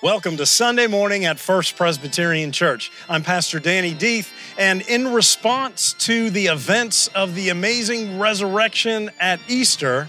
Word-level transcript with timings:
Welcome 0.00 0.36
to 0.36 0.46
Sunday 0.46 0.86
morning 0.86 1.24
at 1.24 1.40
First 1.40 1.74
Presbyterian 1.74 2.52
Church. 2.52 2.92
I'm 3.08 3.24
Pastor 3.24 3.58
Danny 3.58 3.92
Deeth, 3.92 4.30
and 4.56 4.82
in 4.82 5.12
response 5.12 5.92
to 5.94 6.30
the 6.30 6.46
events 6.46 7.08
of 7.16 7.34
the 7.34 7.48
amazing 7.48 8.16
resurrection 8.16 9.10
at 9.18 9.40
Easter, 9.48 10.08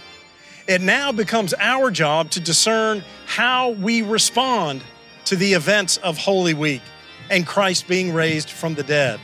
it 0.67 0.81
now 0.81 1.11
becomes 1.11 1.55
our 1.57 1.89
job 1.89 2.29
to 2.31 2.39
discern 2.39 3.03
how 3.25 3.71
we 3.71 4.03
respond 4.03 4.83
to 5.25 5.35
the 5.35 5.53
events 5.53 5.97
of 5.97 6.19
Holy 6.19 6.53
Week 6.53 6.83
and 7.31 7.47
Christ 7.47 7.87
being 7.87 8.13
raised 8.13 8.51
from 8.51 8.75
the 8.75 8.83
dead. 8.83 9.19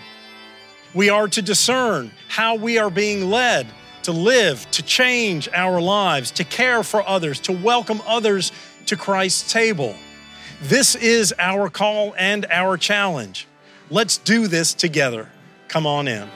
We 0.95 1.09
are 1.09 1.27
to 1.27 1.43
discern 1.43 2.09
how 2.27 2.55
we 2.55 2.79
are 2.79 2.89
being 2.89 3.29
led 3.29 3.67
to 4.01 4.11
live, 4.11 4.65
to 4.71 4.81
change 4.81 5.47
our 5.53 5.79
lives, 5.79 6.31
to 6.31 6.43
care 6.43 6.81
for 6.81 7.07
others, 7.07 7.39
to 7.41 7.51
welcome 7.51 8.01
others 8.07 8.51
to 8.87 8.95
Christ's 8.95 9.53
table. 9.53 9.95
This 10.61 10.95
is 10.95 11.33
our 11.37 11.69
call 11.69 12.15
and 12.17 12.45
our 12.49 12.77
challenge. 12.77 13.47
Let's 13.89 14.17
do 14.17 14.47
this 14.47 14.73
together. 14.73 15.29
Come 15.67 15.85
on 15.85 16.07
in. 16.07 16.29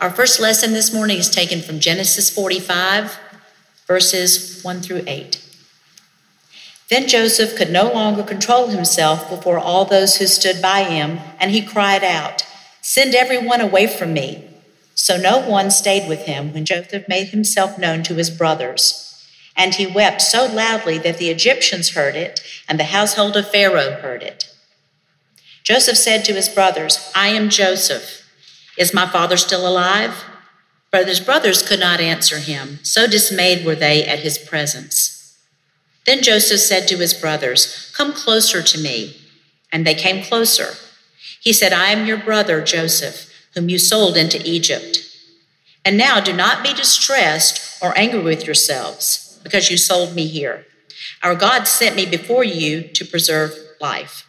Our 0.00 0.10
first 0.10 0.38
lesson 0.38 0.74
this 0.74 0.92
morning 0.92 1.16
is 1.16 1.30
taken 1.30 1.62
from 1.62 1.80
Genesis 1.80 2.28
45, 2.28 3.18
verses 3.86 4.62
1 4.62 4.80
through 4.80 5.04
8. 5.06 5.40
Then 6.90 7.08
Joseph 7.08 7.56
could 7.56 7.70
no 7.70 7.92
longer 7.92 8.22
control 8.22 8.68
himself 8.68 9.28
before 9.30 9.58
all 9.58 9.84
those 9.84 10.16
who 10.16 10.26
stood 10.26 10.60
by 10.60 10.84
him, 10.84 11.18
and 11.40 11.50
he 11.50 11.62
cried 11.62 12.04
out, 12.04 12.46
Send 12.82 13.14
everyone 13.14 13.60
away 13.60 13.86
from 13.86 14.12
me. 14.12 14.48
So 14.94 15.16
no 15.16 15.38
one 15.38 15.70
stayed 15.70 16.08
with 16.08 16.26
him 16.26 16.52
when 16.52 16.64
Joseph 16.64 17.08
made 17.08 17.28
himself 17.28 17.78
known 17.78 18.02
to 18.04 18.14
his 18.14 18.30
brothers. 18.30 19.26
And 19.56 19.74
he 19.74 19.86
wept 19.86 20.20
so 20.20 20.46
loudly 20.46 20.98
that 20.98 21.18
the 21.18 21.30
Egyptians 21.30 21.94
heard 21.94 22.14
it, 22.14 22.40
and 22.68 22.78
the 22.78 22.84
household 22.84 23.36
of 23.36 23.50
Pharaoh 23.50 24.00
heard 24.00 24.22
it. 24.22 24.50
Joseph 25.62 25.96
said 25.96 26.24
to 26.24 26.34
his 26.34 26.48
brothers, 26.48 27.10
I 27.14 27.28
am 27.28 27.48
Joseph. 27.48 28.22
Is 28.76 28.92
my 28.92 29.06
father 29.06 29.36
still 29.36 29.66
alive? 29.66 30.24
But 30.94 31.08
his 31.08 31.18
brothers 31.18 31.60
could 31.60 31.80
not 31.80 32.00
answer 32.00 32.38
him, 32.38 32.78
so 32.84 33.08
dismayed 33.08 33.66
were 33.66 33.74
they 33.74 34.04
at 34.04 34.20
his 34.20 34.38
presence. 34.38 35.36
Then 36.06 36.22
Joseph 36.22 36.60
said 36.60 36.86
to 36.86 36.98
his 36.98 37.12
brothers, 37.12 37.92
Come 37.96 38.12
closer 38.12 38.62
to 38.62 38.78
me. 38.78 39.16
And 39.72 39.84
they 39.84 39.96
came 39.96 40.22
closer. 40.22 40.74
He 41.40 41.52
said, 41.52 41.72
I 41.72 41.88
am 41.88 42.06
your 42.06 42.18
brother 42.18 42.62
Joseph, 42.62 43.28
whom 43.54 43.68
you 43.68 43.76
sold 43.76 44.16
into 44.16 44.40
Egypt. 44.48 44.98
And 45.84 45.98
now 45.98 46.20
do 46.20 46.32
not 46.32 46.62
be 46.62 46.72
distressed 46.72 47.82
or 47.82 47.98
angry 47.98 48.22
with 48.22 48.46
yourselves, 48.46 49.40
because 49.42 49.72
you 49.72 49.76
sold 49.76 50.14
me 50.14 50.28
here. 50.28 50.64
Our 51.24 51.34
God 51.34 51.64
sent 51.64 51.96
me 51.96 52.06
before 52.06 52.44
you 52.44 52.82
to 52.82 53.04
preserve 53.04 53.52
life. 53.80 54.28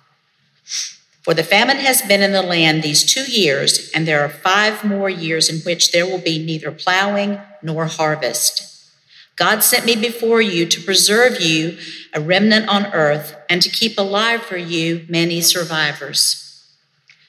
For 1.26 1.34
the 1.34 1.44
famine 1.44 1.78
has 1.78 2.04
been 2.04 2.22
in 2.22 2.34
the 2.34 2.44
land 2.44 2.84
these 2.84 3.04
two 3.04 3.24
years, 3.24 3.90
and 3.96 4.08
there 4.08 4.22
are 4.22 4.30
five 4.30 4.86
more 4.86 5.10
years 5.10 5.50
in 5.50 5.58
which 5.62 5.92
there 5.92 6.06
will 6.06 6.20
be 6.20 6.38
neither 6.38 6.72
plowing 6.72 7.40
nor 7.64 7.88
harvest. 7.88 8.92
God 9.36 9.64
sent 9.64 9.88
me 9.88 9.96
before 9.96 10.40
you 10.40 10.68
to 10.68 10.84
preserve 10.84 11.42
you 11.42 11.80
a 12.14 12.22
remnant 12.22 12.70
on 12.70 12.94
earth 12.94 13.36
and 13.50 13.60
to 13.64 13.70
keep 13.70 13.98
alive 13.98 14.44
for 14.44 14.56
you 14.56 15.04
many 15.10 15.42
survivors. 15.42 16.64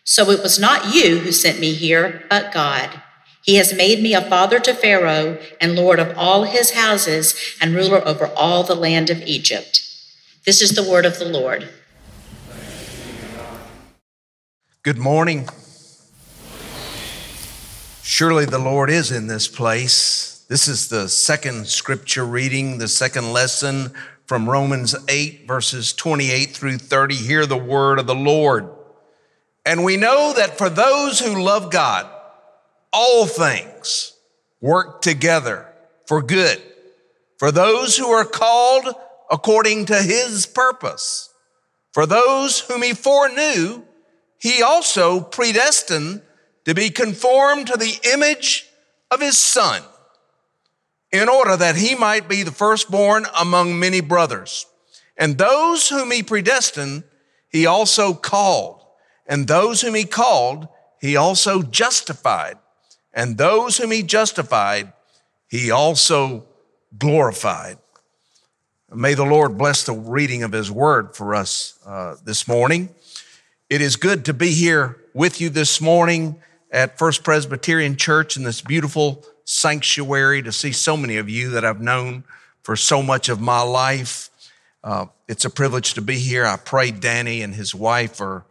So 0.04 0.28
it 0.28 0.42
was 0.42 0.58
not 0.58 0.94
you 0.94 1.20
who 1.20 1.32
sent 1.32 1.58
me 1.58 1.72
here, 1.72 2.22
but 2.28 2.52
God. 2.52 3.00
He 3.44 3.54
has 3.54 3.72
made 3.72 4.02
me 4.02 4.12
a 4.12 4.20
father 4.20 4.60
to 4.60 4.74
Pharaoh 4.74 5.38
and 5.58 5.74
lord 5.74 6.00
of 6.00 6.12
all 6.18 6.44
his 6.44 6.72
houses 6.72 7.34
and 7.62 7.74
ruler 7.74 8.06
over 8.06 8.26
all 8.36 8.62
the 8.62 8.74
land 8.74 9.08
of 9.08 9.22
Egypt. 9.22 9.80
This 10.44 10.60
is 10.60 10.72
the 10.72 10.86
word 10.86 11.06
of 11.06 11.18
the 11.18 11.24
Lord. 11.24 11.70
Good 14.86 14.98
morning. 14.98 15.48
Surely 18.04 18.44
the 18.44 18.60
Lord 18.60 18.88
is 18.88 19.10
in 19.10 19.26
this 19.26 19.48
place. 19.48 20.44
This 20.48 20.68
is 20.68 20.86
the 20.86 21.08
second 21.08 21.66
scripture 21.66 22.24
reading, 22.24 22.78
the 22.78 22.86
second 22.86 23.32
lesson 23.32 23.90
from 24.26 24.48
Romans 24.48 24.94
8, 25.08 25.48
verses 25.48 25.92
28 25.92 26.50
through 26.50 26.78
30. 26.78 27.16
Hear 27.16 27.46
the 27.46 27.56
word 27.56 27.98
of 27.98 28.06
the 28.06 28.14
Lord. 28.14 28.70
And 29.64 29.82
we 29.82 29.96
know 29.96 30.32
that 30.36 30.56
for 30.56 30.70
those 30.70 31.18
who 31.18 31.42
love 31.42 31.72
God, 31.72 32.08
all 32.92 33.26
things 33.26 34.12
work 34.60 35.02
together 35.02 35.66
for 36.06 36.22
good, 36.22 36.62
for 37.38 37.50
those 37.50 37.96
who 37.96 38.06
are 38.10 38.24
called 38.24 38.94
according 39.32 39.86
to 39.86 39.96
his 39.96 40.46
purpose. 40.46 41.34
For 41.92 42.06
those 42.06 42.60
whom 42.60 42.82
he 42.82 42.92
foreknew, 42.92 43.82
he 44.38 44.62
also 44.62 45.20
predestined 45.20 46.22
to 46.64 46.74
be 46.74 46.90
conformed 46.90 47.68
to 47.68 47.76
the 47.76 47.98
image 48.12 48.66
of 49.10 49.20
his 49.20 49.38
son 49.38 49.82
in 51.12 51.28
order 51.28 51.56
that 51.56 51.76
he 51.76 51.94
might 51.94 52.28
be 52.28 52.42
the 52.42 52.50
firstborn 52.50 53.26
among 53.38 53.78
many 53.78 54.00
brothers. 54.00 54.66
And 55.16 55.38
those 55.38 55.88
whom 55.88 56.10
he 56.10 56.22
predestined, 56.22 57.04
he 57.48 57.66
also 57.66 58.12
called. 58.12 58.82
And 59.26 59.46
those 59.46 59.80
whom 59.80 59.94
he 59.94 60.04
called, 60.04 60.68
he 61.00 61.16
also 61.16 61.62
justified. 61.62 62.58
And 63.14 63.38
those 63.38 63.78
whom 63.78 63.92
he 63.92 64.02
justified, 64.02 64.92
he 65.48 65.70
also 65.70 66.44
glorified. 66.98 67.78
May 68.92 69.14
the 69.14 69.24
Lord 69.24 69.56
bless 69.58 69.84
the 69.84 69.92
reading 69.92 70.42
of 70.42 70.52
his 70.52 70.70
word 70.70 71.16
for 71.16 71.34
us 71.34 71.78
uh, 71.86 72.16
this 72.24 72.46
morning. 72.46 72.90
It 73.68 73.80
is 73.80 73.96
good 73.96 74.26
to 74.26 74.32
be 74.32 74.50
here 74.50 74.96
with 75.12 75.40
you 75.40 75.50
this 75.50 75.80
morning 75.80 76.40
at 76.70 76.98
First 76.98 77.24
Presbyterian 77.24 77.96
Church 77.96 78.36
in 78.36 78.44
this 78.44 78.60
beautiful 78.60 79.24
sanctuary 79.44 80.40
to 80.42 80.52
see 80.52 80.70
so 80.70 80.96
many 80.96 81.16
of 81.16 81.28
you 81.28 81.50
that 81.50 81.64
I've 81.64 81.80
known 81.80 82.22
for 82.62 82.76
so 82.76 83.02
much 83.02 83.28
of 83.28 83.40
my 83.40 83.62
life. 83.62 84.30
Uh, 84.84 85.06
it's 85.26 85.44
a 85.44 85.50
privilege 85.50 85.94
to 85.94 86.00
be 86.00 86.16
here. 86.16 86.46
I 86.46 86.58
pray 86.58 86.92
Danny 86.92 87.42
and 87.42 87.52
his 87.56 87.74
wife 87.74 88.20
are 88.20 88.44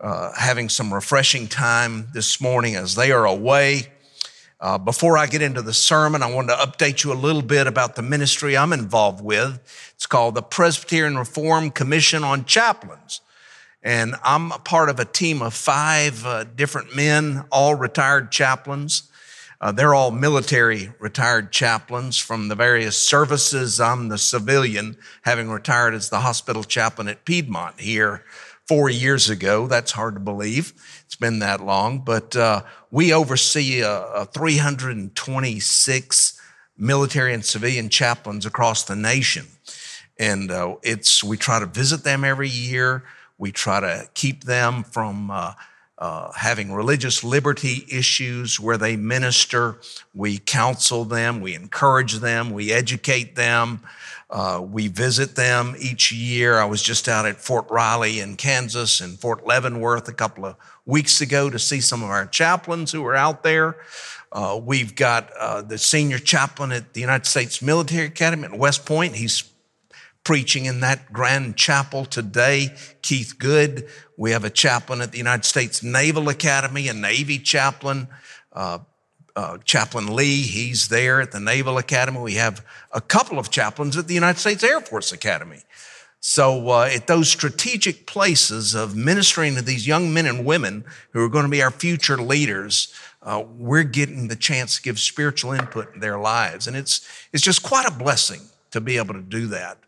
uh, 0.00 0.32
having 0.32 0.70
some 0.70 0.94
refreshing 0.94 1.46
time 1.46 2.08
this 2.14 2.40
morning 2.40 2.76
as 2.76 2.94
they 2.94 3.12
are 3.12 3.26
away. 3.26 3.88
Uh, 4.58 4.78
before 4.78 5.18
I 5.18 5.26
get 5.26 5.42
into 5.42 5.60
the 5.60 5.74
sermon, 5.74 6.22
I 6.22 6.32
wanted 6.32 6.56
to 6.56 6.62
update 6.62 7.04
you 7.04 7.12
a 7.12 7.14
little 7.14 7.42
bit 7.42 7.66
about 7.66 7.94
the 7.94 8.02
ministry 8.02 8.56
I'm 8.56 8.72
involved 8.72 9.22
with. 9.22 9.60
It's 9.94 10.06
called 10.06 10.34
the 10.34 10.42
Presbyterian 10.42 11.18
Reform 11.18 11.70
Commission 11.70 12.24
on 12.24 12.46
Chaplains. 12.46 13.20
And 13.82 14.14
I'm 14.22 14.52
a 14.52 14.58
part 14.58 14.90
of 14.90 15.00
a 15.00 15.04
team 15.04 15.40
of 15.40 15.54
five 15.54 16.26
uh, 16.26 16.44
different 16.44 16.94
men, 16.94 17.44
all 17.50 17.74
retired 17.74 18.30
chaplains. 18.30 19.04
Uh, 19.60 19.72
they're 19.72 19.94
all 19.94 20.10
military 20.10 20.90
retired 20.98 21.52
chaplains 21.52 22.18
from 22.18 22.48
the 22.48 22.54
various 22.54 22.96
services. 22.96 23.78
I'm 23.80 24.08
the 24.08 24.18
civilian, 24.18 24.96
having 25.22 25.50
retired 25.50 25.92
as 25.94 26.08
the 26.08 26.20
hospital 26.20 26.64
chaplain 26.64 27.08
at 27.08 27.26
Piedmont 27.26 27.80
here 27.80 28.24
four 28.66 28.88
years 28.88 29.28
ago. 29.28 29.66
That's 29.66 29.92
hard 29.92 30.14
to 30.14 30.20
believe. 30.20 30.72
It's 31.04 31.16
been 31.16 31.40
that 31.40 31.60
long, 31.60 32.04
but 32.04 32.34
uh, 32.36 32.62
we 32.90 33.12
oversee 33.12 33.82
uh, 33.82 34.24
326 34.26 36.40
military 36.78 37.34
and 37.34 37.44
civilian 37.44 37.88
chaplains 37.88 38.46
across 38.46 38.84
the 38.84 38.94
nation, 38.96 39.46
and 40.18 40.50
uh, 40.50 40.76
it's 40.82 41.22
we 41.22 41.36
try 41.36 41.58
to 41.58 41.66
visit 41.66 42.04
them 42.04 42.24
every 42.24 42.48
year. 42.48 43.04
We 43.40 43.52
try 43.52 43.80
to 43.80 44.06
keep 44.12 44.44
them 44.44 44.84
from 44.84 45.30
uh, 45.30 45.54
uh, 45.96 46.30
having 46.32 46.72
religious 46.72 47.24
liberty 47.24 47.86
issues 47.90 48.60
where 48.60 48.76
they 48.76 48.96
minister. 48.96 49.80
We 50.14 50.36
counsel 50.36 51.06
them, 51.06 51.40
we 51.40 51.54
encourage 51.54 52.18
them, 52.18 52.50
we 52.50 52.70
educate 52.70 53.36
them. 53.36 53.80
Uh, 54.28 54.64
we 54.64 54.86
visit 54.86 55.34
them 55.34 55.74
each 55.80 56.12
year. 56.12 56.56
I 56.56 56.64
was 56.64 56.80
just 56.80 57.08
out 57.08 57.26
at 57.26 57.40
Fort 57.40 57.68
Riley 57.68 58.20
in 58.20 58.36
Kansas 58.36 59.00
and 59.00 59.18
Fort 59.18 59.44
Leavenworth 59.44 60.06
a 60.06 60.12
couple 60.12 60.46
of 60.46 60.54
weeks 60.86 61.20
ago 61.20 61.50
to 61.50 61.58
see 61.58 61.80
some 61.80 62.04
of 62.04 62.10
our 62.10 62.26
chaplains 62.26 62.92
who 62.92 63.04
are 63.06 63.16
out 63.16 63.42
there. 63.42 63.76
Uh, 64.30 64.60
we've 64.62 64.94
got 64.94 65.30
uh, 65.36 65.62
the 65.62 65.78
senior 65.78 66.18
chaplain 66.18 66.70
at 66.70 66.92
the 66.92 67.00
United 67.00 67.26
States 67.26 67.60
Military 67.60 68.06
Academy 68.06 68.44
at 68.44 68.56
West 68.56 68.86
Point. 68.86 69.16
He's 69.16 69.49
preaching 70.24 70.66
in 70.66 70.80
that 70.80 71.12
grand 71.12 71.56
chapel 71.56 72.04
today, 72.04 72.74
Keith 73.02 73.34
Good. 73.38 73.88
We 74.16 74.32
have 74.32 74.44
a 74.44 74.50
chaplain 74.50 75.00
at 75.00 75.12
the 75.12 75.18
United 75.18 75.44
States 75.44 75.82
Naval 75.82 76.28
Academy, 76.28 76.88
a 76.88 76.94
Navy 76.94 77.38
chaplain, 77.38 78.08
uh, 78.52 78.80
uh, 79.36 79.58
Chaplain 79.64 80.14
Lee, 80.14 80.42
he's 80.42 80.88
there 80.88 81.20
at 81.20 81.32
the 81.32 81.40
Naval 81.40 81.78
Academy. 81.78 82.20
We 82.20 82.34
have 82.34 82.64
a 82.92 83.00
couple 83.00 83.38
of 83.38 83.50
chaplains 83.50 83.96
at 83.96 84.08
the 84.08 84.14
United 84.14 84.38
States 84.38 84.62
Air 84.62 84.80
Force 84.80 85.12
Academy. 85.12 85.62
So, 86.22 86.68
uh, 86.68 86.90
at 86.92 87.06
those 87.06 87.30
strategic 87.30 88.06
places 88.06 88.74
of 88.74 88.94
ministering 88.94 89.54
to 89.54 89.62
these 89.62 89.86
young 89.86 90.12
men 90.12 90.26
and 90.26 90.44
women 90.44 90.84
who 91.12 91.24
are 91.24 91.30
going 91.30 91.44
to 91.44 91.50
be 91.50 91.62
our 91.62 91.70
future 91.70 92.18
leaders, 92.18 92.92
uh, 93.22 93.42
we're 93.56 93.84
getting 93.84 94.28
the 94.28 94.36
chance 94.36 94.76
to 94.76 94.82
give 94.82 94.98
spiritual 94.98 95.52
input 95.52 95.94
in 95.94 96.00
their 96.00 96.18
lives. 96.18 96.66
And 96.66 96.76
it's, 96.76 97.08
it's 97.32 97.42
just 97.42 97.62
quite 97.62 97.86
a 97.86 97.90
blessing 97.90 98.42
to 98.72 98.82
be 98.82 98.98
able 98.98 99.14
to 99.14 99.22
do 99.22 99.46
that. 99.46 99.78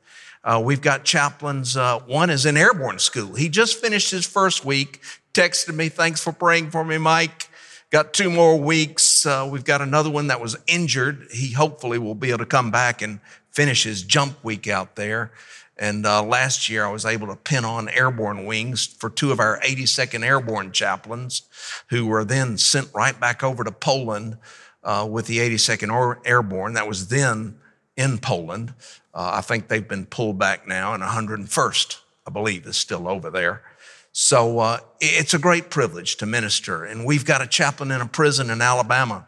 Uh, 0.44 0.60
we've 0.64 0.80
got 0.80 1.04
chaplains. 1.04 1.76
Uh, 1.76 2.00
one 2.00 2.30
is 2.30 2.46
in 2.46 2.56
airborne 2.56 2.98
school. 2.98 3.34
He 3.34 3.48
just 3.48 3.80
finished 3.80 4.10
his 4.10 4.26
first 4.26 4.64
week, 4.64 5.00
texted 5.34 5.74
me, 5.74 5.88
thanks 5.88 6.22
for 6.22 6.32
praying 6.32 6.70
for 6.70 6.84
me, 6.84 6.98
Mike. 6.98 7.48
Got 7.90 8.14
two 8.14 8.30
more 8.30 8.58
weeks. 8.58 9.26
Uh, 9.26 9.46
we've 9.50 9.64
got 9.64 9.82
another 9.82 10.10
one 10.10 10.28
that 10.28 10.40
was 10.40 10.56
injured. 10.66 11.28
He 11.30 11.52
hopefully 11.52 11.98
will 11.98 12.14
be 12.14 12.30
able 12.30 12.38
to 12.38 12.46
come 12.46 12.70
back 12.70 13.02
and 13.02 13.20
finish 13.50 13.84
his 13.84 14.02
jump 14.02 14.42
week 14.42 14.66
out 14.66 14.96
there. 14.96 15.30
And 15.76 16.06
uh, 16.06 16.22
last 16.22 16.68
year, 16.68 16.84
I 16.86 16.90
was 16.90 17.04
able 17.04 17.26
to 17.28 17.36
pin 17.36 17.64
on 17.64 17.88
airborne 17.88 18.46
wings 18.46 18.86
for 18.86 19.10
two 19.10 19.32
of 19.32 19.40
our 19.40 19.58
82nd 19.60 20.24
Airborne 20.24 20.72
chaplains, 20.72 21.42
who 21.88 22.06
were 22.06 22.24
then 22.24 22.56
sent 22.56 22.88
right 22.94 23.18
back 23.18 23.42
over 23.42 23.64
to 23.64 23.72
Poland 23.72 24.38
uh, 24.84 25.06
with 25.10 25.26
the 25.26 25.38
82nd 25.38 26.20
Airborne. 26.24 26.74
That 26.74 26.88
was 26.88 27.08
then 27.08 27.56
in 27.96 28.18
Poland. 28.18 28.74
Uh, 29.14 29.32
I 29.34 29.40
think 29.40 29.68
they've 29.68 29.86
been 29.86 30.06
pulled 30.06 30.38
back 30.38 30.66
now, 30.66 30.94
and 30.94 31.02
101st, 31.02 31.98
I 32.26 32.30
believe, 32.30 32.66
is 32.66 32.76
still 32.76 33.08
over 33.08 33.30
there. 33.30 33.62
So 34.12 34.58
uh, 34.58 34.78
it's 35.00 35.34
a 35.34 35.38
great 35.38 35.70
privilege 35.70 36.16
to 36.18 36.26
minister. 36.26 36.84
And 36.84 37.04
we've 37.04 37.24
got 37.24 37.40
a 37.40 37.46
chaplain 37.46 37.90
in 37.90 38.00
a 38.00 38.06
prison 38.06 38.50
in 38.50 38.60
Alabama 38.60 39.26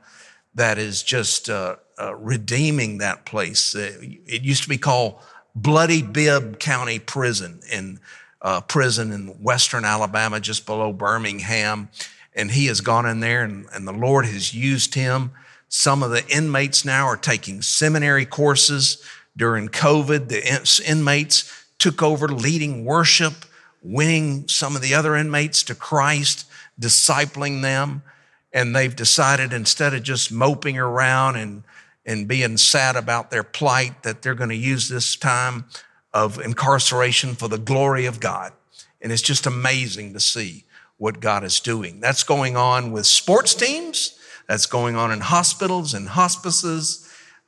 that 0.55 0.79
is 0.79 1.03
just 1.03 1.49
uh, 1.49 1.77
uh, 1.99 2.15
redeeming 2.15 2.99
that 2.99 3.25
place. 3.25 3.75
it 3.75 4.43
used 4.43 4.63
to 4.63 4.69
be 4.69 4.79
called 4.79 5.19
Bloody 5.55 6.03
Bibb 6.03 6.59
County 6.59 6.99
Prison 6.99 7.61
in 7.73 7.99
uh, 8.43 8.61
prison 8.61 9.11
in 9.11 9.29
western 9.43 9.85
Alabama, 9.85 10.39
just 10.39 10.67
below 10.67 10.93
Birmingham. 10.93 11.89
And 12.35 12.51
he 12.51 12.67
has 12.67 12.81
gone 12.81 13.07
in 13.07 13.21
there 13.21 13.43
and, 13.43 13.67
and 13.73 13.89
the 13.89 13.93
Lord 13.93 14.27
has 14.27 14.53
used 14.53 14.95
him. 14.95 15.33
Some 15.69 16.03
of 16.03 16.11
the 16.11 16.27
inmates 16.29 16.85
now 16.85 17.07
are 17.07 17.17
taking 17.17 17.63
seminary 17.63 18.27
courses. 18.27 19.03
During 19.37 19.69
COVID, 19.69 20.29
the 20.29 20.89
inmates 20.89 21.65
took 21.79 22.03
over 22.03 22.29
leading 22.29 22.85
worship, 22.85 23.35
winning 23.83 24.49
some 24.49 24.77
of 24.77 24.83
the 24.83 24.95
other 24.95 25.17
inmates 25.17 25.63
to 25.65 25.75
Christ, 25.75 26.47
discipling 26.81 27.63
them. 27.63 28.03
And 28.53 28.75
they've 28.75 28.95
decided 28.95 29.53
instead 29.53 29.95
of 29.95 30.05
just 30.05 30.31
moping 30.31 30.79
around 30.79 31.37
and 31.37 31.65
and 32.07 32.29
being 32.29 32.57
sad 32.57 32.97
about 32.97 33.31
their 33.31 33.43
plight 33.43 34.03
that 34.03 34.23
they're 34.23 34.35
going 34.35 34.51
to 34.51 34.57
use 34.57 34.89
this 34.89 35.17
time 35.17 35.65
of 36.13 36.39
incarceration 36.39 37.35
for 37.35 37.49
the 37.49 37.59
glory 37.59 38.07
of 38.07 38.21
God. 38.21 38.53
And 39.01 39.13
it's 39.13 39.23
just 39.23 39.47
amazing 39.47 40.13
to 40.13 40.21
see 40.21 40.65
what 40.97 41.21
God 41.21 41.45
is 41.45 41.61
doing. 41.61 42.01
That's 42.01 42.23
going 42.23 42.57
on 42.57 42.93
with 42.93 43.07
sports 43.07 43.55
teams. 43.55 44.19
That's 44.47 44.67
going 44.67 44.97
on 44.97 45.11
in 45.13 45.21
hospitals 45.21 45.95
and 45.95 46.09
hospices. 46.09 47.04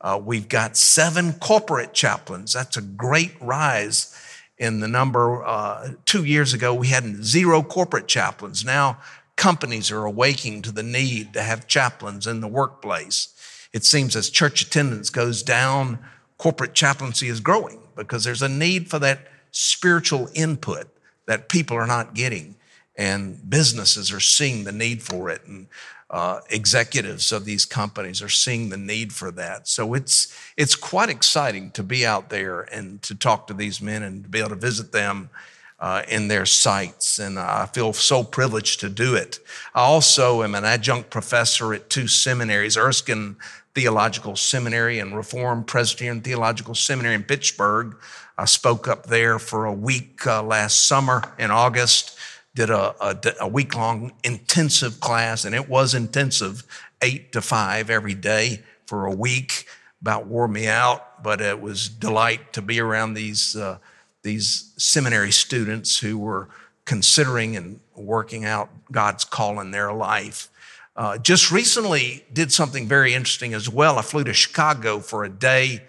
Uh, 0.06 0.17
we've 0.17 0.49
got 0.49 0.76
seven 0.76 1.32
corporate 1.32 1.93
chaplains. 1.93 2.53
That's 2.53 2.76
a 2.76 2.81
great 2.81 3.32
rise 3.41 4.17
in 4.56 4.79
the 4.79 4.87
number. 4.87 5.44
Uh, 5.44 5.94
two 6.05 6.25
years 6.25 6.55
ago, 6.55 6.73
we 6.73 6.87
had 6.87 7.25
zero 7.25 7.61
corporate 7.61 8.06
chaplains. 8.06 8.64
Now, 8.64 8.99
companies 9.35 9.91
are 9.91 10.05
awaking 10.05 10.62
to 10.62 10.70
the 10.70 10.85
need 10.85 11.32
to 11.32 11.43
have 11.43 11.67
chaplains 11.67 12.29
in 12.29 12.41
the 12.41 12.47
workplace. 12.47 13.69
It 13.73 13.85
seems 13.85 14.14
as 14.14 14.31
church 14.31 14.62
attendance 14.62 15.11
goes 15.11 15.43
down, 15.43 15.99
corporate 16.38 16.75
chaplaincy 16.75 17.26
is 17.26 17.41
growing 17.41 17.81
because 17.97 18.23
there's 18.23 18.43
a 18.43 18.49
need 18.49 18.88
for 18.88 19.00
that 19.00 19.26
spiritual 19.50 20.29
input 20.35 20.87
that 21.26 21.49
people 21.49 21.76
are 21.76 21.87
not 21.87 22.14
getting. 22.14 22.55
And 22.94 23.50
businesses 23.50 24.12
are 24.12 24.20
seeing 24.20 24.62
the 24.62 24.73
need 24.73 25.02
for 25.02 25.31
it. 25.31 25.44
And 25.47 25.67
uh, 26.08 26.41
executives 26.50 27.32
of 27.32 27.44
these 27.44 27.64
companies 27.64 28.23
are 28.23 28.29
seeing 28.29 28.69
the 28.69 28.76
need 28.76 29.12
for 29.12 29.31
that. 29.32 29.67
So 29.67 29.94
it's, 29.94 30.35
it's 30.56 30.76
quite 30.76 31.08
exciting 31.08 31.70
to 31.73 31.82
be 31.82 32.06
out 32.06 32.31
there 32.31 32.62
and 32.62 33.03
to 33.03 33.14
talk 33.14 33.49
to 33.49 33.55
these 33.55 33.82
men 33.82 34.03
and 34.03 34.23
to 34.23 34.31
be 34.31 34.38
able 34.38 34.50
to 34.50 34.56
visit 34.56 34.93
them 34.93 35.31
uh, 35.79 36.03
in 36.08 36.29
their 36.29 36.47
sites. 36.47 37.19
And 37.19 37.38
I 37.38 37.67
feel 37.67 37.93
so 37.93 38.23
privileged 38.23 38.81
to 38.81 38.88
do 38.88 39.14
it. 39.14 39.41
I 39.75 39.82
also 39.82 40.43
am 40.43 40.55
an 40.55 40.64
adjunct 40.64 41.11
professor 41.11 41.75
at 41.75 41.91
two 41.91 42.09
seminaries, 42.09 42.76
Erskine 42.76 43.37
Theological 43.75 44.37
Seminary 44.37 45.00
and 45.00 45.14
Reformed 45.14 45.67
Presbyterian 45.67 46.23
Theological 46.23 46.75
Seminary 46.75 47.14
in 47.14 47.25
Pittsburgh. 47.25 47.97
I 48.38 48.44
spoke 48.47 48.88
up 48.88 49.06
there 49.06 49.38
for 49.38 49.67
a 49.67 49.73
week 49.73 50.26
uh, 50.26 50.43
last 50.43 50.87
summer 50.87 51.23
in 51.38 51.50
August, 51.50 52.19
did 52.56 52.70
a, 52.70 52.94
a, 53.00 53.35
a 53.43 53.49
week 53.49 53.76
long 53.76 54.12
intensive 54.25 54.99
class, 54.99 55.44
and 55.44 55.55
it 55.55 55.69
was 55.69 55.94
intensive, 55.94 56.64
eight 57.03 57.31
to 57.32 57.43
five 57.43 57.91
every 57.91 58.14
day 58.14 58.62
for 58.87 59.06
a 59.06 59.14
week. 59.14 59.67
About 60.00 60.26
wore 60.26 60.49
me 60.49 60.67
out, 60.67 61.23
but 61.23 61.41
it 61.41 61.61
was 61.61 61.88
delight 61.88 62.53
to 62.55 62.62
be 62.62 62.81
around 62.81 63.14
these, 63.14 63.56
uh, 63.56 63.79
these 64.23 64.73
seminary 64.76 65.32
students 65.32 65.99
who 65.99 66.19
were 66.19 66.49
considering 66.85 67.56
and 67.56 67.81
working 67.94 68.44
out 68.44 68.70
God's 68.91 69.25
call 69.25 69.61
in 69.61 69.70
their 69.70 69.93
life. 69.93 70.49
Uh, 70.94 71.19
just 71.19 71.50
recently 71.50 72.25
did 72.32 72.52
something 72.52 72.87
very 72.87 73.12
interesting 73.12 73.52
as 73.52 73.69
well. 73.69 73.99
I 73.99 74.02
flew 74.02 74.25
to 74.25 74.32
Chicago 74.32 75.00
for 75.00 75.25
a 75.25 75.29
day. 75.29 75.82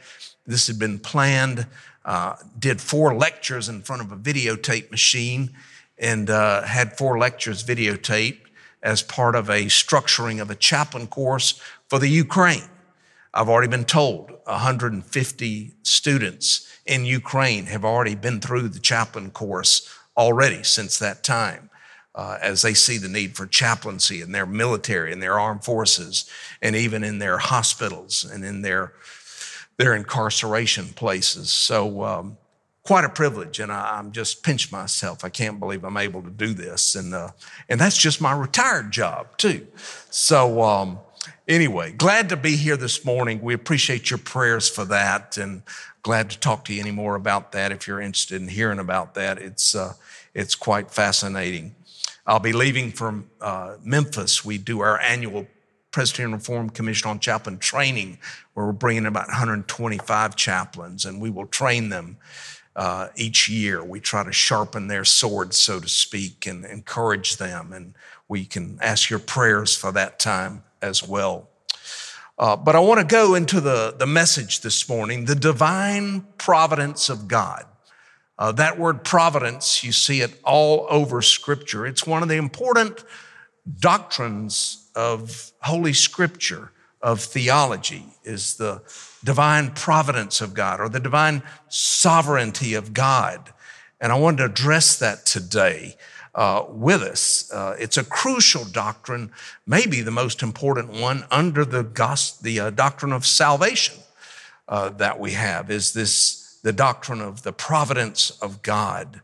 This 0.45 0.67
had 0.67 0.79
been 0.79 0.99
planned. 0.99 1.67
Uh, 2.03 2.35
did 2.57 2.81
four 2.81 3.13
lectures 3.13 3.69
in 3.69 3.81
front 3.81 4.01
of 4.01 4.11
a 4.11 4.17
videotape 4.17 4.91
machine 4.91 5.53
and 5.97 6.29
uh, 6.29 6.63
had 6.63 6.97
four 6.97 7.17
lectures 7.17 7.63
videotaped 7.63 8.41
as 8.83 9.01
part 9.01 9.35
of 9.35 9.49
a 9.49 9.65
structuring 9.65 10.41
of 10.41 10.49
a 10.49 10.55
chaplain 10.55 11.07
course 11.07 11.59
for 11.89 11.99
the 11.99 12.07
Ukraine. 12.07 12.69
I've 13.33 13.49
already 13.49 13.69
been 13.69 13.85
told 13.85 14.31
150 14.45 15.73
students 15.83 16.67
in 16.85 17.05
Ukraine 17.05 17.65
have 17.65 17.83
already 17.83 18.15
been 18.15 18.39
through 18.39 18.69
the 18.69 18.79
chaplain 18.79 19.31
course 19.31 19.93
already 20.15 20.63
since 20.63 20.97
that 20.99 21.23
time 21.23 21.69
uh, 22.17 22.39
as 22.41 22.63
they 22.63 22.73
see 22.73 22.97
the 22.97 23.07
need 23.07 23.37
for 23.37 23.45
chaplaincy 23.45 24.21
in 24.21 24.31
their 24.31 24.47
military, 24.47 25.11
in 25.11 25.19
their 25.19 25.39
armed 25.39 25.63
forces, 25.63 26.27
and 26.63 26.75
even 26.75 27.03
in 27.03 27.19
their 27.19 27.37
hospitals 27.37 28.25
and 28.25 28.43
in 28.43 28.63
their, 28.63 28.93
their 29.77 29.95
incarceration 29.95 30.87
places. 30.87 31.51
So, 31.51 32.03
um, 32.03 32.37
quite 32.87 33.03
a 33.03 33.09
privilege, 33.09 33.59
and 33.59 33.69
I, 33.69 33.99
am 33.99 34.13
just 34.13 34.43
pinch 34.43 34.71
myself. 34.71 35.25
I 35.25 35.29
can't 35.29 35.59
believe 35.59 35.83
I'm 35.83 35.97
able 35.97 36.21
to 36.21 36.29
do 36.29 36.53
this, 36.53 36.95
and 36.95 37.13
uh, 37.13 37.31
and 37.67 37.81
that's 37.81 37.97
just 37.97 38.21
my 38.21 38.31
retired 38.31 38.91
job 38.91 39.37
too. 39.37 39.67
So. 40.09 40.63
Um, 40.63 40.99
anyway, 41.49 41.91
glad 41.91 42.29
to 42.29 42.37
be 42.37 42.55
here 42.55 42.77
this 42.77 43.03
morning. 43.03 43.41
We 43.41 43.53
appreciate 43.53 44.09
your 44.09 44.19
prayers 44.19 44.69
for 44.69 44.85
that, 44.85 45.37
and 45.37 45.63
glad 46.01 46.29
to 46.29 46.39
talk 46.39 46.63
to 46.65 46.73
you 46.73 46.79
any 46.79 46.91
more 46.91 47.15
about 47.15 47.51
that 47.51 47.73
if 47.73 47.87
you're 47.87 47.99
interested 47.99 48.41
in 48.41 48.47
hearing 48.47 48.79
about 48.79 49.15
that. 49.15 49.37
It's 49.37 49.75
uh, 49.75 49.95
it's 50.33 50.55
quite 50.55 50.89
fascinating. 50.89 51.75
I'll 52.25 52.39
be 52.39 52.53
leaving 52.53 52.93
from 52.93 53.29
uh, 53.41 53.75
Memphis. 53.83 54.45
We 54.45 54.57
do 54.57 54.79
our 54.79 54.97
annual 55.01 55.45
Presbyterian 55.91 56.33
Reform 56.33 56.69
Commission 56.69 57.09
on 57.09 57.19
Chaplain 57.19 57.57
training, 57.57 58.19
where 58.53 58.65
we're 58.65 58.71
bringing 58.71 59.05
about 59.05 59.27
125 59.27 60.37
chaplains, 60.37 61.03
and 61.03 61.19
we 61.19 61.29
will 61.29 61.47
train 61.47 61.89
them 61.89 62.17
uh, 62.77 63.09
each 63.15 63.49
year. 63.49 63.83
We 63.83 63.99
try 63.99 64.23
to 64.23 64.31
sharpen 64.31 64.87
their 64.87 65.03
swords, 65.03 65.57
so 65.57 65.79
to 65.79 65.89
speak, 65.89 66.45
and 66.45 66.63
encourage 66.63 67.37
them. 67.37 67.73
And 67.73 67.95
we 68.29 68.45
can 68.45 68.77
ask 68.81 69.09
your 69.09 69.19
prayers 69.19 69.75
for 69.75 69.91
that 69.91 70.19
time 70.19 70.63
as 70.81 71.05
well. 71.05 71.49
Uh, 72.39 72.55
but 72.55 72.75
I 72.75 72.79
want 72.79 72.99
to 72.99 73.05
go 73.05 73.33
into 73.33 73.59
the, 73.59 73.95
the 73.97 74.05
message 74.05 74.61
this 74.61 74.87
morning 74.87 75.25
the 75.25 75.35
divine 75.35 76.21
providence 76.37 77.09
of 77.09 77.27
God. 77.27 77.65
Uh, 78.37 78.51
that 78.51 78.77
word 78.77 79.03
providence, 79.03 79.83
you 79.83 79.91
see 79.91 80.21
it 80.21 80.39
all 80.43 80.85
over 80.91 81.23
Scripture. 81.23 81.87
It's 81.87 82.05
one 82.05 82.21
of 82.21 82.29
the 82.29 82.35
important 82.35 83.03
doctrines 83.79 84.87
of 84.95 85.51
Holy 85.61 85.93
Scripture, 85.93 86.71
of 87.01 87.21
theology, 87.21 88.05
is 88.23 88.55
the 88.55 88.81
divine 89.23 89.71
providence 89.71 90.41
of 90.41 90.53
God 90.53 90.79
or 90.79 90.89
the 90.89 90.99
divine 90.99 91.43
sovereignty 91.69 92.73
of 92.73 92.93
God. 92.93 93.53
And 93.99 94.11
I 94.11 94.15
wanted 94.19 94.37
to 94.37 94.45
address 94.45 94.97
that 94.99 95.25
today 95.25 95.95
uh, 96.35 96.65
with 96.69 97.01
us. 97.01 97.51
Uh, 97.51 97.75
it's 97.79 97.97
a 97.97 98.03
crucial 98.03 98.63
doctrine, 98.63 99.31
maybe 99.65 100.01
the 100.01 100.11
most 100.11 100.43
important 100.43 100.89
one 100.89 101.25
under 101.31 101.65
the, 101.65 101.83
gospel, 101.83 102.43
the 102.43 102.59
uh, 102.59 102.69
doctrine 102.69 103.11
of 103.11 103.25
salvation 103.25 103.95
uh, 104.67 104.89
that 104.89 105.19
we 105.19 105.31
have, 105.31 105.71
is 105.71 105.93
this 105.93 106.59
the 106.63 106.73
doctrine 106.73 107.21
of 107.21 107.43
the 107.43 107.53
providence 107.53 108.31
of 108.41 108.61
God. 108.61 109.21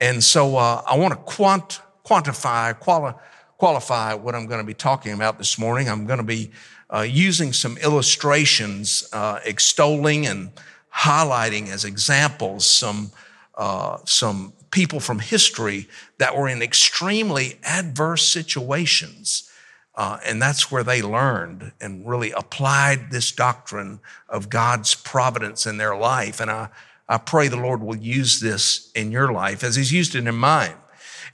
And 0.00 0.22
so 0.22 0.56
uh, 0.56 0.82
I 0.86 0.96
want 0.96 1.12
to 1.12 1.20
quant- 1.20 1.80
quantify, 2.04 2.78
quali- 2.78 3.14
qualify 3.56 4.14
what 4.14 4.34
I'm 4.34 4.46
going 4.46 4.60
to 4.60 4.66
be 4.66 4.74
talking 4.74 5.12
about 5.12 5.38
this 5.38 5.58
morning. 5.58 5.88
I'm 5.88 6.06
going 6.06 6.18
to 6.18 6.24
be 6.24 6.50
uh, 6.92 7.00
using 7.00 7.52
some 7.52 7.76
illustrations, 7.78 9.08
uh, 9.12 9.40
extolling 9.44 10.26
and 10.26 10.50
highlighting 10.94 11.68
as 11.68 11.84
examples 11.84 12.66
some, 12.66 13.10
uh, 13.56 13.98
some 14.04 14.52
people 14.70 15.00
from 15.00 15.18
history 15.18 15.88
that 16.18 16.36
were 16.36 16.48
in 16.48 16.62
extremely 16.62 17.58
adverse 17.64 18.26
situations. 18.26 19.48
Uh, 19.94 20.18
and 20.24 20.40
that's 20.40 20.70
where 20.70 20.82
they 20.84 21.02
learned 21.02 21.72
and 21.80 22.06
really 22.06 22.30
applied 22.32 23.10
this 23.10 23.30
doctrine 23.30 24.00
of 24.28 24.48
God's 24.48 24.94
providence 24.94 25.66
in 25.66 25.76
their 25.76 25.96
life. 25.96 26.40
And 26.40 26.50
I, 26.50 26.68
I 27.08 27.18
pray 27.18 27.48
the 27.48 27.56
Lord 27.56 27.82
will 27.82 27.96
use 27.96 28.40
this 28.40 28.90
in 28.94 29.12
your 29.12 29.32
life 29.32 29.62
as 29.62 29.76
He's 29.76 29.92
used 29.92 30.14
it 30.14 30.26
in 30.26 30.34
mine. 30.34 30.74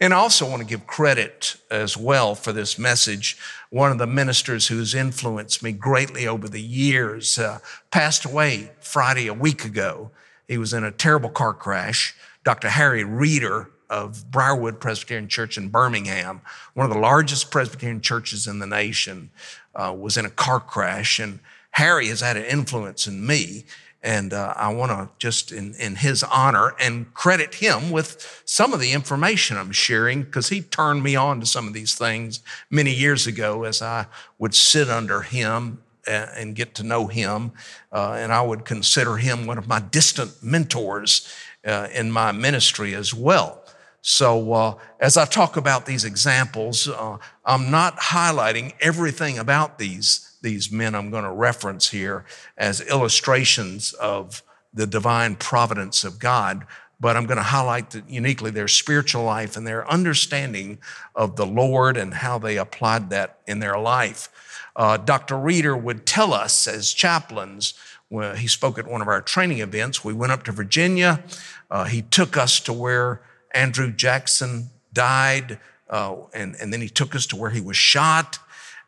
And 0.00 0.12
I 0.12 0.16
also 0.16 0.48
want 0.48 0.60
to 0.60 0.68
give 0.68 0.86
credit 0.86 1.56
as 1.70 1.96
well 1.96 2.34
for 2.34 2.52
this 2.52 2.78
message. 2.78 3.36
One 3.70 3.92
of 3.92 3.98
the 3.98 4.06
ministers 4.06 4.68
who's 4.68 4.94
influenced 4.94 5.62
me 5.62 5.72
greatly 5.72 6.26
over 6.26 6.48
the 6.48 6.62
years 6.62 7.38
uh, 7.38 7.58
passed 7.90 8.24
away 8.24 8.70
Friday 8.80 9.26
a 9.26 9.34
week 9.34 9.64
ago. 9.64 10.10
He 10.46 10.58
was 10.58 10.72
in 10.72 10.84
a 10.84 10.90
terrible 10.90 11.30
car 11.30 11.52
crash. 11.52 12.14
Dr. 12.44 12.70
Harry 12.70 13.04
Reeder 13.04 13.70
of 13.90 14.30
Briarwood 14.30 14.80
Presbyterian 14.80 15.28
Church 15.28 15.56
in 15.56 15.68
Birmingham, 15.68 16.40
one 16.74 16.86
of 16.86 16.92
the 16.92 17.00
largest 17.00 17.50
Presbyterian 17.50 18.00
churches 18.00 18.46
in 18.46 18.58
the 18.58 18.66
nation, 18.66 19.30
uh, 19.74 19.94
was 19.96 20.16
in 20.16 20.26
a 20.26 20.30
car 20.30 20.60
crash. 20.60 21.18
And 21.18 21.40
Harry 21.72 22.08
has 22.08 22.20
had 22.20 22.36
an 22.36 22.44
influence 22.44 23.06
in 23.06 23.26
me. 23.26 23.64
And 24.02 24.32
uh, 24.32 24.54
I 24.56 24.72
want 24.72 24.92
to 24.92 25.08
just, 25.18 25.50
in, 25.50 25.74
in 25.74 25.96
his 25.96 26.22
honor, 26.22 26.74
and 26.78 27.12
credit 27.14 27.56
him 27.56 27.90
with 27.90 28.42
some 28.44 28.72
of 28.72 28.80
the 28.80 28.92
information 28.92 29.56
I'm 29.56 29.72
sharing 29.72 30.22
because 30.22 30.48
he 30.48 30.60
turned 30.60 31.02
me 31.02 31.16
on 31.16 31.40
to 31.40 31.46
some 31.46 31.66
of 31.66 31.72
these 31.72 31.96
things 31.96 32.40
many 32.70 32.92
years 32.92 33.26
ago 33.26 33.64
as 33.64 33.82
I 33.82 34.06
would 34.38 34.54
sit 34.54 34.88
under 34.88 35.22
him 35.22 35.82
and, 36.06 36.30
and 36.36 36.54
get 36.54 36.76
to 36.76 36.84
know 36.84 37.08
him. 37.08 37.52
Uh, 37.92 38.12
and 38.12 38.32
I 38.32 38.40
would 38.42 38.64
consider 38.64 39.16
him 39.16 39.46
one 39.46 39.58
of 39.58 39.66
my 39.66 39.80
distant 39.80 40.42
mentors 40.42 41.32
uh, 41.66 41.88
in 41.92 42.10
my 42.12 42.30
ministry 42.30 42.94
as 42.94 43.12
well. 43.12 43.64
So, 44.00 44.52
uh, 44.52 44.74
as 45.00 45.16
I 45.16 45.24
talk 45.24 45.56
about 45.56 45.86
these 45.86 46.04
examples, 46.04 46.88
uh, 46.88 47.18
I'm 47.44 47.70
not 47.70 47.98
highlighting 47.98 48.74
everything 48.80 49.38
about 49.38 49.78
these 49.78 50.27
these 50.42 50.70
men 50.70 50.94
I'm 50.94 51.10
going 51.10 51.24
to 51.24 51.32
reference 51.32 51.90
here 51.90 52.24
as 52.56 52.80
illustrations 52.80 53.92
of 53.94 54.42
the 54.72 54.86
divine 54.86 55.36
providence 55.36 56.04
of 56.04 56.18
God, 56.18 56.66
but 57.00 57.16
I'm 57.16 57.26
going 57.26 57.38
to 57.38 57.42
highlight 57.42 57.90
the, 57.90 58.02
uniquely 58.08 58.50
their 58.50 58.68
spiritual 58.68 59.24
life 59.24 59.56
and 59.56 59.66
their 59.66 59.88
understanding 59.90 60.78
of 61.14 61.36
the 61.36 61.46
Lord 61.46 61.96
and 61.96 62.14
how 62.14 62.38
they 62.38 62.56
applied 62.56 63.10
that 63.10 63.38
in 63.46 63.60
their 63.60 63.78
life. 63.78 64.28
Uh, 64.74 64.96
Dr. 64.96 65.36
Reeder 65.38 65.76
would 65.76 66.06
tell 66.06 66.32
us 66.32 66.66
as 66.66 66.92
chaplains, 66.92 67.74
when 68.08 68.36
he 68.36 68.46
spoke 68.46 68.78
at 68.78 68.86
one 68.86 69.02
of 69.02 69.08
our 69.08 69.20
training 69.20 69.58
events, 69.58 70.04
we 70.04 70.12
went 70.12 70.32
up 70.32 70.42
to 70.44 70.52
Virginia. 70.52 71.22
Uh, 71.70 71.84
he 71.84 72.02
took 72.02 72.36
us 72.36 72.60
to 72.60 72.72
where 72.72 73.20
Andrew 73.52 73.92
Jackson 73.92 74.70
died, 74.92 75.58
uh, 75.90 76.16
and, 76.32 76.56
and 76.60 76.72
then 76.72 76.80
he 76.80 76.88
took 76.88 77.14
us 77.14 77.26
to 77.26 77.36
where 77.36 77.50
he 77.50 77.60
was 77.60 77.76
shot. 77.76 78.38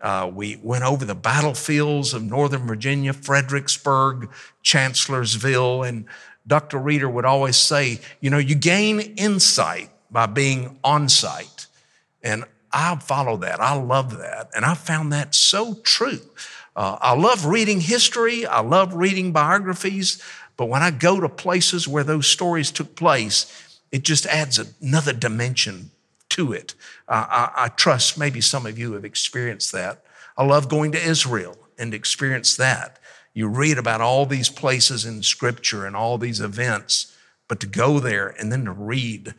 Uh, 0.01 0.31
we 0.33 0.59
went 0.63 0.85
over 0.85 1.05
the 1.05 1.15
battlefields 1.15 2.15
of 2.15 2.23
Northern 2.23 2.67
Virginia, 2.67 3.13
Fredericksburg, 3.13 4.31
Chancellorsville, 4.63 5.83
and 5.83 6.07
Dr. 6.47 6.79
Reeder 6.79 7.09
would 7.09 7.25
always 7.27 7.57
say, 7.57 8.01
you 8.21 8.31
know, 8.31 8.39
you 8.39 8.55
gain 8.55 9.01
insight 9.01 9.91
by 10.11 10.27
being 10.27 10.79
on 10.83 11.09
site. 11.09 11.67
And 12.23 12.45
I 12.73 12.97
follow 12.97 13.37
that. 13.39 13.61
I 13.61 13.75
love 13.75 14.19
that. 14.19 14.51
And 14.55 14.65
I 14.65 14.75
found 14.75 15.13
that 15.13 15.35
so 15.35 15.75
true. 15.83 16.21
Uh, 16.75 16.97
I 17.01 17.15
love 17.15 17.47
reading 17.47 17.81
history. 17.81 18.47
I 18.47 18.61
love 18.61 18.95
reading 18.95 19.33
biographies. 19.33 20.23
But 20.57 20.67
when 20.67 20.83
I 20.83 20.91
go 20.91 21.21
to 21.21 21.29
places 21.29 21.89
where 21.89 22.05
those 22.05 22.27
stories 22.27 22.71
took 22.71 22.95
place, 22.95 23.81
it 23.93 24.03
just 24.03 24.27
adds 24.27 24.59
another 24.81 25.13
dimension 25.13 25.91
to 26.41 26.53
it. 26.53 26.75
Uh, 27.07 27.27
I, 27.29 27.65
I 27.65 27.69
trust 27.69 28.19
maybe 28.19 28.41
some 28.41 28.67
of 28.67 28.79
you 28.79 28.93
have 28.95 29.05
experienced 29.05 29.73
that. 29.73 30.03
I 30.37 30.45
love 30.45 30.69
going 30.69 30.93
to 30.93 31.03
Israel 31.03 31.57
and 31.79 31.93
experience 31.93 32.57
that. 32.57 32.99
You 33.35 33.47
read 33.47 33.79
about 33.79 34.01
all 34.01 34.27
these 34.27 34.49
places 34.49 35.05
in 35.05 35.23
scripture 35.23 35.85
and 35.87 35.95
all 35.95 36.17
these 36.19 36.41
events, 36.41 37.15
but 37.47 37.61
to 37.61 37.67
go 37.67 38.01
there 38.01 38.29
and 38.29 38.51
then 38.51 38.65
to 38.65 38.73
read, 38.73 39.35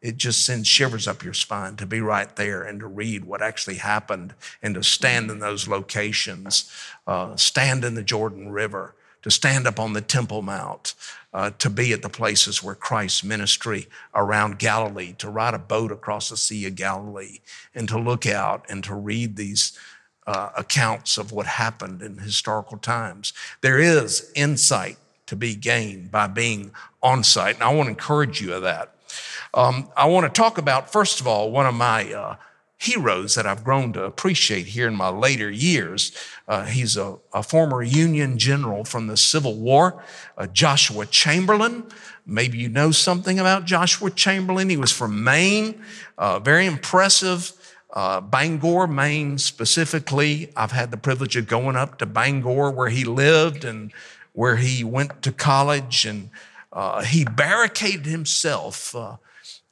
it 0.00 0.16
just 0.16 0.46
sends 0.46 0.66
shivers 0.66 1.06
up 1.06 1.22
your 1.22 1.34
spine 1.34 1.76
to 1.76 1.86
be 1.86 2.00
right 2.00 2.34
there 2.36 2.62
and 2.62 2.80
to 2.80 2.86
read 2.86 3.24
what 3.24 3.42
actually 3.42 3.76
happened 3.76 4.34
and 4.62 4.74
to 4.74 4.82
stand 4.82 5.30
in 5.30 5.38
those 5.38 5.68
locations, 5.68 6.70
uh, 7.06 7.36
stand 7.36 7.84
in 7.84 7.94
the 7.94 8.02
Jordan 8.02 8.50
River, 8.50 8.94
to 9.26 9.30
stand 9.32 9.66
up 9.66 9.80
on 9.80 9.92
the 9.92 10.00
Temple 10.00 10.40
Mount, 10.40 10.94
uh, 11.34 11.50
to 11.58 11.68
be 11.68 11.92
at 11.92 12.00
the 12.00 12.08
places 12.08 12.62
where 12.62 12.76
Christ's 12.76 13.24
ministry 13.24 13.88
around 14.14 14.60
Galilee, 14.60 15.14
to 15.18 15.28
ride 15.28 15.52
a 15.52 15.58
boat 15.58 15.90
across 15.90 16.28
the 16.28 16.36
Sea 16.36 16.64
of 16.68 16.76
Galilee, 16.76 17.40
and 17.74 17.88
to 17.88 17.98
look 17.98 18.24
out 18.24 18.64
and 18.68 18.84
to 18.84 18.94
read 18.94 19.34
these 19.34 19.76
uh, 20.28 20.50
accounts 20.56 21.18
of 21.18 21.32
what 21.32 21.46
happened 21.46 22.02
in 22.02 22.18
historical 22.18 22.78
times. 22.78 23.32
There 23.62 23.80
is 23.80 24.30
insight 24.36 24.96
to 25.26 25.34
be 25.34 25.56
gained 25.56 26.12
by 26.12 26.28
being 26.28 26.70
on 27.02 27.24
site, 27.24 27.56
and 27.56 27.64
I 27.64 27.74
want 27.74 27.88
to 27.88 27.90
encourage 27.90 28.40
you 28.40 28.54
of 28.54 28.62
that. 28.62 28.94
Um, 29.52 29.88
I 29.96 30.06
want 30.06 30.32
to 30.32 30.40
talk 30.40 30.56
about, 30.56 30.92
first 30.92 31.18
of 31.18 31.26
all, 31.26 31.50
one 31.50 31.66
of 31.66 31.74
my 31.74 32.12
uh, 32.12 32.36
heroes 32.78 33.34
that 33.34 33.46
I've 33.46 33.64
grown 33.64 33.92
to 33.94 34.04
appreciate 34.04 34.66
here 34.66 34.86
in 34.86 34.94
my 34.94 35.08
later 35.08 35.50
years. 35.50 36.12
Uh, 36.46 36.64
he's 36.64 36.96
a, 36.96 37.16
a, 37.32 37.42
former 37.42 37.82
Union 37.82 38.38
general 38.38 38.84
from 38.84 39.06
the 39.06 39.16
Civil 39.16 39.56
War, 39.56 40.02
uh, 40.36 40.46
Joshua 40.46 41.06
Chamberlain. 41.06 41.84
Maybe 42.26 42.58
you 42.58 42.68
know 42.68 42.90
something 42.90 43.38
about 43.38 43.64
Joshua 43.64 44.10
Chamberlain. 44.10 44.68
He 44.68 44.76
was 44.76 44.92
from 44.92 45.24
Maine, 45.24 45.80
uh, 46.18 46.38
very 46.38 46.66
impressive. 46.66 47.52
Uh, 47.92 48.20
Bangor, 48.20 48.86
Maine 48.86 49.38
specifically. 49.38 50.52
I've 50.54 50.72
had 50.72 50.90
the 50.90 50.98
privilege 50.98 51.36
of 51.36 51.46
going 51.46 51.76
up 51.76 51.98
to 51.98 52.06
Bangor 52.06 52.70
where 52.70 52.90
he 52.90 53.04
lived 53.04 53.64
and 53.64 53.90
where 54.32 54.56
he 54.56 54.84
went 54.84 55.22
to 55.22 55.32
college, 55.32 56.04
and 56.04 56.28
uh, 56.70 57.02
he 57.02 57.24
barricaded 57.24 58.04
himself 58.04 58.94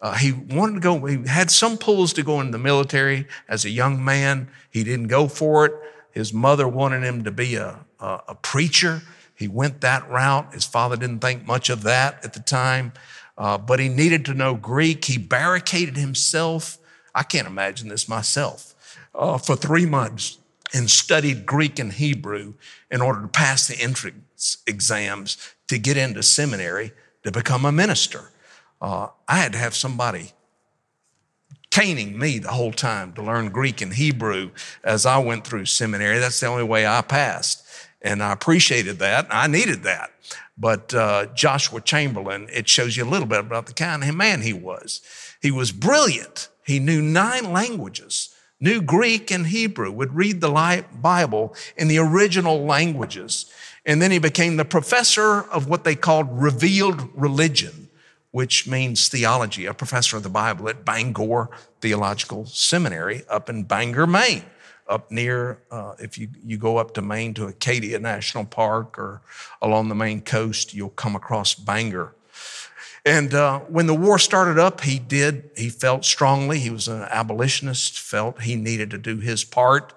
uh, 0.04 0.12
he 0.12 0.32
wanted 0.32 0.74
to 0.74 0.80
go, 0.80 1.06
he 1.06 1.26
had 1.26 1.50
some 1.50 1.78
pulls 1.78 2.12
to 2.12 2.22
go 2.22 2.38
into 2.38 2.52
the 2.52 2.58
military 2.58 3.26
as 3.48 3.64
a 3.64 3.70
young 3.70 4.04
man. 4.04 4.50
He 4.68 4.84
didn't 4.84 5.06
go 5.08 5.28
for 5.28 5.64
it. 5.64 5.72
His 6.10 6.30
mother 6.30 6.68
wanted 6.68 7.02
him 7.02 7.24
to 7.24 7.30
be 7.30 7.54
a, 7.54 7.78
a, 7.98 8.20
a 8.28 8.34
preacher. 8.34 9.00
He 9.34 9.48
went 9.48 9.80
that 9.80 10.06
route. 10.10 10.52
His 10.52 10.66
father 10.66 10.96
didn't 10.96 11.20
think 11.20 11.46
much 11.46 11.70
of 11.70 11.84
that 11.84 12.22
at 12.22 12.34
the 12.34 12.40
time, 12.40 12.92
uh, 13.38 13.56
but 13.56 13.80
he 13.80 13.88
needed 13.88 14.26
to 14.26 14.34
know 14.34 14.54
Greek. 14.54 15.06
He 15.06 15.16
barricaded 15.16 15.96
himself. 15.96 16.76
I 17.14 17.22
can't 17.22 17.46
imagine 17.48 17.88
this 17.88 18.06
myself 18.06 18.98
uh, 19.14 19.38
for 19.38 19.56
three 19.56 19.86
months 19.86 20.36
and 20.74 20.90
studied 20.90 21.46
Greek 21.46 21.78
and 21.78 21.90
Hebrew 21.90 22.52
in 22.90 23.00
order 23.00 23.22
to 23.22 23.28
pass 23.28 23.66
the 23.66 23.80
entrance 23.80 24.58
exams 24.66 25.54
to 25.68 25.78
get 25.78 25.96
into 25.96 26.22
seminary 26.22 26.92
to 27.22 27.32
become 27.32 27.64
a 27.64 27.72
minister 27.72 28.28
uh, 28.80 29.08
I 29.28 29.38
had 29.38 29.52
to 29.52 29.58
have 29.58 29.74
somebody 29.74 30.32
caning 31.70 32.16
me 32.16 32.38
the 32.38 32.52
whole 32.52 32.70
time 32.70 33.12
to 33.12 33.22
learn 33.22 33.48
Greek 33.48 33.80
and 33.80 33.92
Hebrew 33.92 34.50
as 34.84 35.04
I 35.06 35.18
went 35.18 35.44
through 35.44 35.66
seminary. 35.66 36.20
That's 36.20 36.38
the 36.38 36.46
only 36.46 36.62
way 36.62 36.86
I 36.86 37.00
passed. 37.00 37.66
And 38.00 38.22
I 38.22 38.32
appreciated 38.32 39.00
that. 39.00 39.26
I 39.30 39.48
needed 39.48 39.82
that. 39.82 40.12
But 40.56 40.94
uh, 40.94 41.26
Joshua 41.34 41.80
Chamberlain, 41.80 42.48
it 42.52 42.68
shows 42.68 42.96
you 42.96 43.02
a 43.02 43.10
little 43.10 43.26
bit 43.26 43.40
about 43.40 43.66
the 43.66 43.72
kind 43.72 44.04
of 44.04 44.14
man 44.14 44.42
he 44.42 44.52
was. 44.52 45.00
He 45.42 45.50
was 45.50 45.72
brilliant. 45.72 46.48
He 46.64 46.78
knew 46.78 47.02
nine 47.02 47.52
languages, 47.52 48.32
knew 48.60 48.80
Greek 48.80 49.32
and 49.32 49.48
Hebrew, 49.48 49.90
would 49.90 50.14
read 50.14 50.40
the 50.40 50.84
Bible 51.02 51.56
in 51.76 51.88
the 51.88 51.98
original 51.98 52.64
languages. 52.64 53.50
And 53.84 54.00
then 54.00 54.12
he 54.12 54.18
became 54.18 54.56
the 54.56 54.64
professor 54.64 55.42
of 55.42 55.66
what 55.68 55.82
they 55.82 55.96
called 55.96 56.28
revealed 56.30 57.08
religion 57.14 57.84
which 58.34 58.66
means 58.66 59.06
theology, 59.06 59.64
a 59.64 59.72
professor 59.72 60.16
of 60.16 60.24
the 60.24 60.28
Bible 60.28 60.68
at 60.68 60.84
Bangor 60.84 61.50
Theological 61.80 62.44
Seminary 62.46 63.22
up 63.28 63.48
in 63.48 63.62
Bangor, 63.62 64.08
Maine. 64.08 64.42
Up 64.88 65.08
near, 65.08 65.60
uh, 65.70 65.94
if 66.00 66.18
you, 66.18 66.26
you 66.44 66.58
go 66.58 66.78
up 66.78 66.94
to 66.94 67.00
Maine 67.00 67.32
to 67.34 67.46
Acadia 67.46 68.00
National 68.00 68.44
Park 68.44 68.98
or 68.98 69.22
along 69.62 69.88
the 69.88 69.94
Maine 69.94 70.20
coast, 70.20 70.74
you'll 70.74 70.90
come 70.90 71.14
across 71.14 71.54
Bangor. 71.54 72.12
And 73.04 73.32
uh, 73.32 73.60
when 73.60 73.86
the 73.86 73.94
war 73.94 74.18
started 74.18 74.58
up, 74.58 74.80
he 74.80 74.98
did, 74.98 75.50
he 75.56 75.68
felt 75.68 76.04
strongly, 76.04 76.58
he 76.58 76.70
was 76.70 76.88
an 76.88 77.02
abolitionist, 77.02 78.00
felt 78.00 78.42
he 78.42 78.56
needed 78.56 78.90
to 78.90 78.98
do 78.98 79.18
his 79.18 79.44
part. 79.44 79.94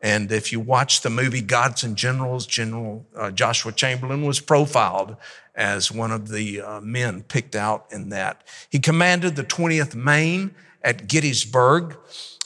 And 0.00 0.30
if 0.30 0.52
you 0.52 0.60
watch 0.60 1.00
the 1.00 1.10
movie 1.10 1.42
Gods 1.42 1.82
and 1.82 1.96
Generals, 1.96 2.46
General 2.46 3.04
uh, 3.16 3.32
Joshua 3.32 3.72
Chamberlain 3.72 4.24
was 4.24 4.38
profiled 4.38 5.16
as 5.60 5.92
one 5.92 6.10
of 6.10 6.28
the 6.28 6.62
uh, 6.62 6.80
men 6.80 7.22
picked 7.22 7.54
out 7.54 7.84
in 7.90 8.08
that. 8.08 8.42
He 8.70 8.78
commanded 8.78 9.36
the 9.36 9.44
20th 9.44 9.94
Maine 9.94 10.54
at 10.82 11.06
Gettysburg. 11.06 11.98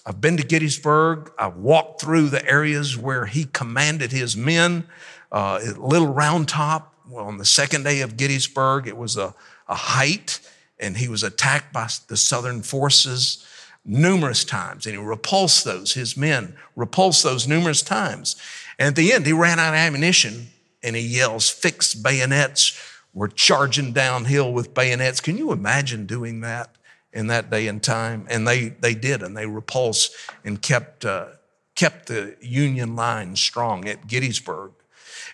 I've 0.05 0.21
been 0.21 0.37
to 0.37 0.43
Gettysburg. 0.43 1.31
I've 1.39 1.57
walked 1.57 2.01
through 2.01 2.31
the 2.31 2.45
areas 2.45 2.99
where 2.99 3.27
he 3.27 3.45
commanded 3.45 4.11
his 4.11 4.37
men. 4.37 4.89
Uh, 5.31 5.61
Little 5.79 6.13
Round 6.13 6.49
Top, 6.49 6.93
well, 7.09 7.27
on 7.27 7.39
the 7.39 7.45
second 7.45 7.85
day 7.85 8.01
of 8.01 8.17
Gettysburg, 8.17 8.89
it 8.89 8.97
was 8.97 9.17
a, 9.17 9.33
a 9.69 9.77
height, 9.77 10.41
and 10.81 10.97
he 10.97 11.07
was 11.07 11.23
attacked 11.23 11.73
by 11.73 11.89
the 12.09 12.17
Southern 12.17 12.63
forces 12.63 13.47
numerous 13.85 14.45
times, 14.45 14.87
and 14.87 14.97
he 14.97 15.01
repulsed 15.01 15.65
those. 15.65 15.95
His 15.95 16.17
men 16.17 16.57
repulsed 16.75 17.23
those 17.23 17.47
numerous 17.47 17.81
times. 17.81 18.35
And 18.77 18.89
at 18.89 18.97
the 18.97 19.13
end, 19.13 19.25
he 19.25 19.33
ran 19.33 19.61
out 19.61 19.73
of 19.73 19.79
ammunition, 19.79 20.49
and 20.83 20.97
he 20.97 21.03
yells, 21.03 21.49
Fix 21.49 21.95
bayonets. 21.95 22.91
We're 23.15 23.29
charging 23.29 23.93
downhill 23.93 24.53
with 24.53 24.75
bayonets. 24.75 25.21
Can 25.21 25.39
you 25.39 25.53
imagine 25.53 26.07
doing 26.07 26.41
that? 26.41 26.77
in 27.15 27.29
that 27.29 27.49
day 27.49 27.69
and 27.69 27.83
time, 27.83 28.27
and 28.29 28.47
they 28.47 28.69
they 28.69 28.95
did, 28.95 29.23
and 29.23 29.37
they 29.37 29.47
repulsed 29.47 30.13
and 30.45 30.61
kept 30.61 31.05
uh, 31.05 31.27
kept 31.75 32.07
the 32.07 32.37
Union 32.41 32.97
line 32.97 33.37
strong 33.37 33.87
at 33.89 34.07
Gettysburg. 34.07 34.73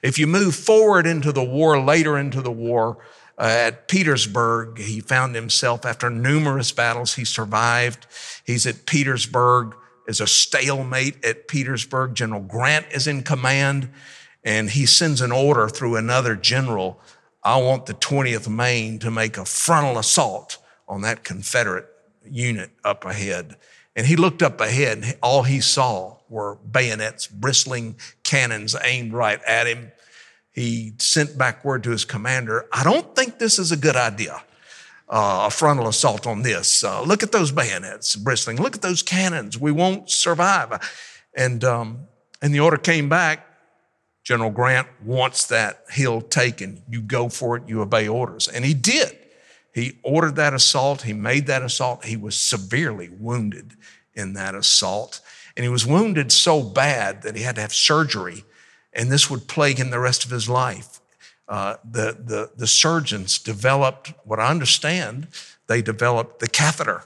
If 0.02 0.18
you 0.18 0.26
move 0.26 0.54
forward 0.54 1.06
into 1.06 1.32
the 1.32 1.42
war, 1.42 1.80
later 1.80 2.16
into 2.18 2.42
the 2.42 2.52
war, 2.52 2.99
uh, 3.38 3.42
at 3.42 3.88
Petersburg, 3.88 4.78
he 4.78 5.00
found 5.00 5.34
himself 5.34 5.84
after 5.84 6.10
numerous 6.10 6.72
battles. 6.72 7.14
He 7.14 7.25
survived. 7.25 8.06
He's 8.44 8.66
at 8.66 8.87
Petersburg. 8.87 9.75
Is 10.06 10.20
a 10.20 10.26
stalemate 10.26 11.25
at 11.25 11.46
Petersburg. 11.46 12.14
General 12.14 12.40
Grant 12.40 12.87
is 12.90 13.06
in 13.06 13.22
command, 13.22 13.90
and 14.42 14.68
he 14.68 14.84
sends 14.84 15.20
an 15.20 15.30
order 15.30 15.68
through 15.68 15.96
another 15.96 16.34
general. 16.34 17.00
I 17.42 17.56
want 17.61 17.87
the 17.87 17.94
20th 17.94 18.49
Maine 18.49 18.99
to 18.99 19.11
make 19.11 19.38
a 19.38 19.44
frontal 19.44 19.99
assault 19.99 20.59
on 20.87 21.02
that 21.02 21.25
Confederate 21.25 21.87
unit 22.25 22.70
up 22.85 23.04
ahead. 23.04 23.56
And 23.97 24.06
he 24.06 24.16
looked 24.16 24.42
up 24.42 24.61
ahead, 24.61 24.99
and 24.99 25.18
all 25.23 25.42
he 25.42 25.61
saw 25.61 26.16
were 26.28 26.56
bayonets, 26.56 27.26
bristling 27.26 27.97
cannons 28.23 28.76
aimed 28.82 29.12
right 29.12 29.42
at 29.44 29.66
him. 29.66 29.92
He 30.52 30.94
sent 30.99 31.38
back 31.38 31.64
word 31.64 31.82
to 31.85 31.90
his 31.90 32.04
commander 32.04 32.66
I 32.73 32.85
don't 32.85 33.14
think 33.14 33.38
this 33.38 33.59
is 33.59 33.73
a 33.73 33.76
good 33.76 33.97
idea. 33.97 34.42
Uh, 35.09 35.47
a 35.49 35.50
frontal 35.50 35.88
assault 35.88 36.25
on 36.25 36.42
this. 36.42 36.85
Uh, 36.85 37.02
look 37.02 37.25
at 37.25 37.32
those 37.32 37.50
bayonets 37.50 38.14
bristling. 38.14 38.59
Look 38.59 38.76
at 38.76 38.82
those 38.82 39.02
cannons. 39.02 39.59
We 39.59 39.73
won't 39.73 40.09
survive. 40.09 40.78
And, 41.35 41.64
um, 41.64 42.06
and 42.40 42.54
the 42.54 42.61
order 42.61 42.76
came 42.76 43.09
back. 43.09 43.44
General 44.30 44.50
Grant 44.50 44.87
wants 45.04 45.46
that 45.46 45.87
hill 45.90 46.20
taken. 46.20 46.84
You 46.88 47.00
go 47.00 47.28
for 47.28 47.56
it. 47.56 47.64
You 47.66 47.82
obey 47.82 48.06
orders. 48.06 48.46
And 48.46 48.64
he 48.64 48.75
did. 48.75 49.18
He 49.75 49.99
ordered 50.04 50.37
that 50.37 50.54
assault. 50.54 51.02
He 51.02 51.12
made 51.12 51.49
that 51.49 51.62
assault. 51.62 52.04
He 52.04 52.16
was 52.16 52.37
severely 52.37 53.08
wounded 53.08 53.72
in 54.14 54.34
that 54.34 54.54
assault. 54.54 55.20
And 55.56 55.64
he 55.64 55.68
was 55.68 55.84
wounded 55.84 56.30
so 56.30 56.62
bad 56.62 57.22
that 57.22 57.34
he 57.34 57.42
had 57.42 57.56
to 57.56 57.60
have 57.60 57.75
surgery, 57.75 58.44
and 58.92 59.10
this 59.10 59.28
would 59.28 59.49
plague 59.49 59.78
him 59.78 59.90
the 59.90 59.99
rest 59.99 60.25
of 60.25 60.30
his 60.30 60.49
life. 60.49 61.00
Uh, 61.49 61.78
the, 61.84 62.16
the, 62.16 62.52
the 62.56 62.68
surgeons 62.68 63.37
developed, 63.37 64.12
what 64.22 64.38
I 64.38 64.49
understand, 64.49 65.26
they 65.66 65.82
developed 65.82 66.38
the 66.38 66.49
catheter 66.49 67.02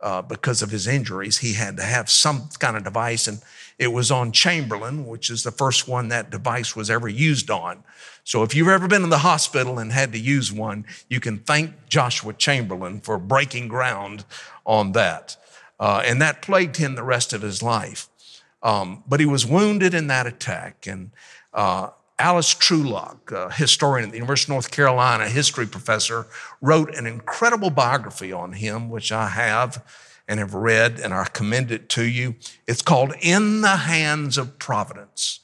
uh, 0.00 0.22
because 0.22 0.62
of 0.62 0.70
his 0.70 0.86
injuries. 0.86 1.38
He 1.38 1.54
had 1.54 1.76
to 1.78 1.82
have 1.82 2.08
some 2.08 2.50
kind 2.60 2.76
of 2.76 2.84
device, 2.84 3.26
and 3.26 3.42
it 3.78 3.92
was 3.92 4.10
on 4.10 4.32
Chamberlain, 4.32 5.06
which 5.06 5.30
is 5.30 5.44
the 5.44 5.52
first 5.52 5.86
one 5.86 6.08
that 6.08 6.30
device 6.30 6.74
was 6.74 6.90
ever 6.90 7.08
used 7.08 7.50
on. 7.50 7.84
So 8.24 8.42
if 8.42 8.54
you've 8.54 8.68
ever 8.68 8.88
been 8.88 9.04
in 9.04 9.10
the 9.10 9.18
hospital 9.18 9.78
and 9.78 9.92
had 9.92 10.12
to 10.12 10.18
use 10.18 10.52
one, 10.52 10.84
you 11.08 11.20
can 11.20 11.38
thank 11.38 11.88
Joshua 11.88 12.32
Chamberlain 12.32 13.00
for 13.00 13.18
breaking 13.18 13.68
ground 13.68 14.24
on 14.66 14.92
that. 14.92 15.36
Uh, 15.78 16.02
and 16.04 16.20
that 16.20 16.42
plagued 16.42 16.76
him 16.76 16.96
the 16.96 17.04
rest 17.04 17.32
of 17.32 17.42
his 17.42 17.62
life. 17.62 18.08
Um, 18.62 19.04
but 19.06 19.20
he 19.20 19.26
was 19.26 19.46
wounded 19.46 19.94
in 19.94 20.08
that 20.08 20.26
attack. 20.26 20.86
And 20.88 21.12
uh, 21.54 21.90
Alice 22.18 22.52
Trulock, 22.52 23.30
a 23.30 23.52
historian 23.52 24.06
at 24.06 24.10
the 24.10 24.16
University 24.16 24.50
of 24.50 24.54
North 24.54 24.72
Carolina, 24.72 25.28
history 25.28 25.66
professor, 25.66 26.26
wrote 26.60 26.92
an 26.96 27.06
incredible 27.06 27.70
biography 27.70 28.32
on 28.32 28.54
him, 28.54 28.90
which 28.90 29.12
I 29.12 29.28
have 29.28 29.84
and 30.28 30.38
have 30.38 30.54
read, 30.54 31.00
and 31.00 31.14
I 31.14 31.24
commend 31.24 31.72
it 31.72 31.88
to 31.90 32.04
you. 32.04 32.36
It's 32.66 32.82
called 32.82 33.14
In 33.20 33.62
the 33.62 33.76
Hands 33.76 34.36
of 34.36 34.58
Providence. 34.58 35.40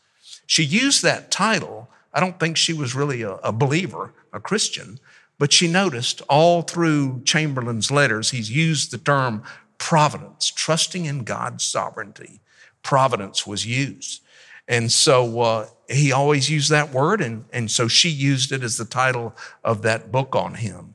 She 0.46 0.62
used 0.62 1.02
that 1.02 1.30
title 1.30 1.88
I 2.14 2.20
don't 2.20 2.38
think 2.38 2.56
she 2.56 2.72
was 2.72 2.94
really 2.94 3.22
a, 3.22 3.32
a 3.36 3.52
believer, 3.52 4.14
a 4.32 4.38
Christian, 4.38 5.00
but 5.38 5.52
she 5.52 5.66
noticed 5.66 6.22
all 6.28 6.62
through 6.62 7.22
Chamberlain's 7.24 7.90
letters, 7.90 8.30
he's 8.30 8.50
used 8.50 8.92
the 8.92 8.98
term 8.98 9.42
providence, 9.78 10.50
trusting 10.50 11.04
in 11.04 11.24
God's 11.24 11.64
sovereignty. 11.64 12.40
Providence 12.82 13.46
was 13.46 13.66
used. 13.66 14.22
And 14.68 14.90
so 14.92 15.40
uh, 15.40 15.66
he 15.90 16.12
always 16.12 16.48
used 16.48 16.70
that 16.70 16.92
word, 16.92 17.20
and, 17.20 17.44
and 17.52 17.70
so 17.70 17.88
she 17.88 18.08
used 18.08 18.52
it 18.52 18.62
as 18.62 18.76
the 18.76 18.84
title 18.84 19.34
of 19.64 19.82
that 19.82 20.12
book 20.12 20.36
on 20.36 20.54
him. 20.54 20.94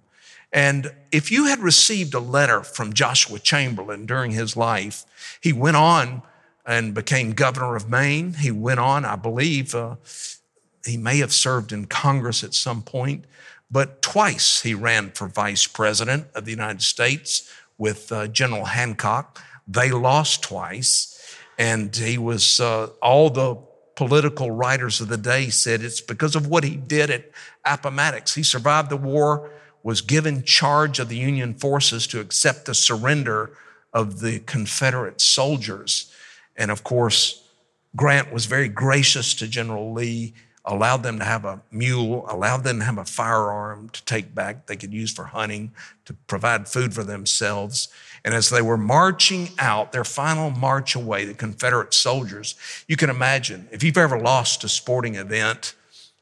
And 0.52 0.92
if 1.12 1.32
you 1.32 1.46
had 1.46 1.60
received 1.60 2.14
a 2.14 2.20
letter 2.20 2.64
from 2.64 2.94
Joshua 2.94 3.40
Chamberlain 3.40 4.06
during 4.06 4.32
his 4.32 4.58
life, 4.58 5.06
he 5.42 5.54
went 5.54 5.78
on 5.78 6.24
and 6.66 6.94
became 6.94 7.34
governor 7.34 7.76
of 7.76 7.90
Maine. 7.90 8.34
He 8.34 8.52
went 8.52 8.80
on, 8.80 9.06
I 9.06 9.16
believe, 9.16 9.76
uh, 9.76 9.96
he 10.86 10.98
may 10.98 11.18
have 11.18 11.34
served 11.34 11.72
in 11.72 11.86
Congress 11.86 12.44
at 12.44 12.54
some 12.54 12.82
point, 12.82 13.26
but 13.70 14.02
twice 14.02 14.62
he 14.62 14.74
ran 14.74 15.12
for 15.12 15.28
vice 15.28 15.68
president 15.68 16.28
of 16.34 16.46
the 16.46 16.52
United 16.52 16.82
States 16.82 17.52
with 17.78 18.12
uh, 18.12 18.28
General 18.28 18.66
Hancock. 18.66 19.42
They 19.68 19.92
lost 19.92 20.42
twice, 20.44 21.36
and 21.58 21.96
he 21.96 22.18
was, 22.18 22.60
uh, 22.60 22.88
all 23.02 23.30
the 23.30 23.58
political 23.96 24.50
writers 24.50 25.02
of 25.02 25.10
the 25.10 25.18
day 25.18 25.50
said 25.50 25.82
it's 25.82 26.02
because 26.02 26.36
of 26.36 26.48
what 26.48 26.64
he 26.64 26.76
did 26.76 27.10
at 27.10 27.30
Appomattox. 27.66 28.34
He 28.34 28.44
survived 28.44 28.90
the 28.90 28.98
war, 28.98 29.52
was 29.84 30.02
given 30.02 30.44
charge 30.44 31.00
of 31.00 31.10
the 31.10 31.18
Union 31.18 31.54
forces 31.54 32.08
to 32.08 32.20
accept 32.20 32.66
the 32.66 32.74
surrender 32.74 33.52
of 33.94 34.20
the 34.20 34.40
Confederate 34.40 35.22
soldiers. 35.22 36.14
And 36.56 36.72
of 36.72 36.84
course, 36.84 37.44
Grant 37.96 38.32
was 38.32 38.46
very 38.46 38.68
gracious 38.70 39.34
to 39.36 39.48
General 39.48 39.94
Lee 39.94 40.34
allowed 40.70 41.04
them 41.04 41.18
to 41.20 41.26
have 41.26 41.46
a 41.46 41.62
mule, 41.72 42.26
allowed 42.30 42.64
them 42.64 42.80
to 42.80 42.86
have 42.86 42.98
a 42.98 43.06
firearm 43.06 43.90
to 43.90 44.06
take 44.06 44.36
back 44.36 44.68
they 44.68 44.76
could 44.76 44.94
use 44.94 45.12
for 45.12 45.26
hunting, 45.26 45.72
to 46.06 46.14
provide 46.28 46.68
food 46.68 46.94
for 46.94 47.04
themselves. 47.04 47.88
And 48.24 48.34
as 48.34 48.50
they 48.50 48.62
were 48.62 48.78
marching 48.78 49.50
out, 49.58 49.92
their 49.92 50.04
final 50.04 50.52
march 50.52 50.96
away, 50.96 51.26
the 51.26 51.34
Confederate 51.34 51.94
soldiers, 51.94 52.56
you 52.88 52.98
can 52.98 53.10
imagine 53.10 53.68
if 53.72 53.84
you've 53.84 53.98
ever 53.98 54.20
lost 54.20 54.64
a 54.64 54.70
sporting 54.70 55.16
event, 55.16 55.74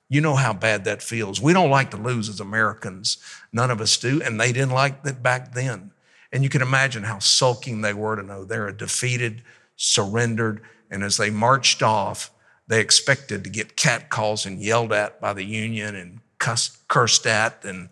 you 0.09 0.21
know 0.21 0.35
how 0.35 0.53
bad 0.53 0.85
that 0.85 1.01
feels. 1.01 1.41
We 1.41 1.53
don't 1.53 1.69
like 1.69 1.91
to 1.91 1.97
lose 1.97 2.29
as 2.29 2.39
Americans. 2.39 3.17
None 3.51 3.71
of 3.71 3.81
us 3.81 3.97
do. 3.97 4.21
And 4.21 4.39
they 4.39 4.51
didn't 4.51 4.71
like 4.71 5.03
that 5.03 5.21
back 5.21 5.53
then. 5.53 5.91
And 6.31 6.43
you 6.43 6.49
can 6.49 6.61
imagine 6.61 7.03
how 7.03 7.19
sulking 7.19 7.81
they 7.81 7.93
were 7.93 8.15
to 8.15 8.23
know 8.23 8.43
they're 8.43 8.71
defeated, 8.71 9.43
surrendered. 9.75 10.61
And 10.89 11.03
as 11.03 11.17
they 11.17 11.29
marched 11.29 11.83
off, 11.83 12.31
they 12.67 12.79
expected 12.79 13.43
to 13.43 13.49
get 13.49 13.75
catcalls 13.75 14.45
and 14.45 14.61
yelled 14.61 14.93
at 14.93 15.19
by 15.19 15.33
the 15.33 15.43
union 15.43 15.95
and 15.95 16.19
cussed, 16.39 16.87
cursed 16.87 17.25
at. 17.25 17.63
And, 17.65 17.89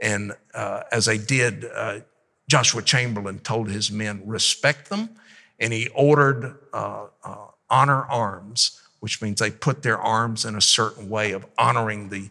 and 0.00 0.32
uh, 0.54 0.82
as 0.92 1.06
they 1.06 1.18
did, 1.18 1.66
uh, 1.74 2.00
Joshua 2.48 2.82
Chamberlain 2.82 3.40
told 3.40 3.68
his 3.68 3.90
men, 3.90 4.22
respect 4.24 4.88
them. 4.88 5.10
And 5.58 5.72
he 5.72 5.88
ordered 5.88 6.56
uh, 6.72 7.06
uh, 7.24 7.46
honor 7.68 8.04
arms, 8.04 8.80
which 9.00 9.22
means 9.22 9.40
they 9.40 9.50
put 9.50 9.82
their 9.82 9.98
arms 9.98 10.44
in 10.44 10.54
a 10.54 10.60
certain 10.60 11.08
way 11.08 11.32
of 11.32 11.46
honoring 11.56 12.08
the, 12.08 12.30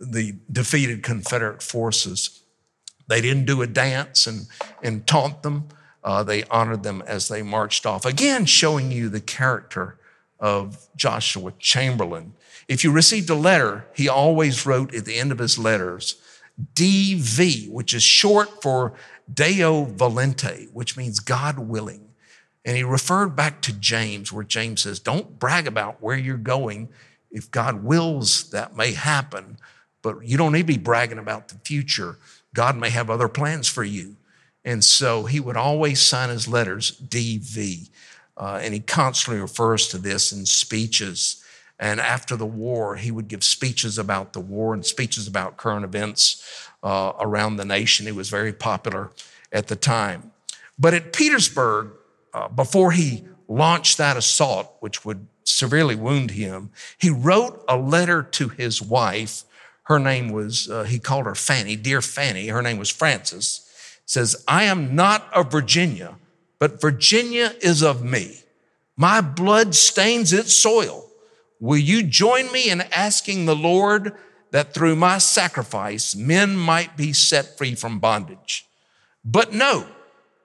the 0.00 0.34
defeated 0.50 1.02
Confederate 1.02 1.62
forces. 1.62 2.42
They 3.08 3.20
didn't 3.20 3.46
do 3.46 3.62
a 3.62 3.66
dance 3.66 4.26
and, 4.26 4.46
and 4.82 5.06
taunt 5.06 5.42
them. 5.42 5.68
Uh, 6.04 6.22
they 6.22 6.44
honored 6.44 6.82
them 6.82 7.02
as 7.06 7.28
they 7.28 7.42
marched 7.42 7.84
off. 7.84 8.04
Again, 8.04 8.44
showing 8.44 8.92
you 8.92 9.08
the 9.08 9.20
character 9.20 9.98
of 10.38 10.88
Joshua 10.96 11.52
Chamberlain. 11.58 12.34
If 12.68 12.84
you 12.84 12.92
received 12.92 13.28
a 13.30 13.34
letter, 13.34 13.86
he 13.94 14.08
always 14.08 14.66
wrote 14.66 14.94
at 14.94 15.04
the 15.04 15.16
end 15.16 15.32
of 15.32 15.38
his 15.38 15.58
letters, 15.58 16.20
DV, 16.74 17.70
which 17.70 17.94
is 17.94 18.02
short 18.02 18.62
for 18.62 18.94
Deo 19.32 19.84
Volente, 19.84 20.70
which 20.72 20.96
means 20.96 21.20
God 21.20 21.58
willing. 21.58 22.07
And 22.64 22.76
he 22.76 22.82
referred 22.82 23.36
back 23.36 23.62
to 23.62 23.72
James, 23.72 24.32
where 24.32 24.44
James 24.44 24.82
says, 24.82 24.98
Don't 24.98 25.38
brag 25.38 25.66
about 25.66 26.02
where 26.02 26.16
you're 26.16 26.36
going. 26.36 26.88
If 27.30 27.50
God 27.50 27.84
wills, 27.84 28.50
that 28.50 28.76
may 28.76 28.92
happen, 28.92 29.58
but 30.02 30.24
you 30.26 30.36
don't 30.36 30.52
need 30.52 30.66
to 30.66 30.74
be 30.74 30.78
bragging 30.78 31.18
about 31.18 31.48
the 31.48 31.56
future. 31.64 32.16
God 32.54 32.76
may 32.76 32.90
have 32.90 33.10
other 33.10 33.28
plans 33.28 33.68
for 33.68 33.84
you. 33.84 34.16
And 34.64 34.84
so 34.84 35.24
he 35.24 35.40
would 35.40 35.56
always 35.56 36.00
sign 36.00 36.30
his 36.30 36.48
letters 36.48 37.00
DV. 37.00 37.90
Uh, 38.36 38.60
and 38.62 38.72
he 38.72 38.80
constantly 38.80 39.40
refers 39.40 39.88
to 39.88 39.98
this 39.98 40.32
in 40.32 40.46
speeches. 40.46 41.42
And 41.78 42.00
after 42.00 42.36
the 42.36 42.46
war, 42.46 42.96
he 42.96 43.10
would 43.10 43.28
give 43.28 43.44
speeches 43.44 43.98
about 43.98 44.32
the 44.32 44.40
war 44.40 44.74
and 44.74 44.84
speeches 44.84 45.26
about 45.28 45.56
current 45.56 45.84
events 45.84 46.68
uh, 46.82 47.12
around 47.20 47.56
the 47.56 47.64
nation. 47.64 48.06
He 48.06 48.12
was 48.12 48.30
very 48.30 48.52
popular 48.52 49.10
at 49.52 49.68
the 49.68 49.76
time. 49.76 50.32
But 50.78 50.94
at 50.94 51.12
Petersburg, 51.12 51.90
uh, 52.34 52.48
before 52.48 52.92
he 52.92 53.24
launched 53.48 53.98
that 53.98 54.16
assault, 54.16 54.76
which 54.80 55.04
would 55.04 55.26
severely 55.44 55.94
wound 55.94 56.32
him, 56.32 56.70
he 56.98 57.10
wrote 57.10 57.64
a 57.68 57.76
letter 57.76 58.22
to 58.22 58.48
his 58.48 58.82
wife. 58.82 59.44
Her 59.84 59.98
name 59.98 60.30
was, 60.30 60.68
uh, 60.68 60.84
he 60.84 60.98
called 60.98 61.26
her 61.26 61.34
Fanny, 61.34 61.76
dear 61.76 62.02
Fanny. 62.02 62.48
Her 62.48 62.62
name 62.62 62.78
was 62.78 62.90
Frances. 62.90 63.64
Says, 64.04 64.44
I 64.46 64.64
am 64.64 64.94
not 64.94 65.32
of 65.32 65.50
Virginia, 65.50 66.16
but 66.58 66.80
Virginia 66.80 67.54
is 67.60 67.82
of 67.82 68.02
me. 68.02 68.40
My 68.96 69.20
blood 69.20 69.74
stains 69.74 70.32
its 70.32 70.54
soil. 70.54 71.06
Will 71.60 71.78
you 71.78 72.02
join 72.02 72.50
me 72.52 72.70
in 72.70 72.80
asking 72.80 73.46
the 73.46 73.56
Lord 73.56 74.14
that 74.50 74.74
through 74.74 74.96
my 74.96 75.18
sacrifice 75.18 76.14
men 76.14 76.56
might 76.56 76.96
be 76.96 77.12
set 77.12 77.56
free 77.56 77.74
from 77.74 77.98
bondage? 77.98 78.66
But 79.24 79.52
know 79.52 79.86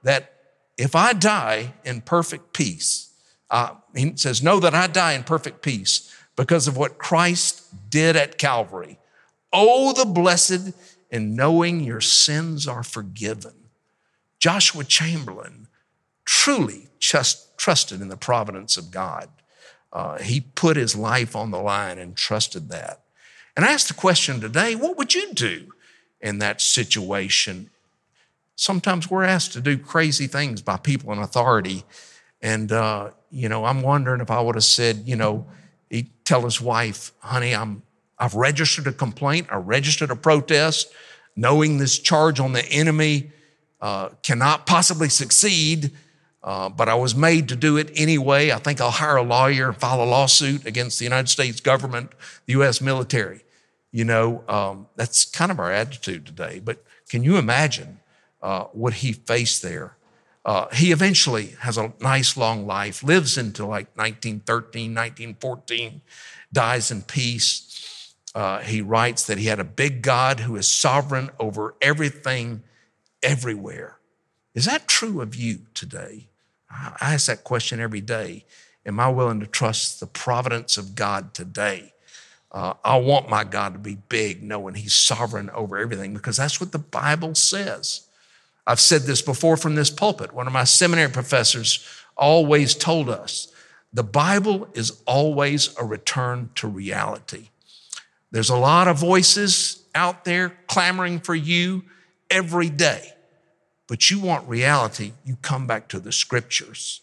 that 0.04 0.34
if 0.78 0.96
I 0.96 1.14
die 1.14 1.74
in 1.86 2.02
perfect 2.02 2.54
peace, 2.54 3.12
uh, 3.50 3.76
he 3.96 4.14
says, 4.16 4.42
Know 4.42 4.60
that 4.60 4.74
I 4.74 4.88
die 4.88 5.14
in 5.14 5.24
perfect 5.24 5.62
peace 5.62 6.14
because 6.36 6.68
of 6.68 6.78
what 6.78 6.98
Christ 6.98 7.64
did 7.90 8.16
at 8.16 8.38
Calvary. 8.38 8.98
Oh, 9.52 9.94
the 9.94 10.06
blessed 10.06 10.74
in 11.12 11.36
knowing 11.36 11.82
your 11.82 12.02
sins 12.02 12.68
are 12.68 12.84
forgiven. 12.84 13.54
Joshua 14.40 14.84
Chamberlain 14.84 15.68
truly 16.26 16.88
just 17.00 17.56
trusted 17.58 18.02
in 18.02 18.08
the 18.08 18.18
providence 18.18 18.78
of 18.78 18.90
God. 18.90 19.30
Uh, 19.92 20.18
he 20.18 20.42
put 20.42 20.76
his 20.76 20.96
life 20.96 21.36
on 21.36 21.52
the 21.52 21.62
line 21.62 22.00
and 22.00 22.16
trusted 22.16 22.70
that. 22.70 23.02
And 23.56 23.64
I 23.64 23.72
asked 23.72 23.90
the 23.90 23.94
question 23.94 24.42
today 24.42 24.74
what 24.74 24.98
would 24.98 25.14
you 25.14 25.34
do 25.34 25.74
in 26.20 26.40
that 26.40 26.62
situation? 26.62 27.70
Sometimes 28.56 29.10
we're 29.10 29.24
asked 29.24 29.54
to 29.54 29.62
do 29.62 29.78
crazy 29.78 30.28
things 30.28 30.62
by 30.62 30.78
people 30.78 31.12
in 31.12 31.20
authority. 31.20 31.84
And, 32.42 32.72
uh, 32.72 33.12
you 33.32 33.50
know, 33.50 33.66
I'm 33.66 33.82
wondering 33.82 34.22
if 34.22 34.30
I 34.30 34.40
would 34.42 34.56
have 34.56 34.64
said, 34.64 35.04
you 35.06 35.16
know, 35.16 35.48
he'd 35.90 36.12
tell 36.26 36.42
his 36.42 36.62
wife, 36.62 37.12
honey, 37.20 37.56
I'm, 37.56 37.84
I've 38.20 38.36
registered 38.36 38.88
a 38.88 38.92
complaint, 38.92 39.48
I 39.52 39.56
registered 39.56 40.12
a 40.12 40.16
protest, 40.16 40.92
knowing 41.36 41.78
this 41.78 41.98
charge 41.98 42.40
on 42.40 42.54
the 42.54 42.66
enemy 42.66 43.32
uh, 43.82 44.10
cannot 44.22 44.66
possibly 44.66 45.10
succeed. 45.10 45.92
Uh, 46.44 46.68
but 46.68 46.90
I 46.90 46.96
was 46.96 47.16
made 47.16 47.48
to 47.50 47.56
do 47.56 47.78
it 47.78 47.90
anyway. 47.96 48.52
I 48.52 48.58
think 48.58 48.82
I'll 48.82 48.92
hire 48.92 49.16
a 49.16 49.24
lawyer 49.24 49.70
and 49.70 49.78
file 49.78 50.04
a 50.04 50.06
lawsuit 50.06 50.66
against 50.66 51.00
the 51.00 51.06
United 51.06 51.30
States 51.30 51.62
government, 51.62 52.12
the 52.46 52.54
U.S. 52.54 52.82
military. 52.82 53.46
You 53.92 54.04
know, 54.04 54.44
um, 54.50 54.88
that's 54.98 55.24
kind 55.24 55.52
of 55.52 55.60
our 55.60 55.72
attitude 55.72 56.26
today. 56.26 56.60
But 56.62 56.84
can 57.08 57.24
you 57.24 57.38
imagine 57.38 58.00
uh, 58.44 58.66
what 58.66 58.94
he 58.96 59.14
faced 59.14 59.64
there? 59.64 59.98
Uh, 60.46 60.68
he 60.74 60.92
eventually 60.92 61.56
has 61.62 61.78
a 61.78 61.94
nice 62.02 62.36
long 62.36 62.68
life, 62.68 63.02
lives 63.02 63.38
into 63.38 63.66
like 63.66 63.88
1913, 63.96 64.94
1914, 64.94 66.02
dies 66.52 66.92
in 66.92 67.02
peace. 67.02 68.14
Uh, 68.36 68.60
he 68.60 68.82
writes 68.82 69.26
that 69.26 69.38
he 69.38 69.46
had 69.46 69.60
a 69.60 69.64
big 69.64 70.02
God 70.02 70.42
who 70.42 70.56
is 70.58 70.68
sovereign 70.68 71.30
over 71.40 71.76
everything, 71.82 72.62
everywhere. 73.22 73.98
Is 74.54 74.66
that 74.66 74.88
true 74.88 75.22
of 75.22 75.36
you 75.36 75.60
today? 75.74 76.28
I 76.70 77.14
ask 77.14 77.28
that 77.28 77.44
question 77.44 77.80
every 77.80 78.02
day. 78.02 78.46
Am 78.86 79.00
I 79.00 79.08
willing 79.10 79.40
to 79.40 79.48
trust 79.48 80.00
the 80.00 80.08
providence 80.08 80.78
of 80.78 80.96
God 80.96 81.34
today? 81.34 81.94
Uh, 82.52 82.74
I 82.84 82.98
want 82.98 83.30
my 83.30 83.44
God 83.44 83.74
to 83.74 83.80
be 83.80 83.98
big, 84.10 84.44
knowing 84.44 84.76
He's 84.76 84.94
sovereign 84.94 85.50
over 85.52 85.78
everything, 85.78 86.14
because 86.14 86.38
that's 86.38 86.60
what 86.60 86.72
the 86.72 86.80
Bible 86.80 87.34
says. 87.34 88.08
I've 88.66 88.80
said 88.80 89.02
this 89.04 89.22
before 89.22 89.58
from 89.58 89.76
this 89.76 89.90
pulpit. 89.90 90.34
One 90.34 90.48
of 90.48 90.54
my 90.54 90.64
seminary 90.64 91.12
professors 91.12 91.86
always 92.16 92.76
told 92.76 93.10
us 93.10 93.52
the 93.92 94.04
Bible 94.04 94.68
is 94.74 95.02
always 95.06 95.76
a 95.78 95.86
return 95.86 96.50
to 96.56 96.68
reality. 96.68 97.50
There's 98.32 98.50
a 98.50 98.58
lot 98.58 98.88
of 98.88 98.98
voices 98.98 99.84
out 99.94 100.26
there 100.26 100.58
clamoring 100.68 101.20
for 101.20 101.36
you 101.36 101.84
every 102.30 102.70
day 102.70 103.14
but 103.88 104.10
you 104.10 104.20
want 104.20 104.48
reality, 104.48 105.14
you 105.26 105.36
come 105.42 105.68
back 105.68 105.88
to 105.90 106.00
the 106.00 106.12
scriptures. 106.12 107.02